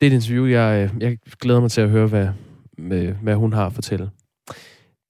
Det 0.03 0.07
er 0.09 0.11
et 0.11 0.15
interview, 0.15 0.47
jeg, 0.47 0.91
øh, 0.95 1.03
jeg 1.03 1.19
glæder 1.41 1.61
mig 1.61 1.71
til 1.71 1.81
at 1.81 1.91
høre, 1.91 2.07
hvad, 2.07 2.29
med, 2.79 3.13
hvad 3.23 3.35
hun 3.35 3.53
har 3.53 3.67
at 3.67 3.73
fortælle. 3.73 4.11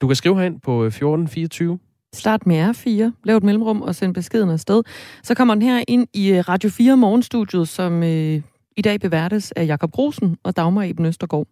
Du 0.01 0.07
kan 0.07 0.17
skrive 0.17 0.37
herind 0.37 0.61
på 0.61 0.73
øh, 0.83 0.87
1424. 0.87 1.79
Start 2.15 2.47
med 2.47 2.71
R4, 2.71 3.21
lav 3.25 3.37
et 3.37 3.43
mellemrum 3.43 3.83
og 3.83 3.95
send 3.95 4.15
beskeden 4.15 4.51
afsted. 4.51 4.83
Så 5.23 5.35
kommer 5.35 5.55
den 5.55 5.63
her 5.63 5.85
ind 5.89 6.09
i 6.15 6.33
øh, 6.33 6.39
Radio 6.49 6.71
4 6.71 6.97
morgenstudiet, 6.97 7.69
som 7.69 8.03
øh, 8.03 8.43
i 8.77 8.83
dag 8.83 9.01
beværtes 9.01 9.53
af 9.53 9.67
Jakob 9.67 9.91
Grosen 9.93 10.37
og 10.43 10.57
Dagmar 10.57 10.83
Eben 10.83 11.07
Østergaard. 11.07 11.47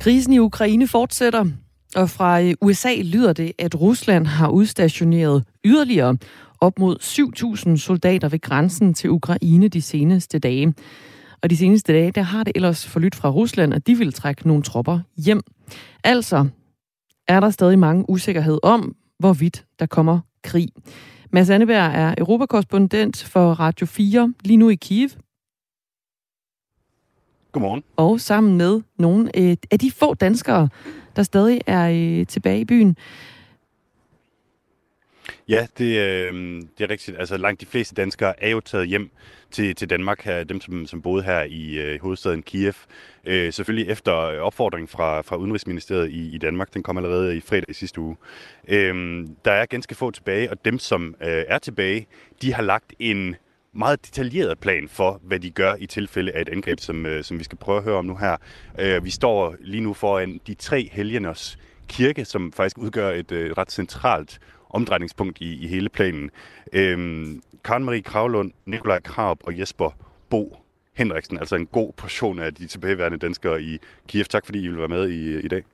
Krisen 0.00 0.32
i 0.32 0.38
Ukraine 0.38 0.88
fortsætter. 0.88 1.44
Og 1.96 2.10
fra 2.10 2.40
USA 2.60 2.94
lyder 3.02 3.32
det, 3.32 3.52
at 3.58 3.80
Rusland 3.80 4.26
har 4.26 4.48
udstationeret 4.48 5.44
yderligere 5.64 6.16
op 6.60 6.78
mod 6.78 6.96
7.000 7.70 7.76
soldater 7.76 8.28
ved 8.28 8.40
grænsen 8.40 8.94
til 8.94 9.10
Ukraine 9.10 9.68
de 9.68 9.82
seneste 9.82 10.38
dage. 10.38 10.74
Og 11.42 11.50
de 11.50 11.56
seneste 11.56 11.92
dage, 11.92 12.10
der 12.10 12.22
har 12.22 12.44
det 12.44 12.52
ellers 12.54 12.86
forlydt 12.86 13.14
fra 13.14 13.30
Rusland, 13.30 13.74
at 13.74 13.86
de 13.86 13.98
vil 13.98 14.12
trække 14.12 14.46
nogle 14.48 14.62
tropper 14.62 15.00
hjem. 15.16 15.42
Altså 16.04 16.48
er 17.28 17.40
der 17.40 17.50
stadig 17.50 17.78
mange 17.78 18.10
usikkerhed 18.10 18.58
om, 18.62 18.94
hvorvidt 19.18 19.64
der 19.78 19.86
kommer 19.86 20.20
krig. 20.44 20.68
Mads 21.32 21.50
Anneberg 21.50 21.92
er 21.94 22.14
europakorrespondent 22.18 23.24
for 23.24 23.52
Radio 23.52 23.86
4 23.86 24.34
lige 24.44 24.56
nu 24.56 24.68
i 24.68 24.74
Kiev. 24.74 25.08
Godmorgen. 27.52 27.82
Og 27.96 28.20
sammen 28.20 28.56
med 28.56 28.80
nogle 28.98 29.36
af 29.36 29.78
de 29.80 29.90
få 29.90 30.14
danskere, 30.14 30.68
der 31.16 31.22
stadig 31.22 31.60
er 31.66 31.90
øh, 31.90 32.26
tilbage 32.26 32.60
i 32.60 32.64
byen. 32.64 32.96
Ja, 35.50 35.66
det, 35.78 35.98
øh, 35.98 36.62
det 36.78 36.84
er 36.84 36.90
rigtigt. 36.90 37.18
Altså 37.18 37.36
langt 37.36 37.60
de 37.60 37.66
fleste 37.66 37.94
danskere 37.94 38.42
er 38.42 38.48
jo 38.50 38.60
taget 38.60 38.88
hjem 38.88 39.10
til, 39.50 39.74
til 39.74 39.90
Danmark 39.90 40.22
her, 40.22 40.44
dem 40.44 40.60
som, 40.60 40.86
som 40.86 41.02
boede 41.02 41.22
her 41.22 41.42
i 41.42 41.78
øh, 41.78 42.00
hovedstaden 42.02 42.42
Kiev. 42.42 42.74
Øh, 43.24 43.52
selvfølgelig 43.52 43.88
efter 43.88 44.12
opfordring 44.40 44.90
fra, 44.90 45.20
fra 45.20 45.36
Udenrigsministeriet 45.36 46.10
i, 46.10 46.34
i 46.34 46.38
Danmark, 46.38 46.74
den 46.74 46.82
kom 46.82 46.96
allerede 46.96 47.36
i 47.36 47.40
fredag 47.40 47.70
i 47.70 47.74
sidste 47.74 48.00
uge. 48.00 48.16
Øh, 48.68 49.26
der 49.44 49.52
er 49.52 49.66
ganske 49.66 49.94
få 49.94 50.10
tilbage, 50.10 50.50
og 50.50 50.64
dem 50.64 50.78
som 50.78 51.14
øh, 51.22 51.44
er 51.48 51.58
tilbage, 51.58 52.06
de 52.42 52.54
har 52.54 52.62
lagt 52.62 52.94
en 52.98 53.36
meget 53.72 54.06
detaljeret 54.06 54.58
plan 54.58 54.88
for, 54.88 55.20
hvad 55.22 55.40
de 55.40 55.50
gør 55.50 55.74
i 55.78 55.86
tilfælde 55.86 56.32
af 56.32 56.40
et 56.40 56.48
angreb, 56.48 56.80
som, 56.80 57.06
øh, 57.06 57.24
som 57.24 57.38
vi 57.38 57.44
skal 57.44 57.58
prøve 57.58 57.78
at 57.78 57.84
høre 57.84 57.96
om 57.96 58.04
nu 58.04 58.16
her. 58.16 58.36
Øh, 58.78 59.04
vi 59.04 59.10
står 59.10 59.56
lige 59.60 59.80
nu 59.80 59.94
foran 59.94 60.40
de 60.46 60.54
tre 60.54 60.88
helgeners 60.92 61.58
kirke, 61.88 62.24
som 62.24 62.52
faktisk 62.52 62.78
udgør 62.78 63.10
et 63.10 63.32
øh, 63.32 63.52
ret 63.58 63.72
centralt 63.72 64.40
omdrejningspunkt 64.70 65.40
i, 65.40 65.64
i 65.64 65.66
hele 65.66 65.88
planen. 65.88 66.30
Øhm, 66.72 67.42
Karen 67.64 67.84
Marie 67.84 68.02
Kravlund, 68.02 68.52
Nikolaj 68.66 69.00
Krab 69.00 69.38
og 69.42 69.58
Jesper 69.58 69.90
Bo 70.30 70.56
Henriksen, 70.92 71.38
altså 71.38 71.56
en 71.56 71.66
god 71.66 71.92
portion 71.92 72.38
af 72.38 72.54
de 72.54 72.66
tilbageværende 72.66 73.18
danskere 73.18 73.62
i 73.62 73.78
Kiev. 74.08 74.24
Tak 74.24 74.44
fordi 74.44 74.60
I 74.64 74.68
vil 74.68 74.78
være 74.78 74.88
med 74.88 75.08
i, 75.08 75.38
i 75.38 75.48
dag. 75.48 75.64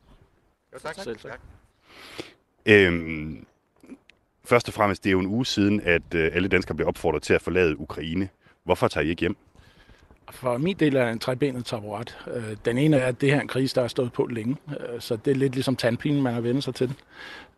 Jo, 0.75 0.79
tak. 0.79 0.95
Selv, 0.95 1.17
tak. 1.17 1.41
Øhm, 2.67 3.47
først 4.45 4.69
og 4.69 4.75
fremmest, 4.75 5.05
det 5.05 5.11
er 5.11 5.13
jo 5.13 5.21
en 5.21 5.27
uge 5.27 5.47
siden, 5.47 5.81
at 5.81 6.15
øh, 6.15 6.31
alle 6.33 6.49
danskere 6.49 6.77
blev 6.77 6.89
opfordret 6.89 7.23
til 7.23 7.35
at 7.35 7.43
forlade 7.43 7.81
Ukraine. 7.81 8.29
Hvorfor 8.65 8.89
tager 8.89 9.05
I 9.05 9.09
ikke 9.09 9.21
hjem? 9.21 9.37
For 10.31 10.59
min 10.59 10.77
del 10.77 10.97
er 10.97 11.09
en 11.09 11.19
trebenet 11.19 11.65
taburet. 11.65 12.19
Øh, 12.35 12.57
den 12.65 12.79
ene 12.79 12.97
er, 12.97 13.07
at 13.07 13.21
det 13.21 13.31
her 13.31 13.37
er 13.37 13.41
en 13.41 13.49
krise, 13.49 13.75
der 13.75 13.81
har 13.81 13.89
stået 13.89 14.13
på 14.13 14.27
længe, 14.27 14.57
øh, 14.69 15.01
så 15.01 15.17
det 15.17 15.31
er 15.31 15.35
lidt 15.35 15.55
ligesom 15.55 15.77
tandpinen, 15.77 16.23
man 16.23 16.35
har 16.35 16.41
vendt 16.41 16.65
sig 16.65 16.75
til. 16.75 16.95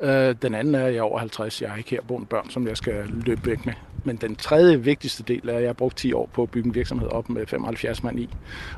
Øh, 0.00 0.34
den 0.42 0.54
anden 0.54 0.74
er, 0.74 0.84
at 0.84 0.92
jeg 0.92 0.98
er 0.98 1.02
over 1.02 1.18
50, 1.18 1.62
jeg 1.62 1.70
har 1.70 1.76
ikke 1.76 1.90
herboende 1.90 2.26
børn, 2.26 2.50
som 2.50 2.66
jeg 2.66 2.76
skal 2.76 3.06
løbe 3.24 3.46
væk 3.46 3.66
med. 3.66 3.74
Men 4.04 4.16
den 4.16 4.36
tredje 4.36 4.82
vigtigste 4.82 5.22
del 5.22 5.48
er, 5.48 5.56
at 5.56 5.62
jeg 5.62 5.68
har 5.68 5.72
brugt 5.72 5.96
10 5.96 6.12
år 6.12 6.30
på 6.32 6.42
at 6.42 6.50
bygge 6.50 6.66
en 6.66 6.74
virksomhed 6.74 7.08
op 7.08 7.28
med 7.30 7.46
75 7.46 8.02
mand 8.02 8.20
i. 8.20 8.28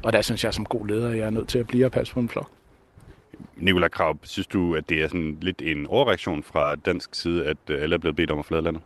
Og 0.03 0.13
der 0.13 0.23
synes 0.23 0.45
jeg 0.45 0.55
som 0.55 0.65
god 0.65 0.87
leder, 0.87 1.11
at 1.11 1.17
jeg 1.17 1.27
er 1.27 1.31
nødt 1.31 1.49
til 1.49 1.59
at 1.59 1.67
blive 1.67 1.85
og 1.85 1.93
passe 1.93 2.15
på 2.15 2.21
en 2.21 2.29
flok. 2.29 2.51
Nikolaj 3.57 3.89
Krav, 3.89 4.19
synes 4.23 4.47
du, 4.47 4.75
at 4.75 4.89
det 4.89 5.03
er 5.03 5.09
sådan 5.09 5.39
lidt 5.41 5.63
en 5.63 5.87
overreaktion 5.87 6.43
fra 6.43 6.75
dansk 6.75 7.15
side, 7.15 7.47
at 7.47 7.57
alle 7.69 7.95
er 7.95 7.99
blevet 7.99 8.17
bedt 8.17 8.31
om 8.31 8.39
at 8.39 8.45
forlade 8.45 8.65
landet? 8.65 8.83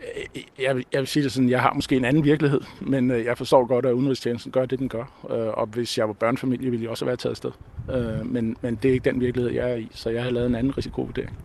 Øh, 0.00 0.42
jeg 0.58 0.76
vil, 0.76 0.84
jeg 0.92 1.00
vil 1.00 1.08
sige 1.08 1.22
det 1.22 1.32
sådan, 1.32 1.50
jeg 1.50 1.62
har 1.62 1.72
måske 1.74 1.96
en 1.96 2.04
anden 2.04 2.24
virkelighed, 2.24 2.60
men 2.80 3.10
øh, 3.10 3.24
jeg 3.24 3.38
forstår 3.38 3.66
godt, 3.66 3.86
at 3.86 3.92
udenrigstjenesten 3.92 4.52
gør 4.52 4.66
det, 4.66 4.78
den 4.78 4.88
gør. 4.88 5.26
Øh, 5.30 5.58
og 5.58 5.66
hvis 5.66 5.98
jeg 5.98 6.08
var 6.08 6.14
børnefamilie, 6.14 6.70
ville 6.70 6.82
jeg 6.82 6.90
også 6.90 7.04
være 7.04 7.16
taget 7.16 7.30
afsted. 7.30 7.50
Men, 8.24 8.56
men 8.60 8.78
det 8.82 8.88
er 8.88 8.92
ikke 8.92 9.10
den 9.10 9.20
virkelighed, 9.20 9.52
jeg 9.52 9.70
er 9.70 9.76
i, 9.76 9.88
så 9.90 10.10
jeg 10.10 10.22
har 10.22 10.30
lavet 10.30 10.46
en 10.46 10.54
anden 10.54 10.78
risikovurdering. 10.78 11.38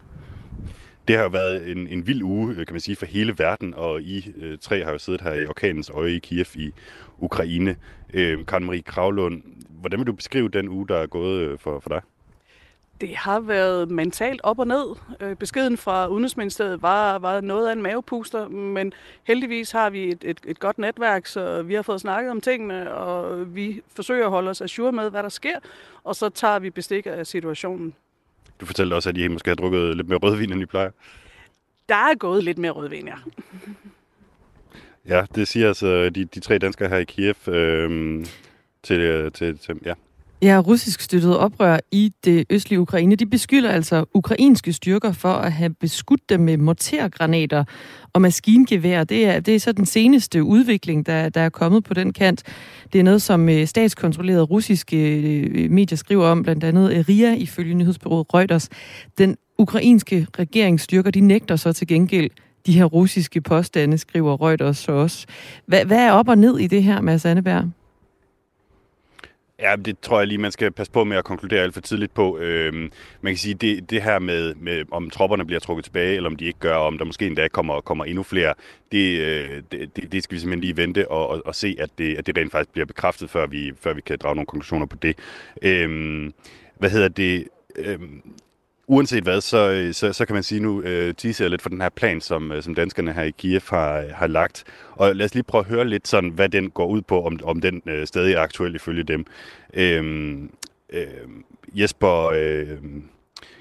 Det 1.08 1.16
har 1.16 1.24
jo 1.24 1.30
været 1.30 1.72
en, 1.72 1.88
en 1.88 2.08
vild 2.08 2.24
uge, 2.24 2.56
kan 2.56 2.68
man 2.72 2.80
sige, 2.80 2.96
for 2.96 3.06
hele 3.06 3.36
verden, 3.38 3.74
og 3.74 4.02
I 4.02 4.32
øh, 4.38 4.58
tre 4.62 4.84
har 4.84 4.92
jo 4.92 4.98
siddet 4.98 5.22
her 5.22 5.34
i 5.34 5.46
orkanens 5.46 5.90
øje 5.90 6.12
i 6.12 6.20
Kiev 6.20 6.46
i 6.56 6.72
Ukraine. 7.20 7.76
Øh, 8.14 8.46
Karen 8.46 8.66
Marie 8.66 8.82
Kravlund, 8.82 9.42
hvordan 9.70 10.00
vil 10.00 10.08
du 10.08 10.14
beskrive 10.14 10.50
den 10.50 10.70
uge, 10.70 10.88
der 10.88 10.98
er 10.98 11.08
gået 11.08 11.60
for, 11.62 11.80
for 11.80 11.90
dig? 11.90 12.02
Det 13.02 13.16
har 13.16 13.40
været 13.40 13.92
mentalt 13.92 14.42
op 14.44 14.60
og 14.60 14.68
ned. 14.68 14.86
Øh, 15.20 15.36
beskeden 15.36 15.78
fra 15.78 16.08
Udenrigsministeriet 16.08 16.82
var, 16.82 17.20
var 17.20 17.42
noget 17.42 17.68
af 17.68 17.74
en 17.74 17.82
mavepuster, 17.82 18.48
men 18.48 18.94
heldigvis 19.24 19.72
har 19.72 19.90
vi 19.90 20.10
et, 20.10 20.24
et, 20.24 20.38
et 20.48 20.60
godt 20.60 20.78
netværk, 20.78 21.26
så 21.26 21.62
vi 21.62 21.74
har 21.74 21.82
fået 21.82 22.02
snakket 22.02 22.32
om 22.32 22.42
tingene, 22.42 22.94
og 22.94 23.56
vi 23.56 23.82
forsøger 23.96 24.26
at 24.26 24.32
holde 24.32 24.50
os 24.50 24.62
assure 24.62 24.92
med, 24.92 25.10
hvad 25.10 25.24
der 25.24 25.30
sker, 25.30 25.60
og 26.04 26.16
så 26.16 26.30
tager 26.30 26.60
vi 26.60 26.70
bestik 26.70 27.08
af 27.10 27.28
situationen. 27.28 27.94
Du 28.60 28.66
fortalte 28.66 28.94
også, 28.94 29.10
at 29.10 29.18
I 29.18 29.28
måske 29.28 29.50
har 29.50 29.56
drukket 29.56 29.98
lidt 29.98 30.08
mere 30.08 30.20
rødvin, 30.20 30.54
end 30.54 30.62
I 30.62 30.66
plejer. 30.66 30.92
Der 31.90 31.96
er 31.96 32.16
gået 32.16 32.44
lidt 32.44 32.58
mere 32.58 32.72
rødvin, 32.72 33.08
ja. 33.08 33.16
Ja, 35.08 35.26
det 35.36 35.48
siger 35.48 35.68
altså 35.68 36.10
de, 36.10 36.26
de 36.26 36.40
tre 36.40 36.58
danskere 36.58 36.90
her 36.90 36.98
i 36.98 37.04
Kiev 37.04 37.36
øh, 37.48 38.26
til, 38.84 39.32
til, 39.32 39.58
til, 39.58 39.80
ja, 39.86 39.94
Ja, 40.44 40.60
russisk 40.68 41.02
støttede 41.02 41.40
oprør 41.40 41.80
i 41.92 42.12
det 42.26 42.46
østlige 42.50 42.80
Ukraine, 42.80 43.16
de 43.16 43.26
beskylder 43.26 43.70
altså 43.70 44.06
ukrainske 44.14 44.74
styrker 44.74 45.12
for 45.12 45.34
at 45.34 45.52
have 45.52 45.74
beskudt 45.74 46.30
dem 46.30 46.40
med 46.40 46.58
mortergranater 46.58 47.64
og 48.14 48.22
maskingevær. 48.22 49.04
Det 49.04 49.26
er, 49.26 49.40
det 49.40 49.56
er 49.56 49.60
så 49.60 49.72
den 49.72 49.86
seneste 49.86 50.44
udvikling, 50.44 51.06
der, 51.06 51.30
der 51.30 51.42
er 51.42 51.50
kommet 51.50 51.84
på 51.84 51.94
den 51.94 52.14
kant. 52.14 52.44
Det 52.94 53.00
er 53.00 53.04
noget, 53.04 53.22
som 53.22 53.50
øh, 53.50 53.68
statskontrollerede 53.68 54.44
russiske 54.44 55.18
øh, 55.18 55.52
øh, 55.56 55.72
medier 55.72 55.98
skriver 55.98 56.28
om, 56.28 56.44
blandt 56.44 56.64
andet 56.64 57.10
RIA 57.10 57.34
ifølge 57.34 57.74
nyhedsbyrået 57.74 58.34
Reuters. 58.34 58.70
Den 59.18 59.38
ukrainske 59.58 60.28
regeringsstyrker, 60.40 61.12
de 61.12 61.20
nægter 61.20 61.56
så 61.56 61.74
til 61.74 61.88
gengæld 61.88 62.30
de 62.66 62.74
her 62.74 62.86
russiske 62.86 63.42
påstande, 63.42 63.98
skriver 63.98 64.42
Reuters 64.42 64.78
så 64.78 64.92
også. 64.92 65.26
Hvad, 65.66 65.86
hvad 65.86 66.00
er 66.00 66.12
op 66.12 66.28
og 66.28 66.38
ned 66.38 66.60
i 66.60 66.68
det 66.68 66.84
her, 66.84 67.02
Mads 67.02 67.26
Anneberg? 67.26 67.70
Ja, 69.64 69.76
det 69.76 70.00
tror 70.00 70.20
jeg 70.20 70.28
lige, 70.28 70.38
man 70.38 70.52
skal 70.52 70.72
passe 70.72 70.92
på 70.92 71.04
med 71.04 71.18
at 71.18 71.26
konkludere 71.26 71.62
alt 71.62 71.74
for 71.74 71.82
tidligt 71.82 72.14
på. 72.14 72.38
Øhm, 72.38 72.92
man 73.22 73.34
kan 73.34 73.38
sige, 73.38 73.54
det, 73.54 73.90
det 73.90 74.02
her 74.02 74.20
med, 74.20 74.56
med, 74.56 74.86
om 74.92 75.10
tropperne 75.10 75.46
bliver 75.46 75.60
trukket 75.60 75.86
tilbage, 75.86 76.16
eller 76.16 76.30
om 76.30 76.36
de 76.36 76.46
ikke 76.46 76.60
gør, 76.60 76.76
om 76.76 76.98
der 76.98 77.06
måske 77.06 77.28
endda 77.28 77.48
kommer, 77.48 77.82
kommer 77.82 78.06
endnu 78.06 78.24
flere, 78.24 78.54
det, 78.92 79.20
øh, 79.20 79.64
det, 79.72 80.12
det 80.12 80.24
skal 80.24 80.36
vi 80.36 80.40
simpelthen 80.40 80.62
lige 80.62 80.78
vente 80.78 81.12
og, 81.12 81.30
og, 81.30 81.42
og 81.46 81.56
se, 81.56 81.76
at 81.80 81.90
det, 81.98 82.16
at 82.16 82.28
det 82.28 82.38
rent 82.38 82.52
faktisk 82.52 82.72
bliver 82.72 82.86
bekræftet, 82.86 83.30
før 83.30 83.48
vi, 83.48 83.72
før 83.82 83.94
vi 83.94 84.02
kan 84.02 84.18
drage 84.18 84.36
nogle 84.36 84.48
konklusioner 84.48 84.86
på 84.86 84.98
det. 85.02 85.18
Øhm, 85.62 86.34
hvad 86.80 86.90
hedder 86.90 87.08
det? 87.08 87.48
Øhm, 87.76 88.22
uanset 88.94 89.24
hvad, 89.24 89.42
så, 89.42 89.72
øh, 89.72 89.94
så, 89.94 90.14
så 90.14 90.26
kan 90.26 90.34
man 90.34 90.44
sige 90.44 90.62
nu, 90.62 90.82
øh, 90.82 91.14
teaser 91.14 91.48
lidt 91.48 91.62
for 91.62 91.70
den 91.70 91.82
her 91.82 91.90
plan, 91.90 92.22
som, 92.22 92.52
øh, 92.52 92.64
som 92.64 92.76
danskerne 92.76 93.14
her 93.14 93.24
i 93.24 93.32
Kiev 93.32 93.62
har, 93.70 93.98
øh, 93.98 94.10
har 94.14 94.28
lagt. 94.28 94.64
Og 94.92 95.16
lad 95.16 95.26
os 95.26 95.34
lige 95.34 95.44
prøve 95.44 95.60
at 95.60 95.68
høre 95.68 95.86
lidt 95.86 96.08
sådan, 96.08 96.30
hvad 96.30 96.50
den 96.50 96.70
går 96.70 96.88
ud 96.88 97.02
på, 97.02 97.26
om, 97.26 97.40
om 97.44 97.62
den 97.62 97.82
øh, 97.86 98.08
stadig 98.08 98.34
er 98.34 98.40
aktuel 98.40 98.76
ifølge 98.76 99.04
dem. 99.04 99.26
Øhm, 99.74 100.50
øh, 100.90 101.08
Jesper, 101.74 102.32
øh, 102.36 102.78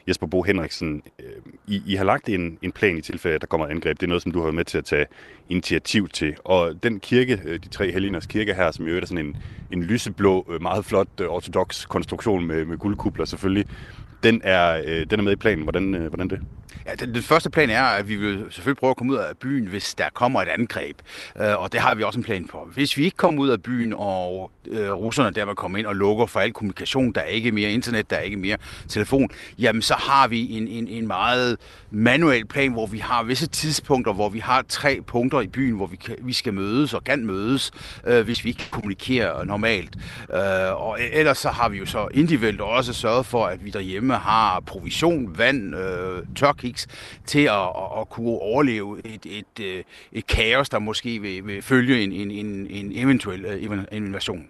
Jesper 0.08 0.26
Bo 0.26 0.42
Henriksen, 0.42 1.02
øh, 1.18 1.52
I, 1.66 1.82
I 1.86 1.94
har 1.94 2.04
lagt 2.04 2.28
en, 2.28 2.58
en 2.62 2.72
plan 2.72 2.98
i 2.98 3.00
tilfælde, 3.00 3.34
at 3.34 3.40
der 3.40 3.46
kommer 3.46 3.66
et 3.66 3.70
angreb. 3.70 4.00
Det 4.00 4.06
er 4.06 4.08
noget, 4.08 4.22
som 4.22 4.32
du 4.32 4.38
har 4.38 4.44
været 4.44 4.54
med 4.54 4.64
til 4.64 4.78
at 4.78 4.84
tage 4.84 5.06
initiativ 5.48 6.08
til. 6.08 6.36
Og 6.44 6.82
den 6.82 7.00
kirke, 7.00 7.40
øh, 7.44 7.58
de 7.58 7.68
tre 7.68 7.92
helgeners 7.92 8.26
kirke 8.26 8.54
her, 8.54 8.70
som 8.70 8.86
i 8.86 8.88
øvrigt 8.88 9.04
er 9.04 9.08
sådan 9.08 9.26
en, 9.26 9.36
en 9.72 9.82
lyseblå, 9.82 10.58
meget 10.60 10.84
flot 10.84 11.08
øh, 11.20 11.28
ortodox 11.28 11.86
konstruktion 11.86 12.46
med, 12.46 12.64
med 12.64 12.78
guldkubler 12.78 13.24
selvfølgelig, 13.24 13.66
den 14.22 14.40
er, 14.44 14.82
øh, 14.86 15.06
den 15.10 15.20
er 15.20 15.22
med 15.22 15.32
i 15.32 15.36
planen. 15.36 15.62
Hvordan, 15.62 15.94
øh, 15.94 16.08
hvordan 16.08 16.28
det? 16.28 16.40
Ja, 16.86 16.94
den, 16.94 17.14
den 17.14 17.22
første 17.22 17.50
plan 17.50 17.70
er, 17.70 17.82
at 17.82 18.08
vi 18.08 18.16
vil 18.16 18.44
selvfølgelig 18.50 18.78
prøve 18.78 18.90
at 18.90 18.96
komme 18.96 19.12
ud 19.12 19.18
af 19.18 19.36
byen, 19.36 19.66
hvis 19.66 19.94
der 19.94 20.04
kommer 20.14 20.42
et 20.42 20.48
angreb. 20.48 20.96
Øh, 21.40 21.62
og 21.62 21.72
det 21.72 21.80
har 21.80 21.94
vi 21.94 22.02
også 22.02 22.18
en 22.18 22.24
plan 22.24 22.46
på. 22.46 22.68
Hvis 22.74 22.96
vi 22.96 23.04
ikke 23.04 23.16
kommer 23.16 23.42
ud 23.42 23.48
af 23.48 23.62
byen, 23.62 23.94
og 23.96 24.50
øh, 24.66 24.92
russerne 24.92 25.30
dermed 25.30 25.54
kommer 25.54 25.78
ind 25.78 25.86
og 25.86 25.96
lukker 25.96 26.26
for 26.26 26.40
al 26.40 26.52
kommunikation, 26.52 27.12
der 27.12 27.20
er 27.20 27.26
ikke 27.26 27.52
mere 27.52 27.70
internet, 27.70 28.10
der 28.10 28.16
er 28.16 28.20
ikke 28.20 28.36
mere 28.36 28.56
telefon, 28.88 29.30
jamen 29.58 29.82
så 29.82 29.94
har 29.94 30.28
vi 30.28 30.52
en, 30.56 30.68
en, 30.68 30.88
en 30.88 31.06
meget 31.06 31.56
manuel 31.90 32.46
plan, 32.46 32.72
hvor 32.72 32.86
vi 32.86 32.98
har 32.98 33.22
visse 33.22 33.46
tidspunkter, 33.46 34.12
hvor 34.12 34.28
vi 34.28 34.38
har 34.38 34.64
tre 34.68 35.00
punkter 35.06 35.40
i 35.40 35.46
byen, 35.46 35.76
hvor 35.76 35.86
vi, 35.86 35.96
kan, 35.96 36.16
vi 36.20 36.32
skal 36.32 36.54
mødes 36.54 36.94
og 36.94 37.04
kan 37.04 37.26
mødes, 37.26 37.70
øh, 38.06 38.24
hvis 38.24 38.44
vi 38.44 38.48
ikke 38.48 38.70
kommunikerer 38.70 39.44
normalt. 39.44 39.96
Øh, 40.34 40.82
og 40.86 40.98
ellers 41.12 41.38
så 41.38 41.48
har 41.48 41.68
vi 41.68 41.78
jo 41.78 41.86
så 41.86 42.08
individuelt 42.14 42.60
også 42.60 42.92
sørget 42.92 43.26
for, 43.26 43.46
at 43.46 43.64
vi 43.64 43.70
derhjemme 43.70 44.14
har 44.14 44.60
provision, 44.60 45.38
vand, 45.38 45.76
øh, 45.76 46.22
tørkiks 46.72 46.86
til 47.26 47.44
at, 47.44 47.68
at, 48.00 48.08
kunne 48.08 48.28
overleve 48.28 49.00
et, 49.04 49.26
et, 49.26 49.64
øh, 49.64 49.84
et, 50.12 50.26
kaos, 50.26 50.68
der 50.68 50.78
måske 50.78 51.18
vil, 51.18 51.46
vil 51.46 51.62
følge 51.62 52.04
en, 52.04 52.12
en, 52.12 52.30
en, 52.30 52.66
en 52.70 52.92
eventuel 52.94 53.44
øh, 53.44 53.84
invasion. 53.92 54.48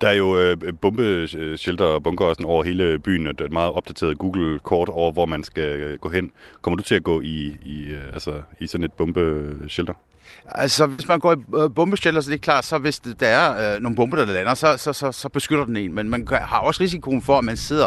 Der 0.00 0.08
er 0.08 0.12
jo 0.12 0.38
øh, 0.38 0.56
bombeshelter 0.80 1.88
øh, 1.88 1.94
og 1.94 2.02
bunker 2.02 2.32
sådan 2.32 2.46
over 2.46 2.64
hele 2.64 2.98
byen, 2.98 3.26
og 3.26 3.34
et 3.44 3.52
meget 3.52 3.72
opdateret 3.72 4.18
Google-kort 4.18 4.88
over, 4.88 5.12
hvor 5.12 5.26
man 5.26 5.44
skal 5.44 5.80
øh, 5.80 5.98
gå 5.98 6.08
hen. 6.08 6.30
Kommer 6.62 6.76
du 6.76 6.82
til 6.82 6.94
at 6.94 7.02
gå 7.02 7.20
i, 7.20 7.56
i, 7.64 7.86
øh, 7.90 8.04
altså, 8.12 8.42
i 8.60 8.66
sådan 8.66 8.84
et 8.84 8.92
bombeshelter? 8.92 9.94
Altså, 10.44 10.86
hvis 10.86 11.08
man 11.08 11.18
går 11.18 11.32
i 11.32 11.36
øh, 11.56 11.74
bombeshelter, 11.74 12.20
så 12.20 12.30
det 12.30 12.36
er 12.36 12.40
klart, 12.40 12.64
så 12.64 12.78
hvis 12.78 12.98
der 13.00 13.26
er 13.26 13.74
øh, 13.74 13.82
nogle 13.82 13.96
bomber, 13.96 14.16
der 14.16 14.24
lander, 14.26 14.54
så, 14.54 14.76
så, 14.76 14.92
så, 14.92 15.12
så 15.12 15.28
beskytter 15.28 15.64
den 15.64 15.76
en. 15.76 15.94
Men 15.94 16.08
man 16.08 16.28
har 16.30 16.58
også 16.58 16.82
risikoen 16.82 17.22
for, 17.22 17.38
at 17.38 17.44
man 17.44 17.56
sidder 17.56 17.86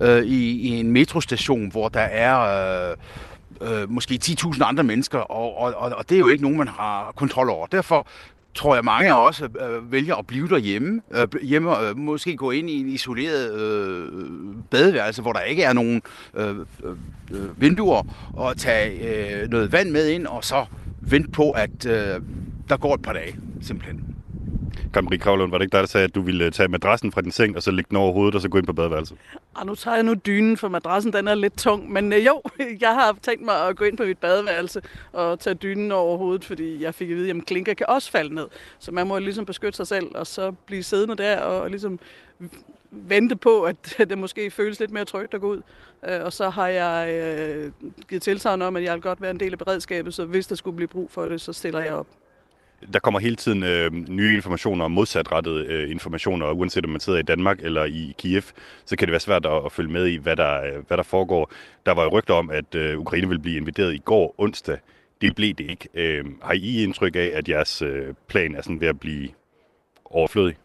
øh, 0.00 0.22
i, 0.22 0.60
i 0.60 0.68
en 0.68 0.92
metrostation, 0.92 1.70
hvor 1.70 1.88
der 1.88 2.00
er... 2.00 2.90
Øh, 2.90 2.96
øh, 3.60 3.90
måske 3.90 4.18
10.000 4.24 4.64
andre 4.64 4.84
mennesker, 4.84 5.18
og, 5.18 5.58
og, 5.58 5.74
og 5.74 6.08
det 6.08 6.14
er 6.14 6.18
jo 6.18 6.28
ikke 6.28 6.42
nogen, 6.42 6.58
man 6.58 6.68
har 6.68 7.12
kontrol 7.16 7.50
over. 7.50 7.66
Derfor 7.66 8.06
tror 8.54 8.74
jeg, 8.74 8.84
mange 8.84 9.10
af 9.12 9.26
os 9.26 9.42
øh, 9.42 9.48
øh 9.60 9.92
vælger 9.92 10.16
at 10.16 10.26
blive 10.26 10.48
derhjemme. 10.48 11.00
Øh, 11.14 11.28
hjemme, 11.42 11.88
øh, 11.88 11.96
måske 11.96 12.36
gå 12.36 12.50
ind 12.50 12.70
i 12.70 12.80
en 12.80 12.88
isoleret 12.88 13.54
øh, 13.54 14.08
badeværelse, 14.70 15.22
hvor 15.22 15.32
der 15.32 15.40
ikke 15.40 15.62
er 15.62 15.72
nogen 15.72 16.02
øh, 16.34 16.48
øh, 16.48 16.56
øh 17.30 17.60
vinduer, 17.60 18.02
og 18.32 18.56
tage 18.56 19.42
øh, 19.42 19.50
noget 19.50 19.72
vand 19.72 19.90
med 19.90 20.08
ind, 20.08 20.26
og 20.26 20.44
så 20.44 20.64
vente 21.10 21.30
på, 21.30 21.50
at 21.50 21.86
øh, 21.86 22.20
der 22.68 22.76
går 22.76 22.94
et 22.94 23.02
par 23.02 23.12
dage, 23.12 23.36
simpelthen. 23.60 24.14
Marie 24.94 25.18
Kravlund, 25.18 25.50
var 25.50 25.58
det 25.58 25.64
ikke 25.64 25.72
dig, 25.72 25.80
der 25.80 25.86
sagde, 25.86 26.04
at 26.04 26.14
du 26.14 26.20
ville 26.20 26.50
tage 26.50 26.68
madrassen 26.68 27.12
fra 27.12 27.20
din 27.20 27.30
seng, 27.30 27.56
og 27.56 27.62
så 27.62 27.70
lægge 27.70 27.88
den 27.88 27.96
over 27.96 28.12
hovedet, 28.12 28.34
og 28.34 28.40
så 28.40 28.48
gå 28.48 28.58
ind 28.58 28.66
på 28.66 28.72
badeværelset? 28.72 29.16
Ah, 29.56 29.66
nu 29.66 29.74
tager 29.74 29.94
jeg 29.94 30.04
nu 30.04 30.14
dynen, 30.14 30.56
for 30.56 30.68
madrassen 30.68 31.12
den 31.12 31.28
er 31.28 31.34
lidt 31.34 31.58
tung. 31.58 31.92
Men 31.92 32.12
øh, 32.12 32.26
jo, 32.26 32.42
jeg 32.80 32.94
har 32.94 33.16
tænkt 33.22 33.44
mig 33.44 33.68
at 33.68 33.76
gå 33.76 33.84
ind 33.84 33.96
på 33.96 34.04
mit 34.04 34.18
badeværelse 34.18 34.80
og 35.12 35.40
tage 35.40 35.54
dynen 35.54 35.92
over 35.92 36.18
hovedet, 36.18 36.44
fordi 36.44 36.82
jeg 36.82 36.94
fik 36.94 37.10
at 37.10 37.16
vide, 37.16 37.30
at 37.30 37.46
klinker 37.46 37.74
kan 37.74 37.86
også 37.88 38.10
falde 38.10 38.34
ned. 38.34 38.46
Så 38.78 38.92
man 38.92 39.06
må 39.06 39.18
ligesom 39.18 39.44
beskytte 39.44 39.76
sig 39.76 39.86
selv, 39.86 40.06
og 40.14 40.26
så 40.26 40.52
blive 40.66 40.82
siddende 40.82 41.16
der 41.16 41.40
og 41.40 41.70
ligesom 41.70 41.98
vente 42.90 43.36
på, 43.36 43.62
at 43.62 43.94
det 44.10 44.18
måske 44.18 44.50
føles 44.50 44.80
lidt 44.80 44.90
mere 44.90 45.04
trygt 45.04 45.34
at 45.34 45.40
gå 45.40 45.50
ud. 45.50 45.62
Øh, 46.08 46.24
og 46.24 46.32
så 46.32 46.50
har 46.50 46.68
jeg 46.68 47.14
øh, 47.14 47.72
givet 48.08 48.22
tilsagn 48.22 48.62
om, 48.62 48.76
at 48.76 48.82
jeg 48.82 48.94
vil 48.94 49.02
godt 49.02 49.22
være 49.22 49.30
en 49.30 49.40
del 49.40 49.52
af 49.52 49.58
beredskabet, 49.58 50.14
så 50.14 50.24
hvis 50.24 50.46
der 50.46 50.54
skulle 50.54 50.76
blive 50.76 50.88
brug 50.88 51.10
for 51.10 51.24
det, 51.24 51.40
så 51.40 51.52
stiller 51.52 51.80
jeg 51.80 51.92
op 51.92 52.06
der 52.92 52.98
kommer 52.98 53.20
hele 53.20 53.36
tiden 53.36 53.62
øh, 53.62 53.92
nye 53.92 54.34
informationer, 54.34 54.84
og 54.84 54.90
modsatrettede 54.90 55.66
øh, 55.66 55.90
informationer, 55.90 56.50
uanset 56.50 56.84
om 56.84 56.90
man 56.90 57.00
sidder 57.00 57.18
i 57.18 57.22
Danmark 57.22 57.60
eller 57.62 57.84
i 57.84 58.14
Kiev, 58.18 58.42
så 58.84 58.96
kan 58.96 59.06
det 59.06 59.12
være 59.12 59.20
svært 59.20 59.46
at, 59.46 59.64
at 59.64 59.72
følge 59.72 59.92
med 59.92 60.06
i, 60.06 60.16
hvad 60.16 60.36
der, 60.36 60.62
øh, 60.62 60.86
hvad 60.86 60.96
der 60.96 61.02
foregår. 61.02 61.50
Der 61.86 61.92
var 61.92 62.02
jo 62.02 62.08
rygter 62.08 62.34
om, 62.34 62.50
at 62.50 62.74
øh, 62.74 62.98
Ukraine 62.98 63.28
ville 63.28 63.42
blive 63.42 63.56
invaderet 63.56 63.94
i 63.94 63.98
går 63.98 64.34
onsdag. 64.38 64.78
Det 65.20 65.34
blev 65.34 65.54
det 65.54 65.70
ikke. 65.70 65.88
Øh, 65.94 66.24
har 66.42 66.52
I 66.52 66.82
indtryk 66.82 67.16
af, 67.16 67.30
at 67.34 67.48
jeres 67.48 67.82
øh, 67.82 68.14
plan 68.28 68.54
er 68.54 68.62
sådan 68.62 68.80
ved 68.80 68.88
at 68.88 69.00
blive 69.00 69.28
overflødig? 70.04 70.56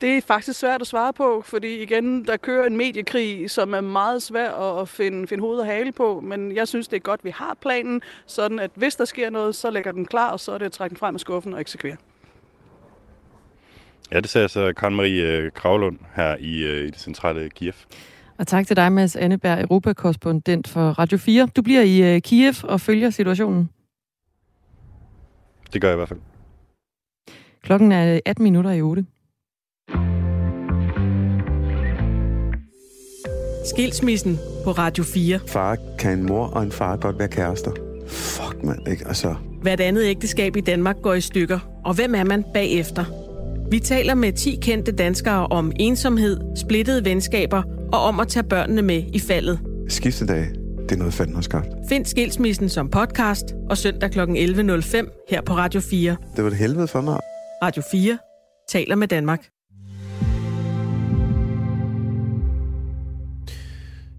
Det 0.00 0.16
er 0.16 0.20
faktisk 0.20 0.60
svært 0.60 0.80
at 0.80 0.86
svare 0.86 1.12
på, 1.12 1.42
fordi 1.44 1.82
igen, 1.82 2.24
der 2.24 2.36
kører 2.36 2.66
en 2.66 2.76
mediekrig, 2.76 3.50
som 3.50 3.74
er 3.74 3.80
meget 3.80 4.22
svær 4.22 4.52
at 4.52 4.88
finde, 4.88 5.26
finde 5.26 5.40
hoved 5.40 5.58
og 5.58 5.66
hale 5.66 5.92
på, 5.92 6.20
men 6.20 6.56
jeg 6.56 6.68
synes, 6.68 6.88
det 6.88 6.96
er 6.96 7.00
godt, 7.00 7.20
at 7.20 7.24
vi 7.24 7.30
har 7.30 7.56
planen, 7.60 8.02
sådan 8.26 8.58
at 8.58 8.70
hvis 8.74 8.96
der 8.96 9.04
sker 9.04 9.30
noget, 9.30 9.54
så 9.54 9.70
lægger 9.70 9.92
den 9.92 10.04
klar, 10.04 10.30
og 10.30 10.40
så 10.40 10.52
er 10.52 10.58
det 10.58 10.66
at 10.66 10.72
trække 10.72 10.94
den 10.94 10.98
frem 10.98 11.14
af 11.14 11.20
skuffen 11.20 11.54
og 11.54 11.60
eksekvere. 11.60 11.96
Ja, 14.12 14.20
det 14.20 14.30
sagde 14.30 14.48
så 14.48 14.72
Karen 14.72 14.94
Marie 14.94 15.22
øh, 15.22 15.52
Kravlund 15.52 15.98
her 16.16 16.36
i, 16.40 16.64
øh, 16.64 16.86
i 16.86 16.90
det 16.90 17.00
centrale 17.00 17.50
Kiev. 17.50 17.72
Og 18.38 18.46
tak 18.46 18.66
til 18.66 18.76
dig, 18.76 18.92
Mads 18.92 19.16
Anneberg, 19.16 19.60
Europakorrespondent 19.60 20.68
for 20.68 20.90
Radio 20.90 21.18
4. 21.18 21.48
Du 21.56 21.62
bliver 21.62 21.82
i 21.82 22.16
uh, 22.16 22.22
Kiev 22.22 22.54
og 22.64 22.80
følger 22.80 23.10
situationen. 23.10 23.70
Det 25.72 25.80
gør 25.80 25.88
jeg 25.88 25.94
i 25.94 25.96
hvert 25.96 26.08
fald. 26.08 26.20
Klokken 27.62 27.92
er 27.92 28.20
18 28.26 28.42
minutter 28.42 28.70
i 28.70 28.82
8. 28.82 29.06
Skilsmissen 33.68 34.38
på 34.64 34.72
Radio 34.72 35.04
4. 35.04 35.40
Far 35.46 35.76
kan 35.98 36.18
en 36.18 36.26
mor 36.26 36.46
og 36.46 36.62
en 36.62 36.72
far 36.72 36.96
godt 36.96 37.18
være 37.18 37.28
kærester. 37.28 37.70
Fuck, 38.06 38.64
mand, 38.64 38.88
ikke? 38.88 39.08
Altså... 39.08 39.34
Hvert 39.62 39.80
andet 39.80 40.04
ægteskab 40.04 40.56
i 40.56 40.60
Danmark 40.60 40.96
går 41.02 41.14
i 41.14 41.20
stykker. 41.20 41.58
Og 41.84 41.94
hvem 41.94 42.14
er 42.14 42.24
man 42.24 42.44
bagefter? 42.54 43.04
Vi 43.70 43.80
taler 43.80 44.14
med 44.14 44.32
10 44.32 44.58
kendte 44.62 44.92
danskere 44.92 45.46
om 45.46 45.72
ensomhed, 45.76 46.40
splittede 46.56 47.04
venskaber 47.04 47.62
og 47.92 48.00
om 48.00 48.20
at 48.20 48.28
tage 48.28 48.44
børnene 48.44 48.82
med 48.82 49.02
i 49.12 49.18
faldet. 49.20 49.60
Skiftedag, 49.88 50.46
det 50.88 50.92
er 50.92 50.96
noget 50.96 51.14
fanden 51.14 51.34
har 51.34 51.42
skabt. 51.42 51.68
Find 51.88 52.04
Skilsmissen 52.04 52.68
som 52.68 52.90
podcast 52.90 53.44
og 53.70 53.78
søndag 53.78 54.10
kl. 54.10 54.20
11.05 54.20 55.26
her 55.30 55.42
på 55.42 55.52
Radio 55.52 55.80
4. 55.80 56.16
Det 56.36 56.44
var 56.44 56.50
det 56.50 56.58
helvede 56.58 56.88
for 56.88 57.00
mig. 57.00 57.18
Radio 57.62 57.82
4 57.92 58.18
taler 58.68 58.96
med 58.96 59.08
Danmark. 59.08 59.40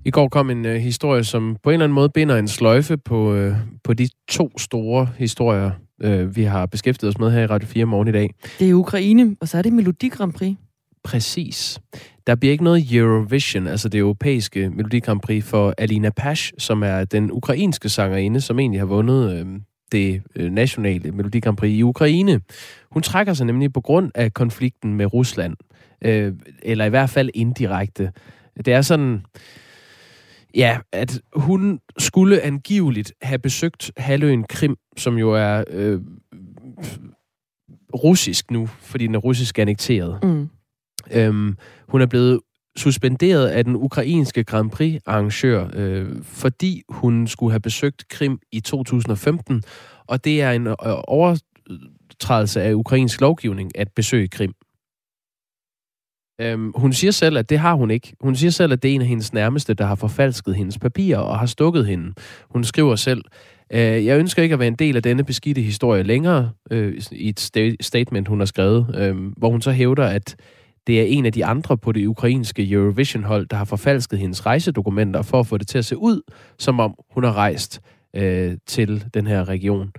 I 0.09 0.11
går 0.11 0.27
kom 0.27 0.49
en 0.49 0.65
uh, 0.65 0.71
historie, 0.71 1.23
som 1.23 1.57
på 1.63 1.69
en 1.69 1.73
eller 1.73 1.83
anden 1.83 1.95
måde 1.95 2.09
binder 2.09 2.37
en 2.37 2.47
sløjfe 2.47 2.97
på, 2.97 3.33
uh, 3.33 3.53
på 3.83 3.93
de 3.93 4.09
to 4.29 4.57
store 4.57 5.09
historier, 5.17 5.71
uh, 6.05 6.35
vi 6.35 6.43
har 6.43 6.65
beskæftiget 6.65 7.09
os 7.09 7.19
med 7.19 7.31
her 7.31 7.41
i 7.41 7.45
Radio 7.45 7.67
4 7.67 7.85
morgen 7.85 8.07
i 8.07 8.11
dag. 8.11 8.33
Det 8.59 8.69
er 8.69 8.73
Ukraine, 8.73 9.35
og 9.41 9.47
så 9.47 9.57
er 9.57 9.61
det 9.61 9.73
Melodi 9.73 10.07
Grand 10.07 10.33
Prix. 10.33 10.55
Præcis. 11.03 11.79
Der 12.27 12.35
bliver 12.35 12.51
ikke 12.51 12.63
noget 12.63 12.91
Eurovision, 12.91 13.67
altså 13.67 13.89
det 13.89 13.99
europæiske 13.99 14.69
Melodi 14.69 14.99
Grand 14.99 15.21
Prix 15.21 15.43
for 15.43 15.73
Alina 15.77 16.09
Pash, 16.09 16.53
som 16.57 16.83
er 16.83 17.03
den 17.03 17.31
ukrainske 17.31 17.89
sangerinde, 17.89 18.41
som 18.41 18.59
egentlig 18.59 18.81
har 18.81 18.85
vundet 18.85 19.41
uh, 19.41 19.47
det 19.91 20.21
nationale 20.35 21.11
Melodi 21.11 21.39
Grand 21.39 21.57
Prix 21.57 21.71
i 21.71 21.81
Ukraine. 21.81 22.41
Hun 22.91 23.03
trækker 23.03 23.33
sig 23.33 23.45
nemlig 23.45 23.73
på 23.73 23.81
grund 23.81 24.11
af 24.15 24.33
konflikten 24.33 24.93
med 24.93 25.13
Rusland, 25.13 25.55
uh, 26.05 26.33
eller 26.63 26.85
i 26.85 26.89
hvert 26.89 27.09
fald 27.09 27.29
indirekte. 27.33 28.11
Det 28.65 28.73
er 28.73 28.81
sådan 28.81 29.21
Ja, 30.55 30.79
at 30.91 31.21
hun 31.33 31.79
skulle 31.97 32.41
angiveligt 32.41 33.13
have 33.21 33.39
besøgt 33.39 33.91
halvøen 33.97 34.43
Krim, 34.43 34.75
som 34.97 35.17
jo 35.17 35.31
er 35.31 35.63
øh, 35.69 36.01
russisk 37.93 38.51
nu, 38.51 38.67
fordi 38.67 39.07
den 39.07 39.15
er 39.15 39.19
russisk 39.19 39.59
annekteret. 39.59 40.23
Mm. 40.23 40.49
Øhm, 41.11 41.57
hun 41.87 42.01
er 42.01 42.05
blevet 42.05 42.39
suspenderet 42.77 43.47
af 43.47 43.65
den 43.65 43.75
ukrainske 43.75 44.43
Grand 44.43 44.71
Prix-arrangør, 44.71 45.69
øh, 45.73 46.23
fordi 46.23 46.81
hun 46.89 47.27
skulle 47.27 47.51
have 47.51 47.59
besøgt 47.59 48.07
Krim 48.09 48.39
i 48.51 48.59
2015, 48.59 49.63
og 50.07 50.23
det 50.23 50.41
er 50.41 50.51
en 50.51 50.67
øh, 50.67 50.75
overtrædelse 51.07 52.61
af 52.61 52.73
ukrainsk 52.73 53.21
lovgivning 53.21 53.77
at 53.77 53.87
besøge 53.95 54.27
Krim. 54.27 54.53
Øhm, 56.41 56.71
hun 56.75 56.93
siger 56.93 57.11
selv, 57.11 57.37
at 57.37 57.49
det 57.49 57.59
har 57.59 57.73
hun 57.73 57.91
ikke. 57.91 58.13
Hun 58.21 58.35
siger 58.35 58.51
selv, 58.51 58.73
at 58.73 58.83
det 58.83 58.91
er 58.91 58.95
en 58.95 59.01
af 59.01 59.07
hendes 59.07 59.33
nærmeste, 59.33 59.73
der 59.73 59.85
har 59.85 59.95
forfalsket 59.95 60.55
hendes 60.55 60.79
papirer 60.79 61.19
og 61.19 61.39
har 61.39 61.45
stukket 61.45 61.85
hende. 61.85 62.13
Hun 62.49 62.63
skriver 62.63 62.95
selv, 62.95 63.21
øh, 63.73 64.05
jeg 64.05 64.19
ønsker 64.19 64.43
ikke 64.43 64.53
at 64.53 64.59
være 64.59 64.67
en 64.67 64.75
del 64.75 64.95
af 64.95 65.03
denne 65.03 65.23
beskidte 65.23 65.61
historie 65.61 66.03
længere, 66.03 66.51
øh, 66.71 67.01
i 67.11 67.29
et 67.29 67.39
sta- 67.39 67.75
statement, 67.81 68.27
hun 68.27 68.39
har 68.39 68.45
skrevet, 68.45 68.95
øh, 68.97 69.15
hvor 69.37 69.49
hun 69.49 69.61
så 69.61 69.71
hævder, 69.71 70.05
at 70.05 70.35
det 70.87 70.99
er 71.01 71.03
en 71.03 71.25
af 71.25 71.33
de 71.33 71.45
andre 71.45 71.77
på 71.77 71.91
det 71.91 72.05
ukrainske 72.05 72.71
Eurovision-hold, 72.71 73.47
der 73.47 73.57
har 73.57 73.65
forfalsket 73.65 74.19
hendes 74.19 74.45
rejsedokumenter 74.45 75.21
for 75.21 75.39
at 75.39 75.47
få 75.47 75.57
det 75.57 75.67
til 75.67 75.77
at 75.77 75.85
se 75.85 75.97
ud, 75.97 76.21
som 76.59 76.79
om 76.79 76.95
hun 77.13 77.23
har 77.23 77.33
rejst 77.33 77.81
øh, 78.15 78.57
til 78.67 79.03
den 79.13 79.27
her 79.27 79.49
region. 79.49 79.91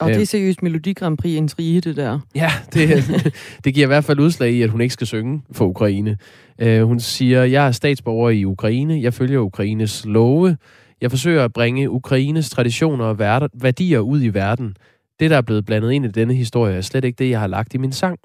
Og 0.00 0.08
det 0.08 0.22
er 0.22 0.24
seriøst 0.24 0.62
Melodi 0.62 0.92
Grand 0.92 1.18
Prix 1.18 1.36
intrige, 1.36 1.80
det 1.80 1.96
der. 1.96 2.20
Ja, 2.34 2.50
det, 2.72 3.04
det 3.64 3.74
giver 3.74 3.86
i 3.86 3.88
hvert 3.88 4.04
fald 4.04 4.20
udslag 4.20 4.52
i, 4.52 4.62
at 4.62 4.70
hun 4.70 4.80
ikke 4.80 4.92
skal 4.92 5.06
synge 5.06 5.42
for 5.52 5.66
Ukraine. 5.66 6.18
Uh, 6.62 6.80
hun 6.80 7.00
siger, 7.00 7.44
jeg 7.44 7.66
er 7.66 7.72
statsborger 7.72 8.30
i 8.30 8.44
Ukraine, 8.44 9.02
jeg 9.02 9.14
følger 9.14 9.38
Ukraines 9.38 10.04
love, 10.04 10.56
jeg 11.00 11.10
forsøger 11.10 11.44
at 11.44 11.52
bringe 11.52 11.90
Ukraines 11.90 12.50
traditioner 12.50 13.04
og 13.04 13.18
værdier 13.54 14.00
ud 14.00 14.22
i 14.22 14.28
verden. 14.28 14.76
Det, 15.20 15.30
der 15.30 15.36
er 15.36 15.42
blevet 15.42 15.64
blandet 15.66 15.92
ind 15.92 16.04
i 16.04 16.08
denne 16.08 16.34
historie, 16.34 16.76
er 16.76 16.80
slet 16.80 17.04
ikke 17.04 17.16
det, 17.16 17.30
jeg 17.30 17.40
har 17.40 17.46
lagt 17.46 17.74
i 17.74 17.78
min 17.78 17.92
sang. 17.92 18.18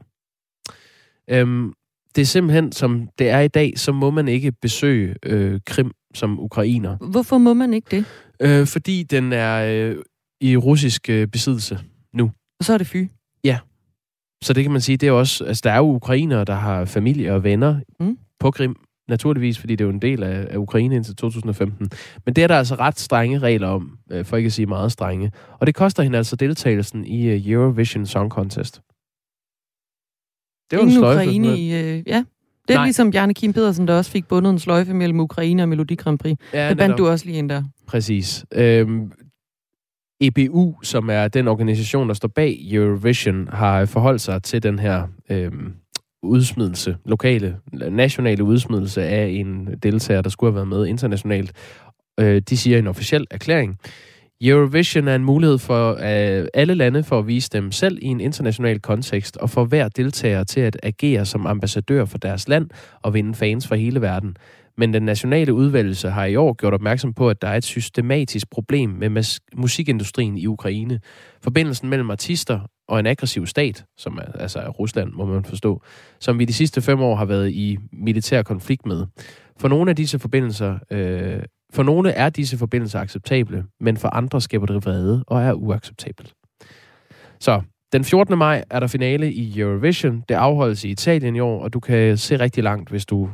Um, 1.42 1.74
det 2.16 2.22
er 2.22 2.26
simpelthen, 2.26 2.72
som 2.72 3.10
det 3.20 3.30
er 3.30 3.40
i 3.40 3.48
dag, 3.48 3.74
så 3.76 3.92
må 3.92 4.12
man 4.12 4.28
ikke 4.28 4.52
besøge 4.52 5.16
øh, 5.26 5.60
Krim 5.66 5.92
som 6.14 6.40
ukrainer. 6.40 6.98
Hvorfor 7.12 7.38
må 7.38 7.54
man 7.54 7.74
ikke 7.74 7.88
det? 7.92 8.06
Øh, 8.40 8.68
fordi 8.68 9.04
den 9.04 9.34
er 9.34 9.66
øh, 9.66 9.96
i 10.42 10.58
russisk 10.58 11.10
øh, 11.10 11.28
besiddelse 11.28 11.80
nu. 12.14 12.32
Og 12.60 12.66
så 12.66 12.74
er 12.74 12.78
det 12.78 12.88
fy? 12.88 13.06
Ja. 13.44 13.60
Så 14.44 14.54
det 14.54 14.64
kan 14.64 14.72
man 14.72 14.82
sige, 14.82 14.98
det 14.98 15.08
er 15.08 15.12
også, 15.12 15.46
altså 15.46 15.62
der 15.64 15.72
er 15.72 15.78
jo 15.78 15.96
ukrainere, 15.96 16.46
der 16.46 16.56
har 16.56 16.86
familie 16.86 17.34
og 17.34 17.44
venner 17.44 17.80
mm. 18.00 18.18
på 18.40 18.52
Krim, 18.52 18.76
naturligvis, 19.10 19.60
fordi 19.60 19.76
det 19.76 19.84
er 19.84 19.86
jo 19.88 19.94
en 19.94 20.02
del 20.02 20.24
af, 20.24 20.48
af 20.50 20.58
Ukraine 20.58 20.96
indtil 20.96 21.16
2015. 21.16 21.90
Men 22.26 22.34
det 22.34 22.44
er 22.44 22.48
der 22.48 22.58
altså 22.58 22.76
ret 22.76 23.00
strenge 23.00 23.40
regler 23.40 23.68
om, 23.68 23.98
øh, 24.12 24.26
for 24.26 24.38
ikke 24.38 24.48
at 24.48 24.54
sige 24.54 24.66
meget 24.66 24.92
strenge. 24.92 25.32
Og 25.60 25.68
det 25.68 25.76
koster 25.76 26.04
hende 26.04 26.18
altså 26.18 26.36
deltagelsen 26.36 27.06
i 27.06 27.36
uh, 27.36 27.52
Eurovision 27.52 28.06
Song 28.06 28.32
Contest. 28.32 28.82
Det 30.72 30.78
var 30.78 30.84
Ingen 30.84 30.96
en 30.96 31.00
sløjfe. 31.00 31.22
Ukraine 31.22 31.60
i, 31.60 31.74
øh, 31.74 32.04
ja. 32.08 32.24
Det 32.68 32.74
er 32.74 32.80
Nej. 32.80 32.86
ligesom 32.86 33.12
Bjarne 33.12 33.34
Kim 33.34 33.54
Pedersen, 33.54 33.88
der 33.88 33.98
også 33.98 34.12
fik 34.12 34.28
bundet 34.28 34.52
en 34.52 34.60
sløjfe 34.60 34.94
mellem 34.94 35.20
Ukraine 35.20 35.64
og 35.64 35.70
Melodi 35.70 35.96
Grand 35.96 36.20
Prix. 36.20 36.38
Ja, 36.54 36.70
det 36.70 36.78
bandt 36.78 36.98
du 36.98 37.08
også 37.08 37.26
lige 37.26 37.38
ind 37.38 37.50
der. 37.50 37.64
Præcis. 37.88 38.46
Øhm, 38.52 39.12
EBU, 40.22 40.76
som 40.84 41.10
er 41.10 41.28
den 41.28 41.48
organisation, 41.48 42.08
der 42.08 42.14
står 42.14 42.28
bag 42.28 42.58
Eurovision, 42.72 43.48
har 43.48 43.86
forholdt 43.86 44.22
sig 44.22 44.44
til 44.44 44.64
den 44.64 44.80
her 44.80 45.08
øh, 45.30 45.52
udsmidelse, 46.24 46.98
lokale, 47.06 47.58
nationale 47.92 48.44
udsmidelse 48.44 49.04
af 49.04 49.28
en 49.28 49.70
deltager, 49.84 50.22
der 50.22 50.30
skulle 50.30 50.52
have 50.52 50.56
været 50.56 50.68
med 50.68 50.88
internationalt. 50.88 51.52
Øh, 52.20 52.42
de 52.50 52.58
siger 52.58 52.78
i 52.78 52.80
en 52.80 52.88
officiel 52.88 53.28
erklæring, 53.32 53.80
Eurovision 54.42 55.08
er 55.08 55.16
en 55.16 55.24
mulighed 55.24 55.58
for 55.58 55.92
øh, 55.92 56.48
alle 56.54 56.74
lande 56.74 57.04
for 57.04 57.20
at 57.20 57.28
vise 57.28 57.50
dem 57.54 57.72
selv 57.72 57.98
i 58.02 58.06
en 58.06 58.22
international 58.22 58.80
kontekst, 58.80 59.38
og 59.38 59.50
for 59.50 59.66
hver 59.66 59.88
deltager 59.88 60.44
til 60.44 60.62
at 60.62 60.78
agere 60.84 61.26
som 61.26 61.48
ambassadør 61.48 62.06
for 62.06 62.18
deres 62.18 62.48
land 62.48 62.70
og 63.02 63.14
vinde 63.14 63.36
fans 63.36 63.68
fra 63.68 63.76
hele 63.76 64.02
verden. 64.02 64.38
Men 64.80 64.94
den 64.94 65.04
nationale 65.04 65.54
udvalgelse 65.54 66.10
har 66.10 66.26
i 66.26 66.36
år 66.36 66.54
gjort 66.54 66.74
opmærksom 66.74 67.14
på, 67.14 67.30
at 67.30 67.42
der 67.42 67.48
er 67.48 67.58
et 67.58 67.64
systematisk 67.64 68.50
problem 68.50 68.90
med 68.90 69.10
mas- 69.18 69.40
musikindustrien 69.56 70.38
i 70.38 70.48
Ukraine. 70.48 71.00
Forbindelsen 71.44 71.90
mellem 71.90 72.12
artister 72.12 72.60
og 72.88 73.00
en 73.00 73.06
aggressiv 73.06 73.46
stat, 73.46 73.86
som 73.98 74.18
er 74.18 74.42
altså 74.42 74.60
er 74.60 74.70
Rusland, 74.70 75.12
må 75.12 75.26
man 75.26 75.46
forstå, 75.46 75.82
som 76.20 76.40
vi 76.40 76.46
de 76.46 76.54
sidste 76.54 76.82
fem 76.82 77.02
år 77.02 77.16
har 77.16 77.26
været 77.26 77.52
i 77.52 77.78
militær 77.92 78.44
konflikt 78.44 78.86
med. 78.86 79.06
For 79.58 79.68
nogle 79.68 79.90
af 79.90 79.96
disse 79.96 80.20
forbindelser, 80.20 80.80
øh, 80.92 81.44
for 81.74 81.84
nogle 81.84 82.12
er 82.12 82.30
disse 82.30 82.58
forbindelser 82.58 83.00
acceptable, 83.00 83.66
men 83.80 83.98
for 83.98 84.08
andre 84.08 84.42
skaber 84.42 84.66
det 84.66 84.86
vrede 84.86 85.24
og 85.28 85.42
er 85.42 85.54
uacceptabelt. 85.54 86.34
Så 87.40 87.62
den 87.94 88.04
14. 88.04 88.38
maj 88.38 88.64
er 88.70 88.80
der 88.80 88.88
finale 88.88 89.34
i 89.34 89.60
Eurovision. 89.60 90.24
Det 90.30 90.36
afholdes 90.36 90.84
i 90.84 90.90
Italien 90.90 91.36
i 91.36 91.40
år, 91.40 91.64
og 91.64 91.74
du 91.74 91.80
kan 91.80 92.18
se 92.18 92.40
rigtig 92.40 92.64
langt, 92.64 92.90
hvis 92.90 93.06
du 93.06 93.30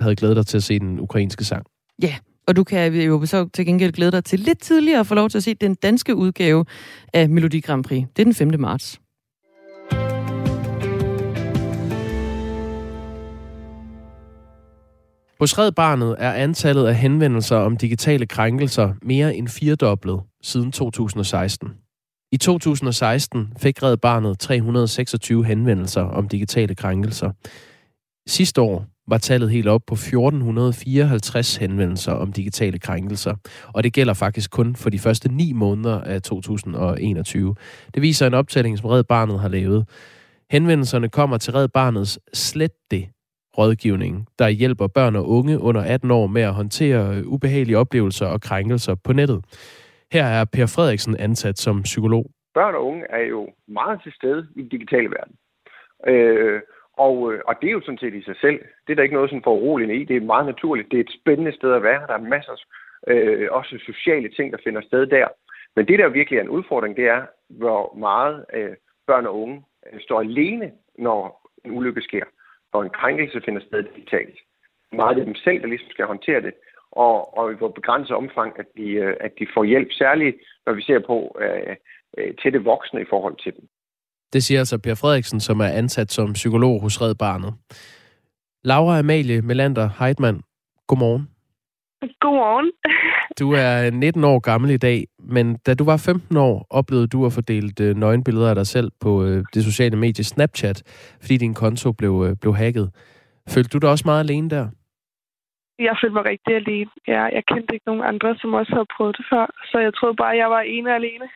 havde 0.00 0.16
glædet 0.16 0.36
dig 0.36 0.46
til 0.46 0.56
at 0.56 0.62
se 0.62 0.78
den 0.78 1.00
ukrainske 1.00 1.44
sang. 1.44 1.66
Ja, 2.02 2.14
og 2.48 2.56
du 2.56 2.64
kan 2.64 2.94
jo 2.94 3.26
så 3.26 3.48
til 3.54 3.66
gengæld 3.66 3.92
glæde 3.92 4.10
dig 4.10 4.24
til 4.24 4.40
lidt 4.40 4.60
tidligere 4.60 5.00
at 5.00 5.06
få 5.06 5.14
lov 5.14 5.28
til 5.28 5.38
at 5.38 5.44
se 5.44 5.54
den 5.54 5.74
danske 5.74 6.14
udgave 6.14 6.64
af 7.12 7.28
Melodi 7.28 7.60
Grand 7.60 7.84
Prix. 7.84 8.04
Det 8.16 8.22
er 8.22 8.24
den 8.24 8.34
5. 8.34 8.60
marts. 8.60 9.00
Hos 15.40 15.58
Red 15.58 15.72
Barnet 15.72 16.16
er 16.18 16.32
antallet 16.32 16.86
af 16.86 16.94
henvendelser 16.94 17.56
om 17.56 17.76
digitale 17.76 18.26
krænkelser 18.26 18.92
mere 19.02 19.36
end 19.36 19.48
firedoblet 19.48 20.20
siden 20.42 20.72
2016. 20.72 21.68
I 22.32 22.36
2016 22.36 23.52
fik 23.58 23.82
Red 23.82 23.96
Barnet 23.96 24.38
326 24.38 25.44
henvendelser 25.44 26.02
om 26.02 26.28
digitale 26.28 26.74
krænkelser. 26.74 27.30
Sidste 28.26 28.60
år 28.60 28.86
var 29.10 29.18
tallet 29.18 29.50
helt 29.50 29.68
op 29.68 29.80
på 29.86 29.94
1454 29.94 31.56
henvendelser 31.56 32.12
om 32.12 32.32
digitale 32.32 32.78
krænkelser, 32.78 33.34
og 33.74 33.84
det 33.84 33.92
gælder 33.92 34.14
faktisk 34.14 34.50
kun 34.50 34.76
for 34.76 34.90
de 34.90 34.98
første 34.98 35.32
ni 35.32 35.52
måneder 35.52 36.00
af 36.00 36.22
2021. 36.22 37.54
Det 37.94 38.02
viser 38.02 38.26
en 38.26 38.34
optælling, 38.34 38.78
som 38.78 38.90
Red 38.90 39.04
Barnet 39.04 39.40
har 39.40 39.48
lavet. 39.48 39.88
Henvendelserne 40.50 41.08
kommer 41.08 41.38
til 41.38 41.52
Red 41.52 41.68
Barnets 41.68 42.20
Slet 42.32 42.72
det 42.90 43.08
rådgivning, 43.58 44.26
der 44.38 44.48
hjælper 44.48 44.86
børn 44.86 45.16
og 45.16 45.28
unge 45.28 45.58
under 45.58 45.82
18 45.94 46.10
år 46.10 46.26
med 46.26 46.42
at 46.42 46.54
håndtere 46.54 47.26
ubehagelige 47.26 47.78
oplevelser 47.78 48.26
og 48.26 48.40
krænkelser 48.40 48.94
på 49.04 49.12
nettet. 49.12 49.44
Her 50.12 50.24
er 50.24 50.44
Per 50.44 50.66
Frederiksen 50.66 51.16
ansat 51.16 51.58
som 51.58 51.82
psykolog. 51.82 52.30
Børn 52.54 52.74
og 52.74 52.86
unge 52.86 53.04
er 53.10 53.24
jo 53.34 53.48
meget 53.68 54.02
til 54.02 54.12
stede 54.12 54.46
i 54.56 54.60
den 54.62 54.68
digitale 54.68 55.08
verden. 55.10 55.34
Øh, 56.08 56.60
og, 57.06 57.32
øh, 57.32 57.40
og 57.48 57.54
det 57.60 57.68
er 57.68 57.72
jo 57.78 57.80
sådan 57.80 57.98
set 58.04 58.14
i 58.14 58.22
sig 58.22 58.36
selv. 58.40 58.58
Det 58.84 58.90
er 58.92 58.94
der 58.94 59.02
ikke 59.02 59.18
noget 59.18 59.30
sådan 59.30 59.42
for 59.42 59.54
uroligende 59.54 59.96
i. 59.96 60.04
Det 60.04 60.16
er 60.16 60.32
meget 60.34 60.46
naturligt. 60.46 60.90
Det 60.90 60.96
er 60.96 61.04
et 61.04 61.16
spændende 61.20 61.52
sted 61.52 61.72
at 61.72 61.82
være. 61.82 62.06
Der 62.06 62.14
er 62.14 62.30
masser 62.34 62.56
øh, 63.06 63.48
også 63.50 63.78
sociale 63.78 64.28
ting, 64.28 64.52
der 64.52 64.58
finder 64.64 64.80
sted 64.80 65.06
der. 65.06 65.28
Men 65.76 65.88
det, 65.88 65.98
der 65.98 66.08
virkelig 66.08 66.36
er 66.36 66.42
en 66.42 66.56
udfordring, 66.58 66.96
det 66.96 67.06
er, 67.08 67.22
hvor 67.48 67.94
meget 67.98 68.44
øh, 68.54 68.74
børn 69.06 69.26
og 69.26 69.42
unge 69.42 69.62
øh, 69.92 70.00
står 70.00 70.20
alene, 70.20 70.72
når 70.98 71.50
en 71.64 71.70
ulykke 71.70 72.02
sker. 72.02 72.24
Og 72.72 72.84
en 72.84 72.90
krænkelse 72.90 73.40
finder 73.40 73.60
sted 73.60 73.82
digitalt. 73.82 74.38
Meget 74.92 75.18
af 75.18 75.24
dem 75.24 75.34
selv, 75.34 75.60
der 75.60 75.66
ligesom 75.66 75.90
skal 75.90 76.06
håndtere 76.06 76.40
det. 76.40 76.54
Og, 76.92 77.38
og 77.38 77.52
i 77.52 77.54
hvor 77.54 77.68
begrænset 77.68 78.16
omfang, 78.16 78.58
at 78.58 78.66
de, 78.76 78.90
øh, 78.90 79.16
at 79.20 79.32
de 79.38 79.46
får 79.54 79.64
hjælp. 79.64 79.92
Særligt, 79.92 80.36
når 80.66 80.72
vi 80.72 80.82
ser 80.82 80.98
på 80.98 81.36
øh, 81.40 81.76
øh, 82.18 82.34
tætte 82.42 82.64
voksne 82.64 83.00
i 83.00 83.10
forhold 83.10 83.36
til 83.36 83.52
dem. 83.56 83.68
Det 84.32 84.44
siger 84.44 84.58
altså 84.58 84.78
Per 84.78 84.94
Frederiksen, 84.94 85.40
som 85.40 85.60
er 85.60 85.66
ansat 85.66 86.12
som 86.12 86.32
psykolog 86.32 86.82
hos 86.82 87.02
Red 87.02 87.14
Barnet. 87.14 87.54
Laura 88.64 88.98
Amalie 88.98 89.42
Melander 89.42 89.88
Heidmann, 89.98 90.40
godmorgen. 90.86 91.28
Godmorgen. 92.20 92.72
Du 93.40 93.52
er 93.52 93.90
19 93.90 94.24
år 94.24 94.38
gammel 94.38 94.70
i 94.70 94.76
dag, 94.76 95.04
men 95.18 95.56
da 95.66 95.74
du 95.74 95.84
var 95.84 95.96
15 95.96 96.36
år, 96.36 96.66
oplevede 96.70 97.06
du 97.06 97.26
at 97.26 97.32
få 97.32 97.40
delt 97.40 97.80
øh, 97.80 97.96
nøgenbilleder 97.96 98.48
af 98.48 98.54
dig 98.54 98.66
selv 98.66 98.90
på 99.00 99.24
øh, 99.24 99.44
det 99.54 99.64
sociale 99.64 99.96
medie 99.96 100.24
Snapchat, 100.24 100.82
fordi 101.20 101.36
din 101.36 101.54
konto 101.54 101.92
blev, 101.92 102.24
øh, 102.26 102.36
blev 102.40 102.54
hacket. 102.54 102.90
Følte 103.54 103.70
du 103.72 103.78
dig 103.78 103.90
også 103.90 104.04
meget 104.08 104.24
alene 104.24 104.50
der? 104.50 104.68
Jeg 105.78 105.96
følte 106.00 106.14
mig 106.14 106.24
rigtig 106.24 106.54
alene. 106.54 106.90
Ja, 107.08 107.22
jeg 107.36 107.42
kendte 107.50 107.74
ikke 107.74 107.86
nogen 107.86 108.02
andre, 108.12 108.36
som 108.40 108.54
også 108.54 108.72
havde 108.76 108.92
prøvet 108.96 109.16
det 109.18 109.26
før, 109.32 109.46
så 109.70 109.78
jeg 109.78 109.94
troede 109.94 110.16
bare, 110.16 110.32
at 110.32 110.38
jeg 110.38 110.50
var 110.50 110.60
ene 110.60 110.94
alene. 110.94 111.26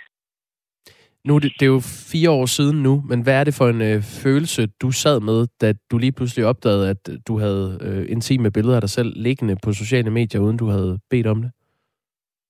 Nu, 1.29 1.39
det, 1.39 1.53
det 1.59 1.66
er 1.66 1.75
jo 1.77 1.83
fire 2.12 2.31
år 2.31 2.47
siden 2.47 2.83
nu, 2.83 3.03
men 3.11 3.22
hvad 3.22 3.41
er 3.41 3.45
det 3.45 3.55
for 3.59 3.66
en 3.68 3.83
øh, 3.91 4.01
følelse, 4.25 4.62
du 4.83 4.91
sad 4.91 5.20
med, 5.20 5.47
da 5.61 5.72
du 5.91 5.99
lige 5.99 6.16
pludselig 6.18 6.47
opdagede, 6.47 6.91
at 6.91 7.03
øh, 7.11 7.14
du 7.29 7.39
havde 7.39 7.79
øh, 7.87 8.12
intime 8.14 8.51
billeder 8.51 8.77
af 8.77 8.81
dig 8.81 8.91
selv 8.91 9.11
liggende 9.16 9.57
på 9.64 9.72
sociale 9.72 10.11
medier, 10.11 10.41
uden 10.41 10.57
du 10.57 10.66
havde 10.66 10.99
bedt 11.11 11.27
om 11.27 11.43
det? 11.43 11.51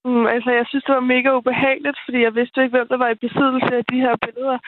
Mm, 0.05 0.27
altså, 0.27 0.51
jeg 0.51 0.65
synes, 0.69 0.85
det 0.85 0.95
var 0.95 1.13
mega 1.15 1.37
ubehageligt, 1.39 1.99
fordi 2.05 2.19
jeg 2.23 2.35
vidste 2.35 2.63
ikke, 2.63 2.77
hvem 2.77 2.89
der 2.89 2.97
var 3.05 3.11
i 3.11 3.23
besiddelse 3.25 3.73
af 3.81 3.85
de 3.93 3.99
her 4.05 4.17
billeder. 4.25 4.59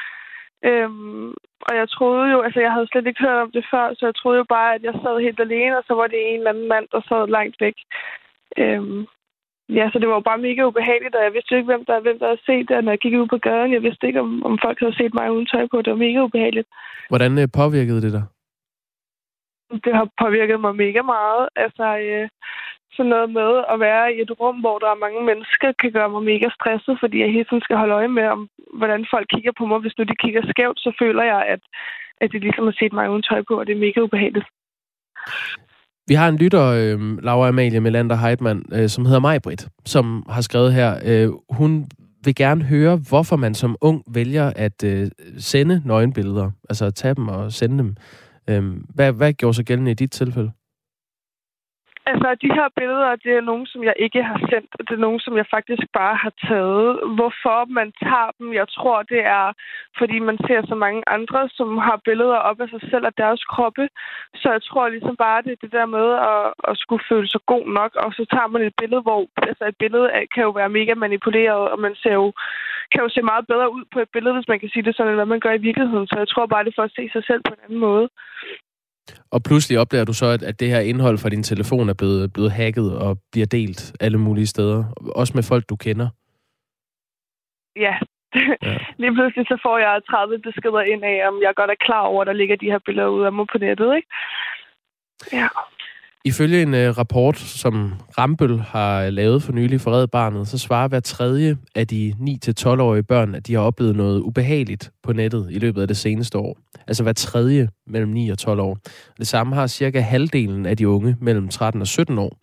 Øhm, 0.71 1.29
og 1.67 1.73
jeg 1.81 1.89
troede 1.89 2.31
jo, 2.35 2.39
altså 2.47 2.61
jeg 2.61 2.73
havde 2.73 2.91
slet 2.91 3.07
ikke 3.07 3.25
hørt 3.27 3.43
om 3.45 3.51
det 3.57 3.65
før, 3.73 3.87
så 3.95 4.03
jeg 4.07 4.15
troede 4.15 4.39
jo 4.39 4.47
bare, 4.57 4.75
at 4.75 4.83
jeg 4.83 4.95
sad 5.03 5.25
helt 5.27 5.41
alene, 5.41 5.79
og 5.79 5.85
så 5.87 5.95
var 5.95 6.07
det 6.07 6.21
en 6.21 6.39
eller 6.39 6.51
anden 6.51 6.69
mand, 6.69 6.87
der 6.93 7.01
sad 7.09 7.29
langt 7.39 7.57
væk. 7.61 7.77
Øhm, 8.63 9.07
Ja, 9.69 9.91
så 9.93 9.99
det 9.99 10.09
var 10.09 10.15
jo 10.15 10.29
bare 10.31 10.39
mega 10.39 10.63
ubehageligt, 10.65 11.15
og 11.15 11.25
jeg 11.25 11.33
vidste 11.33 11.57
ikke, 11.57 11.71
hvem 11.73 11.85
der, 11.85 12.01
hvem 12.01 12.19
der 12.19 12.27
havde 12.27 12.47
set 12.47 12.69
det, 12.69 12.85
når 12.85 12.93
jeg 12.93 12.99
gik 12.99 13.15
ud 13.15 13.27
på 13.27 13.39
gaden. 13.39 13.73
Jeg 13.73 13.83
vidste 13.83 14.07
ikke, 14.07 14.21
om, 14.21 14.45
om 14.45 14.59
folk 14.65 14.79
havde 14.81 14.97
set 14.97 15.15
mig 15.15 15.33
uden 15.33 15.47
tøj 15.47 15.67
på. 15.71 15.83
Det 15.83 15.91
var 15.91 16.05
mega 16.07 16.21
ubehageligt. 16.23 16.69
Hvordan 17.09 17.39
øh, 17.39 17.49
påvirkede 17.61 18.03
det 18.03 18.13
dig? 18.13 18.25
Det 19.85 19.95
har 19.99 20.09
påvirket 20.23 20.61
mig 20.61 20.77
mega 20.77 21.03
meget. 21.03 21.49
Altså, 21.57 21.87
øh, 21.99 22.29
sådan 22.97 23.11
noget 23.15 23.31
med 23.39 23.51
at 23.73 23.81
være 23.81 24.15
i 24.15 24.21
et 24.21 24.33
rum, 24.41 24.57
hvor 24.65 24.79
der 24.79 24.91
er 24.91 25.03
mange 25.05 25.23
mennesker, 25.31 25.73
kan 25.81 25.93
gøre 25.93 26.11
mig 26.15 26.23
mega 26.23 26.49
stresset, 26.59 26.97
fordi 27.03 27.17
jeg 27.21 27.33
hele 27.33 27.45
tiden 27.49 27.63
skal 27.67 27.77
holde 27.77 27.95
øje 27.95 28.13
med, 28.19 28.27
om, 28.35 28.49
hvordan 28.81 29.07
folk 29.13 29.27
kigger 29.35 29.53
på 29.59 29.67
mig. 29.67 29.79
Hvis 29.79 29.99
nu 29.99 30.05
de 30.05 30.23
kigger 30.25 30.43
skævt, 30.51 30.79
så 30.81 30.91
føler 31.01 31.25
jeg, 31.33 31.41
at, 31.55 31.63
at 32.21 32.33
de 32.33 32.39
ligesom 32.39 32.65
har 32.65 32.77
set 32.79 32.93
mig 32.93 33.11
uden 33.11 33.23
tøj 33.23 33.43
på, 33.49 33.55
og 33.59 33.67
det 33.67 33.73
er 33.73 33.85
mega 33.87 34.01
ubehageligt. 34.01 34.47
Vi 36.09 36.15
har 36.15 36.29
en 36.29 36.37
lytter, 36.37 36.63
øh, 36.65 37.19
Laura 37.23 37.49
Amalie 37.49 37.81
Melander 37.81 38.17
Heidmann, 38.17 38.63
øh, 38.73 38.89
som 38.89 39.05
hedder 39.05 39.21
Majbrit, 39.21 39.69
som 39.85 40.27
har 40.29 40.41
skrevet 40.41 40.75
her, 40.75 40.99
øh, 41.05 41.31
hun 41.51 41.87
vil 42.25 42.35
gerne 42.35 42.65
høre, 42.65 42.97
hvorfor 42.97 43.37
man 43.37 43.55
som 43.55 43.77
ung 43.81 44.03
vælger 44.09 44.53
at 44.57 44.85
øh, 44.85 45.11
sende 45.39 45.83
nøgenbilleder, 45.85 46.51
altså 46.69 46.85
at 46.85 46.95
tage 46.95 47.15
dem 47.15 47.29
og 47.29 47.53
sende 47.53 47.79
dem. 47.79 47.97
Øh, 48.51 48.77
hvad, 48.95 49.13
hvad 49.13 49.33
gjorde 49.33 49.55
sig 49.55 49.65
gældende 49.65 49.91
i 49.91 49.95
dit 49.95 50.11
tilfælde? 50.11 50.51
Altså, 52.11 52.29
de 52.43 52.49
her 52.59 52.69
billeder, 52.79 53.17
det 53.25 53.33
er 53.37 53.49
nogen, 53.51 53.67
som 53.67 53.81
jeg 53.85 53.95
ikke 54.05 54.23
har 54.23 54.41
sendt. 54.51 54.71
Det 54.87 54.95
er 54.95 55.07
nogen, 55.07 55.21
som 55.21 55.37
jeg 55.37 55.47
faktisk 55.57 55.85
bare 56.01 56.17
har 56.25 56.33
taget. 56.49 56.89
Hvorfor 57.17 57.59
man 57.79 57.89
tager 58.03 58.31
dem, 58.39 58.49
jeg 58.61 58.69
tror, 58.77 59.03
det 59.03 59.23
er, 59.39 59.47
fordi 59.99 60.19
man 60.19 60.39
ser 60.47 60.61
så 60.69 60.75
mange 60.75 61.03
andre, 61.17 61.49
som 61.59 61.79
har 61.79 61.99
billeder 62.05 62.39
op 62.49 62.61
af 62.61 62.69
sig 62.69 62.83
selv 62.91 63.05
og 63.07 63.15
deres 63.19 63.45
kroppe. 63.45 63.89
Så 64.35 64.47
jeg 64.57 64.63
tror 64.63 64.89
ligesom 64.89 65.17
bare, 65.17 65.43
det 65.43 65.53
er 65.53 65.63
det 65.65 65.73
der 65.73 65.87
med 65.87 66.07
at, 66.33 66.45
at 66.71 66.75
skulle 66.83 67.05
føle 67.11 67.29
sig 67.29 67.41
god 67.47 67.67
nok. 67.79 67.93
Og 68.05 68.13
så 68.13 68.25
tager 68.33 68.47
man 68.47 68.63
et 68.63 68.75
billede, 68.81 69.03
hvor 69.03 69.21
altså 69.49 69.65
et 69.67 69.77
billede 69.83 70.11
kan 70.35 70.43
jo 70.43 70.51
være 70.51 70.77
mega 70.79 70.95
manipuleret, 70.95 71.63
og 71.73 71.79
man 71.81 71.95
ser 72.03 72.15
jo, 72.23 72.33
kan 72.93 73.03
jo 73.03 73.09
se 73.09 73.23
meget 73.23 73.47
bedre 73.47 73.73
ud 73.77 73.85
på 73.93 73.99
et 74.01 74.11
billede, 74.15 74.35
hvis 74.35 74.49
man 74.49 74.61
kan 74.61 74.69
sige 74.69 74.83
det 74.83 74.97
sådan, 74.97 75.11
end 75.11 75.21
hvad 75.21 75.33
man 75.35 75.41
gør 75.41 75.53
i 75.53 75.67
virkeligheden. 75.69 76.07
Så 76.07 76.17
jeg 76.19 76.29
tror 76.29 76.47
bare, 76.47 76.65
det 76.65 76.71
er 76.71 76.81
for 76.81 76.89
at 76.89 76.97
se 76.99 77.05
sig 77.13 77.25
selv 77.25 77.43
på 77.45 77.53
en 77.55 77.65
anden 77.65 77.81
måde. 77.89 78.09
Og 79.31 79.43
pludselig 79.43 79.79
opdager 79.79 80.05
du 80.05 80.13
så, 80.13 80.27
at, 80.27 80.43
at 80.43 80.61
det 80.61 80.69
her 80.69 80.81
indhold 80.81 81.19
fra 81.19 81.29
din 81.29 81.43
telefon 81.43 81.89
er 81.89 81.95
blevet, 81.95 82.33
blevet 82.33 82.53
hacket 82.53 82.99
og 82.99 83.19
bliver 83.33 83.47
delt 83.47 83.93
alle 84.01 84.19
mulige 84.19 84.47
steder. 84.47 84.85
Også 85.15 85.33
med 85.35 85.43
folk, 85.43 85.69
du 85.69 85.77
kender. 85.77 86.09
Ja. 87.77 87.95
ja. 88.63 88.79
Lige 89.01 89.15
pludselig 89.15 89.47
så 89.47 89.59
får 89.63 89.79
jeg 89.79 90.03
30 90.11 90.39
beskeder 90.39 90.81
ind 90.81 91.05
af, 91.05 91.29
om 91.29 91.43
jeg 91.43 91.55
godt 91.57 91.71
er 91.71 91.85
klar 91.87 92.01
over, 92.01 92.21
at 92.23 92.27
der 92.27 92.33
ligger 92.33 92.57
de 92.57 92.71
her 92.73 92.79
billeder 92.87 93.09
ude 93.09 93.27
af 93.27 93.33
mig 93.33 93.47
på 93.53 93.59
nettet. 93.59 93.97
Ikke? 93.97 94.09
Ja. 95.33 95.49
Ifølge 96.27 96.63
en 96.63 96.75
uh, 96.75 96.99
rapport, 96.99 97.39
som 97.39 97.93
Rambøl 98.19 98.59
har 98.59 99.03
øh, 99.03 99.13
lavet 99.13 99.43
for 99.43 99.53
nylig 99.53 99.81
for 99.81 99.91
Red 99.91 100.07
Barnet, 100.07 100.49
så 100.49 100.59
svarer 100.59 100.89
hver 100.89 101.01
tredje 101.01 101.57
af 101.75 101.87
de 101.87 102.15
9-12-årige 102.21 103.03
børn, 103.03 103.35
at 103.35 103.47
de 103.47 103.55
har 103.55 103.61
oplevet 103.61 103.97
noget 103.97 104.21
ubehageligt 104.21 104.91
på 105.03 105.13
nettet 105.13 105.47
i 105.51 105.59
løbet 105.59 105.83
af 105.83 105.89
det 105.89 105.97
seneste 105.97 106.39
år. 106.39 106.59
Altså 106.87 107.03
hver 107.03 107.13
tredje 107.13 107.69
mellem 107.87 108.11
9 108.11 108.29
og 108.29 108.39
12 108.39 108.61
år. 108.61 108.79
Det 109.19 109.27
samme 109.27 109.55
har 109.55 109.67
cirka 109.67 110.01
halvdelen 110.01 110.67
af 110.67 110.77
de 110.77 110.89
unge 110.89 111.17
mellem 111.21 111.49
13 111.49 111.81
og 111.81 111.87
17 111.87 112.19
år. 112.19 112.39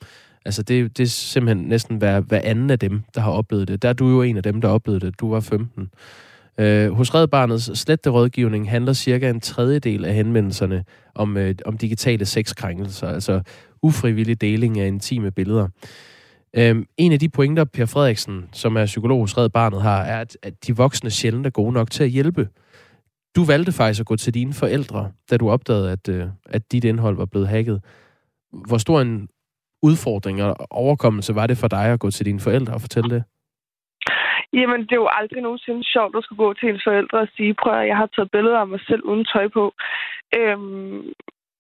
Altså 0.46 0.64
det, 0.64 0.98
det 0.98 1.04
er 1.04 1.08
simpelthen 1.08 1.68
næsten 1.68 1.98
hver, 1.98 2.20
hver 2.20 2.42
anden 2.44 2.70
af 2.70 2.80
dem, 2.80 3.02
der 3.16 3.22
har 3.22 3.32
oplevet 3.32 3.68
det. 3.68 3.82
Der 3.82 3.90
er 3.90 3.94
du 3.94 4.10
jo 4.10 4.22
en 4.22 4.38
af 4.38 4.44
dem, 4.44 4.62
der 4.62 4.68
oplevede 4.68 5.06
det. 5.06 5.20
Du 5.20 5.30
var 5.30 5.40
15. 5.40 5.90
Øh, 6.58 6.92
hos 6.92 7.16
Red 7.16 7.28
Barnets 7.28 7.80
slette 7.80 8.10
rådgivning 8.10 8.70
handler 8.70 8.94
cirka 8.94 9.30
en 9.30 9.40
tredjedel 9.40 10.06
af 10.06 10.14
henvendelserne 10.14 10.84
om, 11.16 11.38
øh, 11.38 11.56
om 11.66 11.78
digitale 11.78 12.26
sexkrænkelser, 12.26 13.08
altså 13.08 13.42
ufrivillig 13.84 14.42
deling 14.42 14.80
af 14.80 14.88
intime 14.88 15.32
billeder. 15.32 15.68
Øhm, 16.58 16.86
en 16.98 17.12
af 17.12 17.20
de 17.20 17.30
pointer, 17.30 17.64
Per 17.64 17.86
Frederiksen, 17.86 18.50
som 18.52 18.76
er 18.78 18.86
psykolog 18.86 19.20
hos 19.20 19.38
Red 19.38 19.50
Barnet, 19.50 19.82
har, 19.82 20.02
er, 20.04 20.20
at, 20.22 20.38
at 20.44 20.54
de 20.68 20.78
voksne 20.78 21.10
sjældent 21.10 21.46
er 21.46 21.50
gode 21.50 21.74
nok 21.74 21.92
til 21.92 22.04
at 22.04 22.10
hjælpe. 22.10 22.48
Du 23.36 23.46
valgte 23.46 23.72
faktisk 23.72 24.00
at 24.00 24.06
gå 24.06 24.16
til 24.16 24.34
dine 24.34 24.54
forældre, 24.54 25.12
da 25.30 25.38
du 25.38 25.50
opdagede, 25.50 25.92
at, 25.92 26.10
øh, 26.10 26.26
at 26.46 26.72
dit 26.72 26.84
indhold 26.84 27.16
var 27.18 27.26
blevet 27.26 27.48
hacket. 27.48 27.82
Hvor 28.68 28.78
stor 28.78 29.02
en 29.02 29.30
udfordring 29.82 30.44
og 30.44 30.56
overkommelse 30.70 31.36
var 31.36 31.48
det 31.48 31.58
for 31.58 31.68
dig 31.68 31.86
at 31.86 32.00
gå 32.00 32.10
til 32.12 32.26
dine 32.26 32.40
forældre 32.40 32.74
og 32.74 32.82
fortælle 32.82 33.10
det? 33.16 33.24
Jamen, 34.54 34.82
det 34.82 34.92
er 34.92 35.04
jo 35.06 35.10
aldrig 35.20 35.42
nogensinde 35.42 35.84
sjovt 35.84 36.16
at 36.18 36.24
skulle 36.24 36.44
gå 36.46 36.54
til 36.54 36.70
ens 36.70 36.84
forældre 36.88 37.18
og 37.20 37.28
sige, 37.36 37.54
prøv 37.62 37.74
at 37.74 37.88
jeg 37.88 37.98
har 37.98 38.10
taget 38.16 38.32
billeder 38.32 38.60
af 38.60 38.68
mig 38.68 38.80
selv 38.88 39.04
uden 39.04 39.26
tøj 39.26 39.48
på. 39.48 39.74
Øhm, 40.38 41.02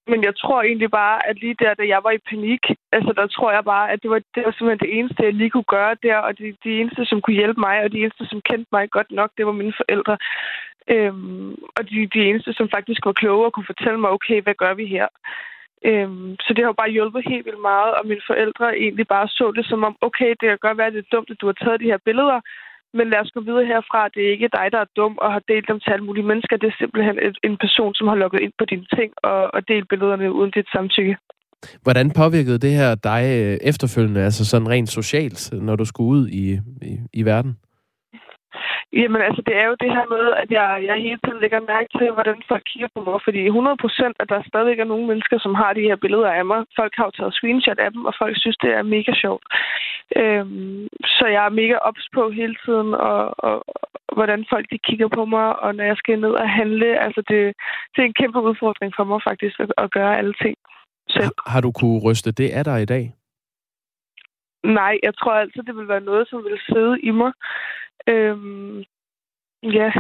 men 0.08 0.24
jeg 0.24 0.36
tror 0.36 0.62
egentlig 0.62 0.92
bare, 0.92 1.28
at 1.28 1.36
lige 1.40 1.56
der, 1.60 1.74
da 1.74 1.84
jeg 1.88 2.02
var 2.04 2.12
i 2.12 2.26
panik, 2.30 2.64
altså 2.92 3.14
der 3.20 3.28
tror 3.28 3.52
jeg 3.52 3.64
bare, 3.64 3.92
at 3.92 4.00
det 4.04 4.10
var, 4.10 4.22
det 4.36 4.42
var 4.46 4.52
simpelthen 4.52 4.84
det 4.86 4.98
eneste, 4.98 5.24
jeg 5.24 5.34
lige 5.34 5.50
kunne 5.50 5.74
gøre 5.78 5.96
der, 6.04 6.18
og 6.18 6.38
de, 6.38 6.56
de 6.64 6.72
eneste, 6.80 7.06
som 7.06 7.22
kunne 7.22 7.40
hjælpe 7.42 7.60
mig, 7.60 7.84
og 7.84 7.92
de 7.92 8.00
eneste, 8.04 8.26
som 8.26 8.42
kendte 8.42 8.70
mig 8.72 8.90
godt 8.90 9.12
nok, 9.12 9.32
det 9.38 9.46
var 9.46 9.52
mine 9.52 9.74
forældre. 9.82 10.18
Øhm, 10.88 11.52
og 11.78 11.90
de, 11.90 12.08
de 12.14 12.22
eneste, 12.30 12.54
som 12.54 12.70
faktisk 12.70 13.06
var 13.06 13.12
kloge 13.22 13.46
og 13.46 13.54
kunne 13.54 13.72
fortælle 13.72 14.00
mig, 14.00 14.10
okay, 14.10 14.42
hvad 14.42 14.56
gør 14.64 14.74
vi 14.74 14.86
her? 14.86 15.08
Øhm, 15.86 16.36
så 16.44 16.50
det 16.54 16.62
har 16.64 16.70
jo 16.72 16.82
bare 16.82 16.96
hjulpet 16.96 17.30
helt 17.32 17.46
vildt 17.46 17.62
meget, 17.62 17.94
og 17.94 18.08
mine 18.08 18.22
forældre 18.28 18.78
egentlig 18.78 19.08
bare 19.08 19.28
så 19.28 19.52
det 19.56 19.66
som 19.66 19.84
om, 19.84 19.96
okay, 20.02 20.30
det 20.30 20.46
kan 20.50 20.58
godt 20.62 20.78
være, 20.78 20.88
at 20.88 20.94
det 20.94 21.06
er 21.06 21.16
dumt, 21.16 21.30
at 21.32 21.42
du 21.42 21.46
har 21.46 21.58
taget 21.64 21.80
de 21.80 21.92
her 21.94 22.02
billeder, 22.06 22.40
men 22.98 23.10
lad 23.10 23.20
os 23.24 23.32
gå 23.36 23.42
videre 23.50 23.66
herfra. 23.72 24.02
Det 24.14 24.22
er 24.24 24.32
ikke 24.36 24.56
dig, 24.58 24.68
der 24.74 24.80
er 24.86 24.94
dum 25.00 25.14
og 25.24 25.30
har 25.36 25.44
delt 25.52 25.68
dem 25.70 25.80
til 25.80 25.92
alle 25.94 26.06
mulige 26.06 26.30
mennesker. 26.32 26.58
Det 26.58 26.68
er 26.68 26.80
simpelthen 26.82 27.16
en 27.48 27.58
person, 27.64 27.94
som 27.96 28.08
har 28.08 28.16
logget 28.16 28.42
ind 28.42 28.54
på 28.60 28.66
dine 28.72 28.88
ting 28.98 29.12
og, 29.24 29.40
og 29.56 29.60
delt 29.68 29.88
billederne 29.90 30.34
uden 30.40 30.52
dit 30.52 30.70
samtykke. 30.76 31.16
Hvordan 31.84 32.12
påvirkede 32.12 32.60
det 32.66 32.74
her 32.80 32.96
dig 32.96 33.24
øh, 33.42 33.58
efterfølgende, 33.72 34.22
altså 34.22 34.46
sådan 34.46 34.70
rent 34.70 34.90
socialt, 34.90 35.42
når 35.68 35.76
du 35.76 35.86
skulle 35.86 36.10
ud 36.10 36.28
i, 36.28 36.46
i, 36.82 36.94
i 37.14 37.24
verden? 37.26 37.58
Jamen 39.00 39.22
altså, 39.28 39.42
det 39.48 39.56
er 39.62 39.66
jo 39.72 39.76
det 39.84 39.92
her 39.98 40.06
med, 40.16 40.26
at 40.42 40.50
jeg, 40.58 40.68
jeg 40.90 40.96
hele 41.06 41.20
tiden 41.24 41.40
lægger 41.44 41.70
mærke 41.74 41.90
til, 41.98 42.08
hvordan 42.18 42.38
folk 42.52 42.64
kigger 42.72 42.90
på 42.96 43.00
mig. 43.08 43.18
Fordi 43.28 43.40
100 43.46 43.78
procent, 43.84 44.16
at 44.20 44.30
der 44.34 44.50
stadig 44.52 44.80
er 44.80 44.92
nogle 44.92 45.08
mennesker, 45.12 45.38
som 45.40 45.54
har 45.62 45.72
de 45.74 45.88
her 45.90 45.98
billeder 46.04 46.32
af 46.40 46.46
mig. 46.52 46.60
Folk 46.80 46.94
har 46.98 47.06
jo 47.06 47.12
taget 47.18 47.38
screenshot 47.38 47.80
af 47.86 47.92
dem, 47.92 48.06
og 48.10 48.14
folk 48.22 48.36
synes, 48.38 48.58
det 48.64 48.72
er 48.80 48.92
mega 48.96 49.14
sjovt. 49.24 49.46
Øhm, 50.22 50.88
så 51.16 51.26
jeg 51.36 51.44
er 51.46 51.58
mega 51.62 51.76
ops 51.90 52.06
på 52.16 52.24
hele 52.40 52.56
tiden, 52.66 52.90
og, 52.94 53.22
og, 53.48 53.56
og 54.10 54.16
hvordan 54.18 54.46
folk 54.54 54.66
de 54.72 54.86
kigger 54.88 55.10
på 55.18 55.26
mig, 55.26 55.48
og 55.64 55.76
når 55.76 55.84
jeg 55.84 55.98
skal 55.98 56.20
ned 56.20 56.34
og 56.44 56.50
handle. 56.50 56.90
Altså, 57.06 57.22
det, 57.30 57.40
det 57.94 58.00
er 58.02 58.08
en 58.08 58.20
kæmpe 58.22 58.40
udfordring 58.50 58.92
for 58.98 59.04
mig 59.04 59.20
faktisk, 59.30 59.56
at, 59.60 59.72
at 59.78 59.92
gøre 59.92 60.18
alle 60.18 60.34
ting 60.44 60.56
selv. 61.10 61.24
Har, 61.24 61.52
har 61.54 61.62
du 61.62 61.72
kunne 61.72 62.00
ryste 62.08 62.32
det 62.32 62.50
af 62.50 62.64
dig 62.64 62.82
i 62.82 62.92
dag? 62.96 63.06
Nej, 64.64 64.94
jeg 65.04 65.14
tror 65.16 65.34
altid, 65.34 65.64
det 65.64 65.76
vil 65.76 65.88
være 65.88 66.02
noget, 66.02 66.28
som 66.30 66.44
vil 66.44 66.60
sidde 66.70 67.02
i 67.02 67.12
mig. 67.12 67.32
Øhm, 68.08 68.78
ja. 69.64 69.92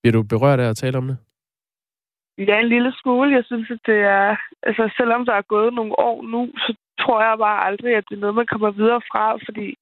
Bliver 0.00 0.12
du 0.12 0.22
berørt 0.22 0.60
af 0.60 0.68
at 0.68 0.76
tale 0.76 0.98
om 0.98 1.06
det? 1.06 1.18
Ja, 2.38 2.60
en 2.60 2.68
lille 2.68 2.92
smule. 3.02 3.34
Jeg 3.36 3.44
synes, 3.44 3.70
at 3.70 3.80
det 3.86 4.00
er... 4.00 4.36
Altså, 4.62 4.94
selvom 4.96 5.24
der 5.24 5.32
er 5.32 5.42
gået 5.42 5.74
nogle 5.74 5.98
år 5.98 6.22
nu, 6.22 6.52
så 6.56 6.74
tror 7.00 7.22
jeg 7.22 7.38
bare 7.38 7.64
aldrig, 7.64 7.96
at 7.96 8.04
det 8.08 8.16
er 8.16 8.20
noget, 8.20 8.34
man 8.34 8.46
kommer 8.46 8.70
videre 8.70 9.00
fra, 9.10 9.32
fordi 9.46 9.76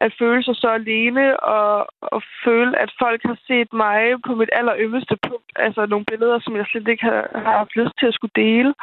at 0.00 0.14
føle 0.18 0.42
sig 0.42 0.56
så 0.56 0.68
alene 0.68 1.40
og, 1.40 1.86
og 2.00 2.22
føle, 2.44 2.78
at 2.82 2.90
folk 2.98 3.20
har 3.24 3.38
set 3.46 3.72
mig 3.72 3.98
på 4.26 4.34
mit 4.34 4.50
allerømmeste 4.52 5.16
punkt. 5.28 5.52
Altså 5.56 5.86
nogle 5.86 6.04
billeder, 6.04 6.38
som 6.40 6.56
jeg 6.56 6.66
slet 6.66 6.88
ikke 6.88 7.04
har, 7.04 7.22
har 7.34 7.56
haft 7.58 7.76
lyst 7.76 7.94
til 7.98 8.06
at 8.06 8.14
skulle 8.14 8.36
dele. 8.44 8.74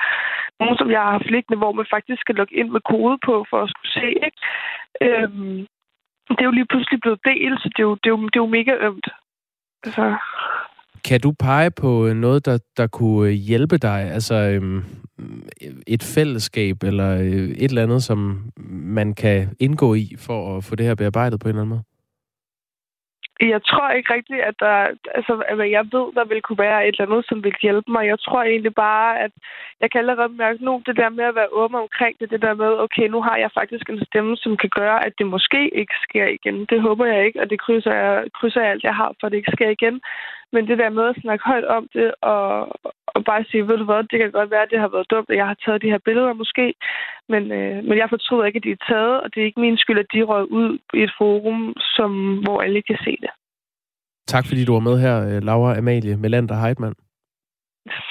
Nogle, 0.60 0.78
som 0.78 0.92
jeg 0.92 1.02
har 1.02 1.12
haft 1.12 1.32
liggende, 1.32 1.58
hvor 1.58 1.72
man 1.72 1.86
faktisk 1.90 2.22
skal 2.22 2.36
logge 2.36 2.56
ind 2.56 2.70
med 2.70 2.82
kode 2.82 3.18
på 3.26 3.46
for 3.50 3.60
at 3.64 3.70
skulle 3.70 3.92
se. 4.00 4.10
Ikke? 4.28 4.40
Øhm, 5.06 5.68
det 6.30 6.42
er 6.42 6.50
jo 6.52 6.58
lige 6.60 6.72
pludselig 6.72 7.00
blevet 7.02 7.20
delt, 7.26 7.62
så 7.62 7.70
det 7.76 7.80
er 7.80 7.90
jo, 7.90 7.96
det 7.96 8.08
er 8.10 8.16
jo, 8.16 8.22
det 8.32 8.36
er 8.36 8.46
jo 8.46 8.56
mega 8.58 8.74
ømt. 8.88 9.08
Altså, 9.86 10.16
kan 11.04 11.20
du 11.22 11.32
pege 11.32 11.72
på 11.72 12.08
øh, 12.08 12.16
noget, 12.16 12.46
der, 12.46 12.58
der 12.78 12.88
kunne 12.88 13.30
øh, 13.30 13.34
hjælpe 13.34 13.78
dig? 13.78 14.12
Altså 14.12 14.36
øhm, 14.36 14.84
et 15.88 16.04
fællesskab 16.16 16.84
eller 16.84 17.20
øh, 17.20 17.50
et 17.50 17.70
eller 17.70 17.84
andet, 17.84 18.04
som 18.04 18.52
man 18.70 19.14
kan 19.14 19.56
indgå 19.60 19.94
i 19.94 20.16
for 20.20 20.58
at 20.58 20.64
få 20.64 20.76
det 20.76 20.86
her 20.86 20.96
bearbejdet 20.96 21.40
på 21.40 21.48
en 21.48 21.50
eller 21.50 21.62
anden 21.62 21.70
måde? 21.70 21.84
Jeg 23.40 23.62
tror 23.64 23.90
ikke 23.90 24.14
rigtigt, 24.14 24.42
at 24.42 24.56
der... 24.60 24.76
Altså, 25.18 25.34
at 25.48 25.72
jeg 25.72 25.86
ved, 25.96 26.06
der 26.18 26.26
vil 26.26 26.42
kunne 26.42 26.58
være 26.68 26.88
et 26.88 26.94
eller 26.94 27.06
andet, 27.06 27.26
som 27.30 27.44
vil 27.44 27.56
hjælpe 27.62 27.92
mig. 27.92 28.08
Jeg 28.08 28.20
tror 28.20 28.44
egentlig 28.44 28.76
bare, 28.76 29.20
at 29.26 29.32
jeg 29.82 29.92
kan 29.92 30.00
allerede 30.00 30.34
mærke 30.44 30.66
nu, 30.66 30.82
det 30.86 30.98
der 30.98 31.10
med 31.10 31.26
at 31.26 31.36
være 31.36 31.54
åben 31.62 31.76
omkring 31.76 32.20
det, 32.20 32.30
det 32.30 32.42
der 32.42 32.54
med, 32.54 32.72
okay, 32.86 33.08
nu 33.08 33.22
har 33.22 33.38
jeg 33.38 33.52
faktisk 33.54 33.90
en 33.90 34.06
stemme, 34.06 34.38
som 34.38 34.58
kan 34.58 34.70
gøre, 34.70 35.06
at 35.06 35.14
det 35.18 35.28
måske 35.28 35.62
ikke 35.82 35.96
sker 36.06 36.28
igen. 36.38 36.66
Det 36.72 36.82
håber 36.82 37.06
jeg 37.06 37.26
ikke, 37.26 37.42
og 37.42 37.50
det 37.50 37.62
krydser 37.62 37.94
jeg, 37.94 38.26
krydser 38.38 38.62
jeg 38.62 38.72
alt, 38.72 38.84
jeg 38.84 38.96
har, 38.96 39.12
for 39.20 39.28
at 39.28 39.32
det 39.32 39.38
ikke 39.38 39.56
sker 39.58 39.70
igen. 39.70 40.02
Men 40.54 40.68
det 40.68 40.78
der 40.78 40.90
med 40.90 41.06
at 41.10 41.22
snakke 41.22 41.44
højt 41.52 41.66
om 41.78 41.84
det, 41.94 42.08
og, 42.22 42.46
og 43.16 43.20
bare 43.30 43.44
sige, 43.50 43.68
ved 43.68 43.78
du 43.78 43.86
hvad, 43.86 44.04
det 44.12 44.20
kan 44.20 44.32
godt 44.32 44.52
være, 44.52 44.66
at 44.66 44.72
det 44.72 44.80
har 44.80 44.92
været 44.96 45.12
dumt, 45.12 45.30
at 45.30 45.38
jeg 45.38 45.48
har 45.48 45.58
taget 45.66 45.82
de 45.82 45.94
her 45.94 46.02
billeder 46.08 46.34
måske, 46.34 46.74
men, 47.30 47.44
øh, 47.52 47.78
men 47.88 47.96
jeg 47.98 48.08
fortryder 48.10 48.46
ikke, 48.46 48.58
at 48.58 48.64
de 48.68 48.72
er 48.72 48.86
taget, 48.90 49.22
og 49.22 49.28
det 49.32 49.42
er 49.42 49.46
ikke 49.46 49.66
min 49.66 49.78
skyld, 49.78 50.00
at 50.00 50.14
de 50.14 50.24
røg 50.24 50.46
ud 50.60 50.80
i 50.94 51.02
et 51.08 51.14
forum, 51.18 51.74
som, 51.96 52.12
hvor 52.44 52.62
alle 52.62 52.82
kan 52.82 52.98
se 53.06 53.14
det. 53.24 53.32
Tak 54.28 54.46
fordi 54.48 54.66
du 54.66 54.74
var 54.74 54.80
med 54.90 55.00
her, 55.00 55.16
øh, 55.30 55.44
Laura 55.44 55.78
Amalie 55.78 56.18
Melander 56.18 56.56
Heidmann. 56.64 56.96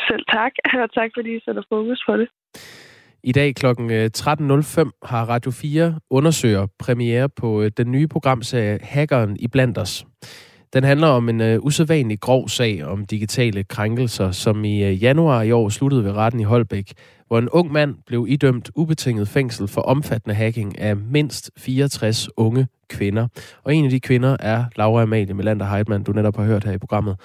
Selv 0.08 0.24
tak, 0.32 0.52
og 0.84 0.92
tak 0.94 1.10
fordi 1.16 1.36
I 1.36 1.40
sætter 1.44 1.62
fokus 1.68 2.02
på 2.08 2.16
det. 2.16 2.28
I 3.22 3.32
dag 3.32 3.54
kl. 3.54 3.66
13.05 3.66 3.70
øh, 3.70 4.86
har 5.02 5.24
Radio 5.24 5.50
4 5.50 6.00
undersøger 6.10 6.66
premiere 6.78 7.28
på 7.28 7.62
øh, 7.62 7.70
den 7.76 7.90
nye 7.90 8.08
programserie 8.08 8.78
Hackeren 8.82 9.36
i 9.40 9.48
blandt 9.48 9.78
os. 9.78 10.06
Den 10.72 10.84
handler 10.84 11.06
om 11.06 11.28
en 11.28 11.40
uh, 11.40 11.64
usædvanlig 11.64 12.20
grov 12.20 12.48
sag 12.48 12.84
om 12.84 13.06
digitale 13.06 13.64
krænkelser, 13.64 14.30
som 14.30 14.64
i 14.64 14.90
uh, 14.90 15.02
januar 15.02 15.42
i 15.42 15.52
år 15.52 15.68
sluttede 15.68 16.04
ved 16.04 16.12
retten 16.12 16.40
i 16.40 16.44
Holbæk, 16.44 16.92
hvor 17.26 17.38
en 17.38 17.48
ung 17.48 17.72
mand 17.72 17.94
blev 18.06 18.26
idømt 18.28 18.70
ubetinget 18.74 19.28
fængsel 19.28 19.68
for 19.68 19.80
omfattende 19.80 20.34
hacking 20.34 20.78
af 20.78 20.96
mindst 20.96 21.50
64 21.58 22.28
unge 22.36 22.66
kvinder. 22.88 23.28
Og 23.64 23.74
en 23.74 23.84
af 23.84 23.90
de 23.90 24.00
kvinder 24.00 24.36
er 24.40 24.64
Laura 24.76 25.02
Amalie 25.02 25.34
Melander 25.34 25.66
Heidmann, 25.66 26.04
du 26.04 26.12
netop 26.12 26.36
har 26.36 26.44
hørt 26.44 26.64
her 26.64 26.72
i 26.72 26.78
programmet. 26.78 27.16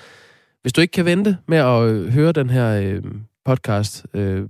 Hvis 0.62 0.74
du 0.74 0.82
ikke 0.82 0.92
kan 0.92 1.06
vente 1.06 1.38
med 1.48 1.58
at 1.58 1.82
øh, 1.84 2.14
høre 2.14 2.32
den 2.32 2.50
her 2.50 2.82
øh, 2.82 3.04
podcast, 3.46 4.06
øh, 4.14 4.50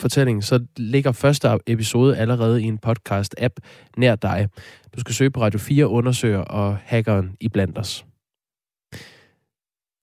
fortælling, 0.00 0.44
så 0.44 0.64
ligger 0.76 1.12
første 1.12 1.48
episode 1.66 2.16
allerede 2.16 2.62
i 2.62 2.64
en 2.64 2.78
podcast-app 2.86 3.54
nær 3.96 4.14
dig. 4.14 4.48
Du 4.94 5.00
skal 5.00 5.14
søge 5.14 5.30
på 5.30 5.40
Radio 5.40 5.58
4 5.58 5.88
undersøger 5.88 6.38
og 6.38 6.76
hackeren 6.84 7.36
i 7.40 7.48
blandt 7.48 7.78
os. 7.78 8.07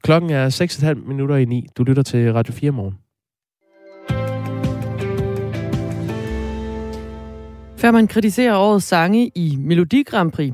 Klokken 0.06 0.30
er 0.30 0.50
6,5 0.50 1.08
minutter 1.08 1.36
i 1.36 1.46
9. 1.46 1.68
Du 1.78 1.84
lytter 1.84 2.04
til 2.04 2.34
Radio 2.34 2.54
4 2.54 2.72
morgen. 2.72 2.94
Før 7.78 7.92
man 7.92 8.08
kritiserer 8.08 8.56
årets 8.56 8.86
sange 8.86 9.32
i 9.36 9.56
Melodi 9.60 10.04
Grand 10.04 10.32
Prix, 10.32 10.54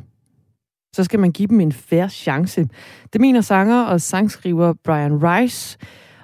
så 0.96 1.04
skal 1.04 1.20
man 1.20 1.32
give 1.32 1.48
dem 1.48 1.60
en 1.60 1.72
færre 1.72 2.10
chance. 2.10 2.70
Det 3.14 3.22
mener 3.22 3.42
sanger 3.42 3.84
og 3.84 4.02
sangskriver 4.02 4.74
Brian 4.84 5.24
Rice, 5.24 5.78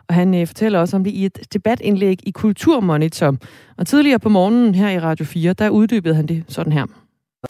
og 0.09 0.15
han 0.15 0.35
øh, 0.35 0.47
fortæller 0.47 0.79
også 0.79 0.95
om 0.95 1.03
det 1.03 1.11
i 1.11 1.25
et 1.25 1.53
debatindlæg 1.53 2.27
i 2.27 2.31
Kulturmonitor. 2.31 3.35
Og 3.77 3.87
tidligere 3.87 4.19
på 4.19 4.29
morgenen 4.29 4.75
her 4.75 4.89
i 4.89 4.99
Radio 4.99 5.25
4, 5.25 5.53
der 5.53 5.69
uddybede 5.69 6.15
han 6.15 6.25
det 6.25 6.43
sådan 6.47 6.73
her. 6.73 6.85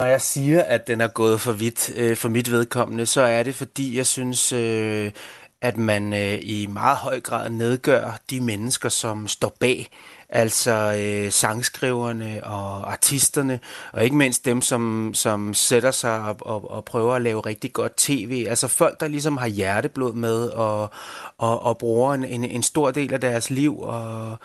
Når 0.00 0.06
jeg 0.06 0.20
siger, 0.20 0.62
at 0.62 0.86
den 0.86 1.00
er 1.00 1.08
gået 1.08 1.40
for 1.40 1.52
vidt 1.52 1.90
øh, 1.96 2.16
for 2.16 2.28
mit 2.28 2.50
vedkommende, 2.50 3.06
så 3.06 3.20
er 3.20 3.42
det, 3.42 3.54
fordi 3.54 3.96
jeg 3.96 4.06
synes, 4.06 4.52
øh, 4.52 5.10
at 5.62 5.76
man 5.76 6.12
øh, 6.12 6.38
i 6.42 6.66
meget 6.66 6.96
høj 6.96 7.20
grad 7.20 7.50
nedgør 7.50 8.18
de 8.30 8.40
mennesker, 8.40 8.88
som 8.88 9.28
står 9.28 9.56
bag, 9.60 9.88
altså 10.28 10.96
øh, 11.00 11.32
sangskriverne 11.32 12.44
og 12.44 12.92
artisterne, 12.92 13.60
og 13.92 14.04
ikke 14.04 14.16
mindst 14.16 14.44
dem, 14.44 14.60
som, 14.60 15.10
som 15.14 15.54
sætter 15.54 15.90
sig 15.90 16.20
op 16.20 16.42
og, 16.42 16.70
og 16.70 16.84
prøver 16.84 17.14
at 17.14 17.22
lave 17.22 17.40
rigtig 17.40 17.72
godt 17.72 17.96
tv. 17.96 18.46
Altså 18.48 18.68
folk, 18.68 19.00
der 19.00 19.08
ligesom 19.08 19.36
har 19.36 19.46
hjerteblod 19.46 20.12
med 20.12 20.48
og, 20.48 20.90
og, 21.38 21.62
og 21.62 21.78
bruger 21.78 22.14
en, 22.14 22.24
en, 22.24 22.44
en 22.44 22.62
stor 22.62 22.90
del 22.90 23.14
af 23.14 23.20
deres 23.20 23.50
liv 23.50 23.80
og, 23.80 24.38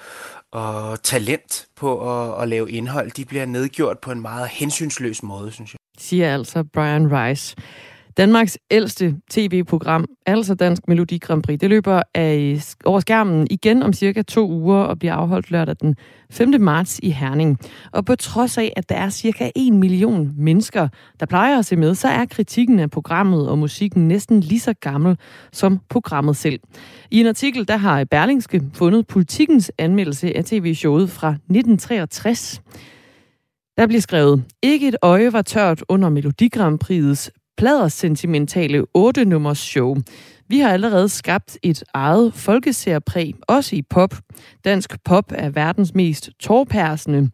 og 0.52 1.04
talent 1.04 1.68
på 1.76 2.22
at, 2.22 2.42
at 2.42 2.50
lave 2.50 2.72
indhold, 2.72 3.12
de 3.12 3.26
bliver 3.26 3.46
nedgjort 3.46 4.00
på 4.00 4.12
en 4.12 4.22
meget 4.22 4.48
hensynsløs 4.48 5.24
måde, 5.24 5.52
synes 5.52 5.74
jeg. 5.74 5.80
Siger 5.98 6.34
altså 6.34 6.64
Brian 6.74 7.12
Rice. 7.12 7.56
Danmarks 8.18 8.58
ældste 8.72 9.16
tv-program, 9.30 10.06
altså 10.26 10.56
Dansk 10.56 10.88
Melodi 10.88 11.18
Grand 11.18 11.44
Prix, 11.44 11.60
det 11.60 11.70
løber 11.70 12.02
af, 12.16 12.64
over 12.86 13.00
skærmen 13.00 13.48
igen 13.50 13.84
om 13.84 13.94
cirka 13.94 14.22
to 14.22 14.50
uger 14.52 14.78
og 14.78 15.00
bliver 15.00 15.14
afholdt 15.14 15.52
lørdag 15.52 15.76
den 15.82 15.96
5. 16.32 16.62
marts 16.62 17.00
i 17.04 17.10
Herning. 17.10 17.60
Og 17.92 18.06
på 18.06 18.16
trods 18.16 18.58
af, 18.58 18.74
at 18.76 18.90
der 18.90 18.96
er 18.96 19.10
cirka 19.10 19.52
1 19.56 19.74
million 19.74 20.34
mennesker, 20.38 20.88
der 21.20 21.26
plejer 21.26 21.60
at 21.60 21.66
se 21.66 21.76
med, 21.76 21.96
så 21.96 22.08
er 22.08 22.26
kritikken 22.26 22.80
af 22.80 22.90
programmet 22.92 23.50
og 23.50 23.58
musikken 23.58 24.08
næsten 24.08 24.40
lige 24.40 24.60
så 24.60 24.74
gammel 24.74 25.18
som 25.52 25.80
programmet 25.90 26.38
selv. 26.38 26.60
I 27.12 27.20
en 27.20 27.28
artikel, 27.28 27.68
der 27.68 27.78
har 27.78 28.04
Berlingske 28.04 28.62
fundet 28.74 29.08
politikens 29.08 29.72
anmeldelse 29.78 30.38
af 30.38 30.46
tv-showet 30.46 31.10
fra 31.10 31.30
1963. 31.30 32.62
Der 33.78 33.88
bliver 33.88 34.02
skrevet, 34.02 34.44
ikke 34.64 34.88
et 34.88 34.96
øje 35.02 35.34
var 35.34 35.42
tørt 35.42 35.84
under 35.90 36.10
Melodigrampriets 36.10 37.32
pladers 37.58 37.94
sentimentale 37.94 38.86
8-nummers 38.98 39.60
show. 39.60 39.96
Vi 40.48 40.60
har 40.60 40.70
allerede 40.70 41.10
skabt 41.10 41.58
et 41.64 41.84
eget 41.94 42.34
folkesærpræg, 42.34 43.36
også 43.48 43.76
i 43.76 43.82
pop. 43.82 44.16
Dansk 44.66 45.04
pop 45.04 45.26
er 45.30 45.50
verdens 45.50 45.94
mest 45.94 46.30
tårpærsende. 46.40 47.30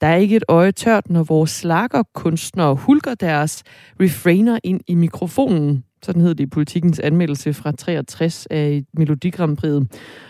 Der 0.00 0.06
er 0.06 0.16
ikke 0.16 0.36
et 0.36 0.44
øje 0.48 0.72
tørt, 0.72 1.10
når 1.10 1.22
vores 1.22 1.50
slagerkunstnere 1.50 2.74
hulker 2.74 3.14
deres 3.14 3.62
refrainer 4.00 4.58
ind 4.64 4.80
i 4.86 4.94
mikrofonen. 4.94 5.84
Sådan 6.04 6.22
hed 6.22 6.34
det 6.34 6.44
i 6.44 6.46
politikens 6.46 6.98
anmeldelse 6.98 7.54
fra 7.54 7.72
63 7.72 8.46
af 8.50 8.82
Melodigram 8.94 9.58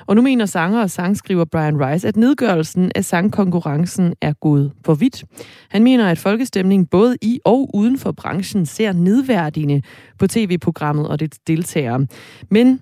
Og 0.06 0.16
nu 0.16 0.22
mener 0.22 0.46
sanger 0.46 0.82
og 0.82 0.90
sangskriver 0.90 1.44
Brian 1.44 1.86
Rice, 1.86 2.08
at 2.08 2.16
nedgørelsen 2.16 2.92
af 2.94 3.04
sangkonkurrencen 3.04 4.14
er 4.20 4.32
gået 4.32 4.72
for 4.84 4.94
vidt. 4.94 5.24
Han 5.70 5.82
mener, 5.82 6.08
at 6.08 6.18
folkestemningen 6.18 6.86
både 6.86 7.16
i 7.22 7.40
og 7.44 7.70
uden 7.74 7.98
for 7.98 8.12
branchen 8.12 8.66
ser 8.66 8.92
nedværdigende 8.92 9.82
på 10.18 10.26
tv-programmet 10.26 11.08
og 11.08 11.20
dets 11.20 11.38
deltagere. 11.38 12.06
Men 12.50 12.80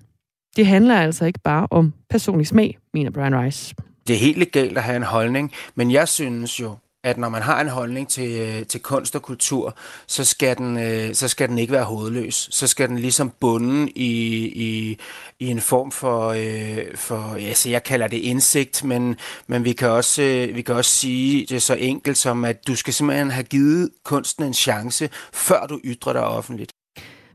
det 0.55 0.67
handler 0.67 0.95
altså 0.95 1.25
ikke 1.25 1.39
bare 1.43 1.67
om 1.71 1.93
personlig 2.09 2.47
smag, 2.47 2.77
mener 2.93 3.11
Brian 3.11 3.39
Rice. 3.39 3.75
Det 4.07 4.15
er 4.15 4.19
helt 4.19 4.37
legalt 4.37 4.77
at 4.77 4.83
have 4.83 4.97
en 4.97 5.03
holdning, 5.03 5.51
men 5.75 5.91
jeg 5.91 6.07
synes 6.07 6.59
jo, 6.59 6.75
at 7.03 7.17
når 7.17 7.29
man 7.29 7.41
har 7.41 7.61
en 7.61 7.67
holdning 7.67 8.07
til, 8.07 8.39
øh, 8.39 8.65
til 8.65 8.81
kunst 8.81 9.15
og 9.15 9.21
kultur, 9.21 9.75
så 10.07 10.23
skal, 10.23 10.57
den, 10.57 10.77
øh, 10.77 11.15
så 11.15 11.27
skal 11.27 11.49
den 11.49 11.57
ikke 11.57 11.73
være 11.73 11.83
hovedløs. 11.83 12.47
Så 12.51 12.67
skal 12.67 12.89
den 12.89 12.99
ligesom 12.99 13.31
bunden 13.39 13.89
i, 13.95 14.11
i, 14.45 14.97
i 15.39 15.47
en 15.47 15.61
form 15.61 15.91
for, 15.91 16.27
øh, 16.27 16.95
for 16.95 17.35
ja, 17.35 17.53
så 17.53 17.69
jeg 17.69 17.83
kalder 17.83 18.07
det 18.07 18.17
indsigt, 18.17 18.83
men, 18.83 19.15
men 19.47 19.63
vi, 19.63 19.73
kan 19.73 19.89
også, 19.89 20.21
øh, 20.21 20.55
vi 20.55 20.61
kan 20.61 20.75
også 20.75 20.91
sige 20.91 21.45
det 21.45 21.61
så 21.61 21.73
enkelt 21.73 22.17
som, 22.17 22.45
at 22.45 22.67
du 22.67 22.75
skal 22.75 22.93
simpelthen 22.93 23.31
have 23.31 23.43
givet 23.43 23.89
kunsten 24.03 24.43
en 24.43 24.53
chance, 24.53 25.09
før 25.33 25.65
du 25.65 25.79
ytrer 25.83 26.13
dig 26.13 26.23
offentligt. 26.23 26.71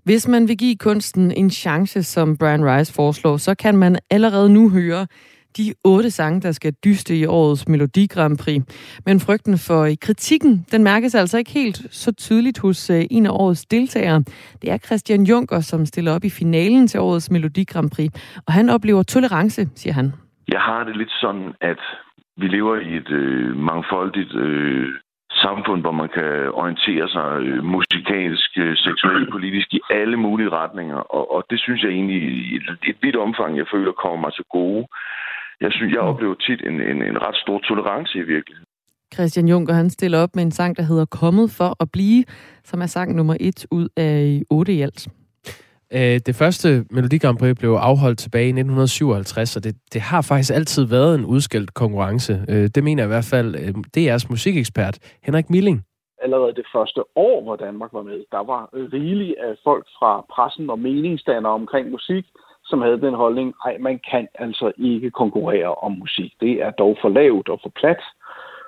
Hvis 0.04 0.28
man 0.28 0.48
vil 0.48 0.56
give 0.56 0.76
kunsten 0.76 1.30
en 1.30 1.50
chance, 1.50 2.02
som 2.02 2.36
Brian 2.36 2.64
Rice 2.64 2.92
foreslår, 2.92 3.36
så 3.36 3.54
kan 3.54 3.76
man 3.76 3.98
allerede 4.10 4.50
nu 4.50 4.70
høre 4.70 5.06
de 5.56 5.74
otte 5.84 6.10
sange, 6.10 6.40
der 6.40 6.52
skal 6.52 6.72
dyste 6.84 7.16
i 7.16 7.26
årets 7.26 7.68
Melodi 7.68 8.06
Grand 8.06 8.38
Prix. 8.38 8.62
Men 9.06 9.20
frygten 9.20 9.58
for 9.58 9.88
kritikken, 10.00 10.66
den 10.72 10.84
mærkes 10.84 11.14
altså 11.14 11.38
ikke 11.38 11.50
helt 11.50 11.78
så 11.90 12.12
tydeligt 12.12 12.58
hos 12.58 12.90
øh, 12.90 13.02
en 13.10 13.26
af 13.26 13.30
årets 13.30 13.64
deltagere. 13.64 14.24
Det 14.62 14.72
er 14.72 14.78
Christian 14.78 15.22
Juncker, 15.24 15.60
som 15.60 15.86
stiller 15.86 16.14
op 16.14 16.24
i 16.24 16.30
finalen 16.30 16.86
til 16.86 17.00
årets 17.00 17.30
Melodi 17.30 17.64
Grand 17.64 17.90
Prix. 17.90 18.10
Og 18.46 18.52
han 18.52 18.68
oplever 18.68 19.02
tolerance, 19.02 19.68
siger 19.74 19.94
han. 19.94 20.12
Jeg 20.48 20.60
har 20.60 20.84
det 20.84 20.96
lidt 20.96 21.12
sådan, 21.20 21.52
at 21.60 21.80
vi 22.36 22.46
lever 22.48 22.76
i 22.76 22.96
et 22.96 23.10
øh, 23.10 23.56
mangfoldigt 23.56 24.34
øh, 24.34 24.88
samfund, 25.30 25.80
hvor 25.80 25.96
man 26.02 26.08
kan 26.08 26.32
orientere 26.60 27.08
sig 27.08 27.28
øh, 27.46 27.64
musikalsk, 27.64 28.50
øh, 28.58 28.76
seksuelt, 28.76 29.30
politisk 29.30 29.68
i 29.74 29.80
alle 29.90 30.16
mulige 30.16 30.50
retninger. 30.50 30.96
Og, 30.96 31.34
og 31.34 31.44
det 31.50 31.60
synes 31.60 31.82
jeg 31.82 31.90
egentlig 31.90 32.22
i 32.22 32.56
et, 32.56 32.62
et 32.90 32.96
vidt 33.02 33.16
omfang, 33.16 33.56
jeg 33.56 33.66
føler 33.74 33.92
kommer 33.92 34.20
mig 34.20 34.32
til 34.34 34.44
gode 34.50 34.86
jeg 35.60 35.72
synes, 35.72 35.92
jeg 35.92 36.00
oplever 36.00 36.34
tit 36.34 36.60
en, 36.60 36.80
en, 36.80 37.02
en 37.10 37.18
ret 37.26 37.36
stor 37.44 37.58
tolerance 37.58 38.18
i 38.18 38.22
virkeligheden. 38.34 38.66
Christian 39.14 39.48
Juncker, 39.48 39.74
han 39.74 39.90
stiller 39.90 40.18
op 40.18 40.36
med 40.36 40.42
en 40.42 40.50
sang, 40.50 40.76
der 40.76 40.82
hedder 40.82 41.04
Kommet 41.04 41.50
for 41.50 41.82
at 41.82 41.88
blive, 41.92 42.24
som 42.64 42.82
er 42.82 42.86
sang 42.86 43.16
nummer 43.16 43.36
et 43.40 43.66
ud 43.70 43.88
af 43.96 44.42
otte 44.50 44.72
i 44.72 44.80
alt. 44.82 45.08
Øh, 45.92 46.20
det 46.26 46.34
første 46.34 46.68
Melodi 46.90 47.18
Grand 47.18 47.38
Prix 47.38 47.54
blev 47.58 47.70
afholdt 47.70 48.18
tilbage 48.18 48.46
i 48.46 48.56
1957, 48.60 49.56
og 49.56 49.64
det, 49.64 49.74
det 49.92 50.00
har 50.00 50.22
faktisk 50.22 50.52
altid 50.54 50.84
været 50.84 51.14
en 51.18 51.24
udskilt 51.24 51.74
konkurrence. 51.74 52.32
Øh, 52.48 52.68
det 52.74 52.84
mener 52.84 53.04
i 53.04 53.06
hvert 53.06 53.28
fald 53.34 53.54
øh, 53.54 53.74
DR's 53.96 54.26
musikekspert 54.30 54.98
Henrik 55.22 55.50
Milling. 55.50 55.82
Allerede 56.22 56.54
det 56.54 56.66
første 56.74 57.00
år, 57.16 57.42
hvor 57.42 57.56
Danmark 57.56 57.92
var 57.92 58.02
med, 58.02 58.24
der 58.32 58.44
var 58.52 58.62
rigeligt 58.92 59.38
af 59.38 59.52
folk 59.64 59.86
fra 59.98 60.24
pressen 60.34 60.70
og 60.70 60.78
meningsdannere 60.78 61.52
omkring 61.52 61.90
musik, 61.90 62.24
som 62.70 62.80
havde 62.82 63.00
den 63.00 63.14
holdning, 63.14 63.54
at 63.66 63.80
man 63.80 64.00
kan 64.10 64.28
altså 64.34 64.72
ikke 64.78 65.10
konkurrere 65.10 65.74
om 65.74 65.92
musik. 65.92 66.32
Det 66.40 66.52
er 66.62 66.70
dog 66.70 66.96
for 67.02 67.08
lavt 67.08 67.48
og 67.48 67.58
for 67.62 67.72
plat. 67.80 68.02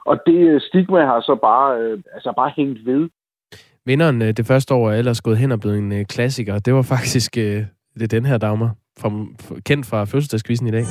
Og 0.06 0.16
det 0.26 0.62
stigma 0.62 1.00
har 1.04 1.20
så 1.20 1.34
bare, 1.42 1.78
øh, 1.80 1.98
altså 2.14 2.32
bare 2.36 2.52
hængt 2.56 2.86
ved. 2.86 3.08
Vinderen 3.86 4.22
øh, 4.22 4.32
det 4.36 4.46
første 4.46 4.74
år 4.74 4.90
er 4.90 4.94
ellers 4.94 5.20
gået 5.20 5.38
hen 5.38 5.52
og 5.52 5.60
blevet 5.60 5.78
en 5.78 5.92
øh, 5.92 6.04
klassiker. 6.04 6.58
Det 6.58 6.74
var 6.74 6.82
faktisk 6.82 7.38
øh, 7.38 7.62
det 7.94 8.02
er 8.02 8.08
den 8.08 8.26
her 8.26 8.38
Dagmar, 8.38 8.74
fra, 9.00 9.10
kendt 9.66 9.86
fra 9.86 10.04
fødselsdagskvisten 10.04 10.68
i 10.68 10.70
dag. 10.70 10.84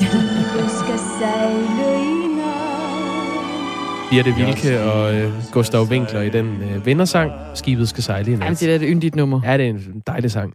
Birte 4.10 4.32
Vilke 4.38 4.84
og 4.92 5.16
øh, 5.16 5.32
Gustav 5.54 5.82
Winkler 5.92 6.22
i 6.22 6.30
den 6.30 6.48
øh, 6.48 6.86
vindersang. 6.86 7.32
Skibet 7.54 7.90
skal 7.90 8.04
sejle 8.04 8.32
i 8.32 8.36
nat. 8.36 8.44
Jamen, 8.44 8.56
det 8.56 8.72
er 8.72 8.76
et 8.76 8.82
yndigt 8.84 9.16
nummer. 9.16 9.42
Ja, 9.46 9.58
det 9.58 9.66
er 9.66 9.70
en 9.70 10.04
dejlig 10.08 10.32
sang. 10.32 10.54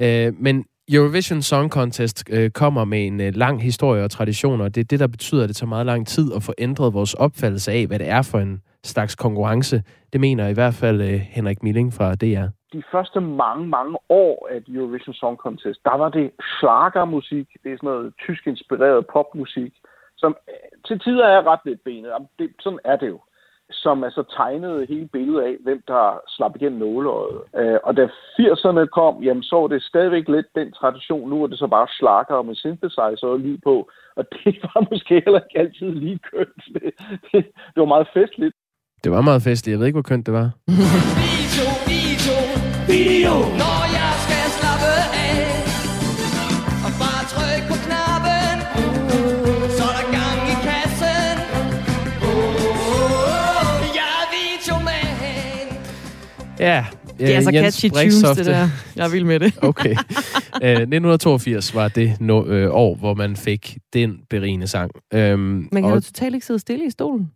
Øh, 0.00 0.32
men 0.38 0.64
Eurovision 0.88 1.42
Song 1.42 1.70
Contest 1.70 2.24
øh, 2.32 2.50
kommer 2.50 2.84
med 2.84 3.06
en 3.06 3.20
øh, 3.20 3.32
lang 3.34 3.62
historie 3.62 4.04
og 4.04 4.10
tradition, 4.10 4.60
og 4.60 4.74
det 4.74 4.80
er 4.80 4.84
det, 4.84 5.00
der 5.00 5.06
betyder, 5.06 5.42
at 5.42 5.48
det 5.48 5.56
tager 5.56 5.68
meget 5.68 5.86
lang 5.86 6.06
tid 6.06 6.32
at 6.36 6.42
få 6.42 6.52
ændret 6.58 6.94
vores 6.94 7.14
opfattelse 7.14 7.72
af, 7.72 7.86
hvad 7.86 7.98
det 7.98 8.08
er 8.08 8.22
for 8.30 8.38
en 8.38 8.62
slags 8.84 9.14
konkurrence. 9.14 9.82
Det 10.12 10.20
mener 10.20 10.48
i 10.48 10.52
hvert 10.52 10.74
fald 10.74 11.00
øh, 11.00 11.20
Henrik 11.36 11.62
Milling 11.62 11.92
fra 11.92 12.14
DR. 12.14 12.46
De 12.72 12.82
første 12.92 13.20
mange, 13.20 13.66
mange 13.66 13.96
år 14.08 14.48
af 14.50 14.58
Eurovision 14.68 15.14
Song 15.14 15.36
Contest, 15.36 15.80
der 15.84 15.96
var 15.96 16.08
det 16.08 16.30
slagermusik, 16.60 17.46
det 17.62 17.72
er 17.72 17.76
sådan 17.76 17.90
noget 17.90 18.12
tysk-inspireret 18.26 19.06
popmusik, 19.12 19.72
som 20.16 20.36
til 20.86 20.98
tider 21.00 21.26
er 21.26 21.46
ret 21.50 21.60
lidt 21.64 21.84
benet. 21.84 22.10
Det, 22.38 22.50
sådan 22.60 22.78
er 22.84 22.96
det 22.96 23.08
jo 23.08 23.20
som 23.70 24.04
altså 24.04 24.22
tegnede 24.36 24.86
hele 24.88 25.08
billedet 25.12 25.42
af, 25.42 25.54
hvem 25.60 25.82
der 25.88 26.20
slap 26.28 26.56
igennem 26.56 26.78
nåleøjet. 26.78 27.40
Øh, 27.60 27.78
og 27.84 27.96
da 27.96 28.04
80'erne 28.40 28.86
kom, 28.86 29.22
jamen, 29.22 29.42
så 29.42 29.56
var 29.60 29.66
det 29.66 29.82
stadigvæk 29.82 30.28
lidt 30.28 30.46
den 30.54 30.72
tradition. 30.72 31.30
Nu 31.30 31.42
er 31.42 31.46
det 31.46 31.58
så 31.58 31.66
bare 31.66 31.88
slakker 31.98 32.42
med 32.42 32.54
synthesizer 32.54 33.28
og 33.34 33.38
lyd 33.38 33.58
på. 33.64 33.88
Og 34.16 34.24
det 34.44 34.54
var 34.62 34.86
måske 34.90 35.14
heller 35.24 35.40
ikke 35.40 35.58
altid 35.58 35.90
lige 36.04 36.20
kønt. 36.32 36.62
Det, 36.74 36.82
det, 37.32 37.40
det 37.72 37.80
var 37.84 37.90
meget 37.94 38.08
festligt. 38.14 38.54
Det 39.04 39.12
var 39.12 39.20
meget 39.20 39.42
festligt. 39.42 39.72
Jeg 39.72 39.78
ved 39.78 39.86
ikke, 39.86 40.00
hvor 40.00 40.10
kønt 40.10 40.26
det 40.26 40.34
var. 40.34 40.48
video, 41.26 41.66
video, 41.92 42.36
video. 42.92 43.85
Ja, 56.66 56.86
det 57.18 57.32
er 57.32 57.36
altså 57.36 57.50
Jens 57.50 57.74
catchy 57.74 57.88
tunes, 57.90 58.36
det 58.36 58.46
der. 58.46 58.68
Jeg 58.96 59.12
vil 59.12 59.26
med 59.26 59.40
det. 59.40 59.58
okay. 59.70 59.90
Uh, 59.90 60.68
1982 60.68 61.74
var 61.74 61.88
det 61.88 62.20
no, 62.20 62.40
uh, 62.40 62.74
år, 62.74 62.94
hvor 62.94 63.14
man 63.14 63.36
fik 63.36 63.78
den 63.92 64.20
berigende 64.30 64.66
sang. 64.66 64.90
Um, 65.14 65.20
Men 65.20 65.68
kan 65.72 65.84
og... 65.84 65.96
du 65.96 66.00
totalt 66.00 66.34
ikke 66.34 66.46
sidde 66.46 66.58
stille 66.58 66.86
i 66.86 66.90
stolen? 66.90 67.30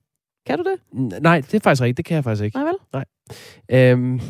Kan 0.46 0.58
du 0.58 0.64
det? 0.64 1.22
Nej, 1.22 1.40
det 1.40 1.54
er 1.54 1.60
faktisk 1.60 1.82
rigtigt. 1.82 1.96
Det 1.96 2.04
kan 2.04 2.14
jeg 2.14 2.24
faktisk 2.24 2.44
ikke. 2.44 2.58
Nej 2.58 2.64
vel? 2.64 2.76
Nej. 2.92 3.92
Um, 3.92 4.20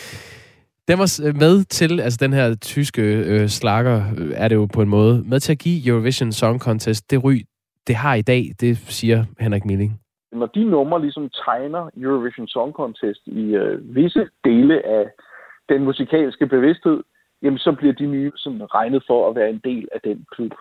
den 0.88 0.98
var 0.98 1.32
med 1.32 1.64
til, 1.64 2.00
altså 2.00 2.16
den 2.20 2.32
her 2.32 2.54
tyske 2.54 3.02
øh, 3.02 3.48
slager, 3.48 4.04
øh, 4.16 4.32
er 4.34 4.48
det 4.48 4.54
jo 4.54 4.66
på 4.66 4.82
en 4.82 4.88
måde, 4.88 5.22
med 5.26 5.40
til 5.40 5.52
at 5.52 5.58
give 5.58 5.86
Eurovision 5.86 6.32
Song 6.32 6.60
Contest 6.60 7.10
det 7.10 7.24
ry, 7.24 7.42
det 7.86 7.94
har 7.94 8.14
i 8.14 8.22
dag, 8.22 8.52
det 8.60 8.78
siger 8.88 9.24
Henrik 9.40 9.64
Milling 9.64 9.99
når 10.32 10.46
de 10.46 10.64
numre 10.64 11.00
ligesom 11.00 11.30
tegner 11.44 11.90
Eurovision 11.96 12.48
Song 12.48 12.72
Contest 12.72 13.20
i 13.26 13.54
øh, 13.54 13.96
visse 13.96 14.28
dele 14.44 14.86
af 14.86 15.10
den 15.68 15.84
musikalske 15.84 16.46
bevidsthed, 16.46 17.02
jamen 17.42 17.58
så 17.58 17.72
bliver 17.72 17.92
de 17.92 18.06
nye 18.06 18.32
sådan 18.36 18.74
regnet 18.74 19.02
for 19.06 19.30
at 19.30 19.36
være 19.36 19.50
en 19.50 19.60
del 19.64 19.88
af 19.94 20.00
den 20.00 20.26
klub. 20.34 20.52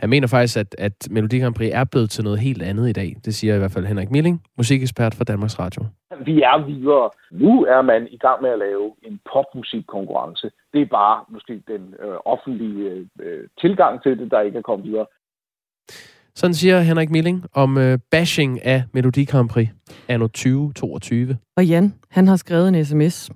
Jeg 0.00 0.08
mener 0.08 0.28
faktisk, 0.28 0.56
at, 0.58 0.74
at 0.78 1.08
Melodi 1.10 1.38
Grand 1.38 1.54
Prix 1.54 1.70
er 1.72 1.84
blevet 1.84 2.10
til 2.10 2.24
noget 2.24 2.38
helt 2.38 2.62
andet 2.62 2.88
i 2.88 2.92
dag. 2.92 3.16
Det 3.24 3.34
siger 3.34 3.54
i 3.54 3.58
hvert 3.58 3.72
fald 3.72 3.86
Henrik 3.86 4.10
Milling, 4.10 4.42
musikekspert 4.56 5.14
for 5.14 5.24
Danmarks 5.24 5.58
Radio. 5.58 5.82
Vi 6.24 6.42
er 6.42 6.64
videre. 6.66 7.10
Nu 7.30 7.64
er 7.64 7.82
man 7.82 8.08
i 8.10 8.18
gang 8.18 8.42
med 8.42 8.50
at 8.50 8.58
lave 8.58 8.94
en 9.02 9.20
popmusikkonkurrence. 9.32 10.50
Det 10.72 10.80
er 10.82 10.86
bare 10.86 11.24
måske 11.28 11.62
den 11.68 11.94
øh, 12.02 12.16
offentlige 12.24 13.08
øh, 13.20 13.48
tilgang 13.60 14.02
til 14.02 14.18
det, 14.18 14.30
der 14.30 14.40
ikke 14.40 14.58
er 14.58 14.62
kommet 14.62 14.88
videre. 14.88 15.06
Sådan 16.34 16.54
siger 16.54 16.80
Henrik 16.80 17.10
Milling 17.10 17.44
om 17.52 17.78
øh, 17.78 17.98
bashing 18.10 18.64
af 18.64 18.82
Melodi 18.94 19.24
Grand 19.24 19.48
Prix 19.48 19.68
anno 20.08 20.26
2022. 20.26 21.36
Og 21.56 21.66
Jan, 21.66 21.94
han 22.10 22.28
har 22.28 22.36
skrevet 22.36 22.68
en 22.68 22.84
sms. 22.84 23.30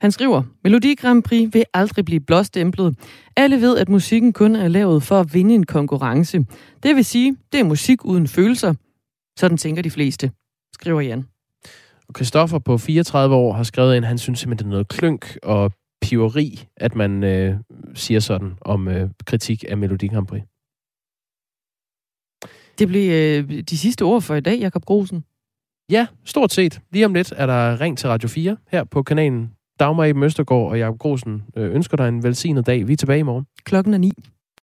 Han 0.00 0.12
skriver, 0.12 0.42
Melodi 0.64 0.94
Grand 0.94 1.22
Prix 1.22 1.48
vil 1.52 1.64
aldrig 1.74 2.04
blive 2.04 2.20
blåstemplet. 2.20 2.98
Alle 3.36 3.60
ved, 3.60 3.78
at 3.78 3.88
musikken 3.88 4.32
kun 4.32 4.56
er 4.56 4.68
lavet 4.68 5.02
for 5.02 5.20
at 5.20 5.34
vinde 5.34 5.54
en 5.54 5.66
konkurrence. 5.66 6.44
Det 6.82 6.96
vil 6.96 7.04
sige, 7.04 7.36
det 7.52 7.60
er 7.60 7.64
musik 7.64 8.04
uden 8.04 8.28
følelser. 8.28 8.74
Sådan 9.38 9.56
tænker 9.56 9.82
de 9.82 9.90
fleste, 9.90 10.30
skriver 10.74 11.00
Jan. 11.00 11.24
Og 12.08 12.14
Christoffer 12.16 12.58
på 12.58 12.78
34 12.78 13.34
år 13.34 13.52
har 13.52 13.62
skrevet 13.62 13.96
ind, 13.96 14.04
han 14.04 14.18
synes 14.18 14.38
simpelthen, 14.38 14.66
det 14.66 14.72
er 14.72 14.74
noget 14.74 14.88
klønk 14.88 15.36
og 15.42 15.72
piveri, 16.02 16.64
at 16.76 16.94
man 16.94 17.24
øh, 17.24 17.56
siger 17.94 18.20
sådan 18.20 18.52
om 18.60 18.88
øh, 18.88 19.10
kritik 19.26 19.64
af 19.68 19.76
Melodi 19.78 20.06
Grand 20.06 20.26
Prix. 20.26 20.42
Det 22.80 22.88
blev 22.88 23.10
øh, 23.10 23.62
de 23.62 23.78
sidste 23.78 24.02
ord 24.02 24.22
for 24.22 24.34
i 24.34 24.40
dag, 24.40 24.58
Jakob 24.58 24.84
Grosen. 24.84 25.24
Ja, 25.90 26.06
stort 26.24 26.52
set. 26.52 26.80
Lige 26.92 27.06
om 27.06 27.14
lidt 27.14 27.32
er 27.36 27.46
der 27.46 27.80
ring 27.80 27.98
til 27.98 28.08
Radio 28.08 28.28
4 28.28 28.56
her 28.70 28.84
på 28.84 29.02
kanalen. 29.02 29.50
Dagmar 29.80 30.04
i 30.04 30.12
Møstergaard 30.12 30.70
og 30.70 30.78
Jakob 30.78 30.98
Grosen 30.98 31.42
øh, 31.56 31.74
ønsker 31.74 31.96
dig 31.96 32.08
en 32.08 32.22
velsignet 32.22 32.66
dag. 32.66 32.88
Vi 32.88 32.92
er 32.92 32.96
tilbage 32.96 33.18
i 33.18 33.22
morgen. 33.22 33.46
Klokken 33.64 33.94
er 33.94 33.98
ni. 33.98 34.12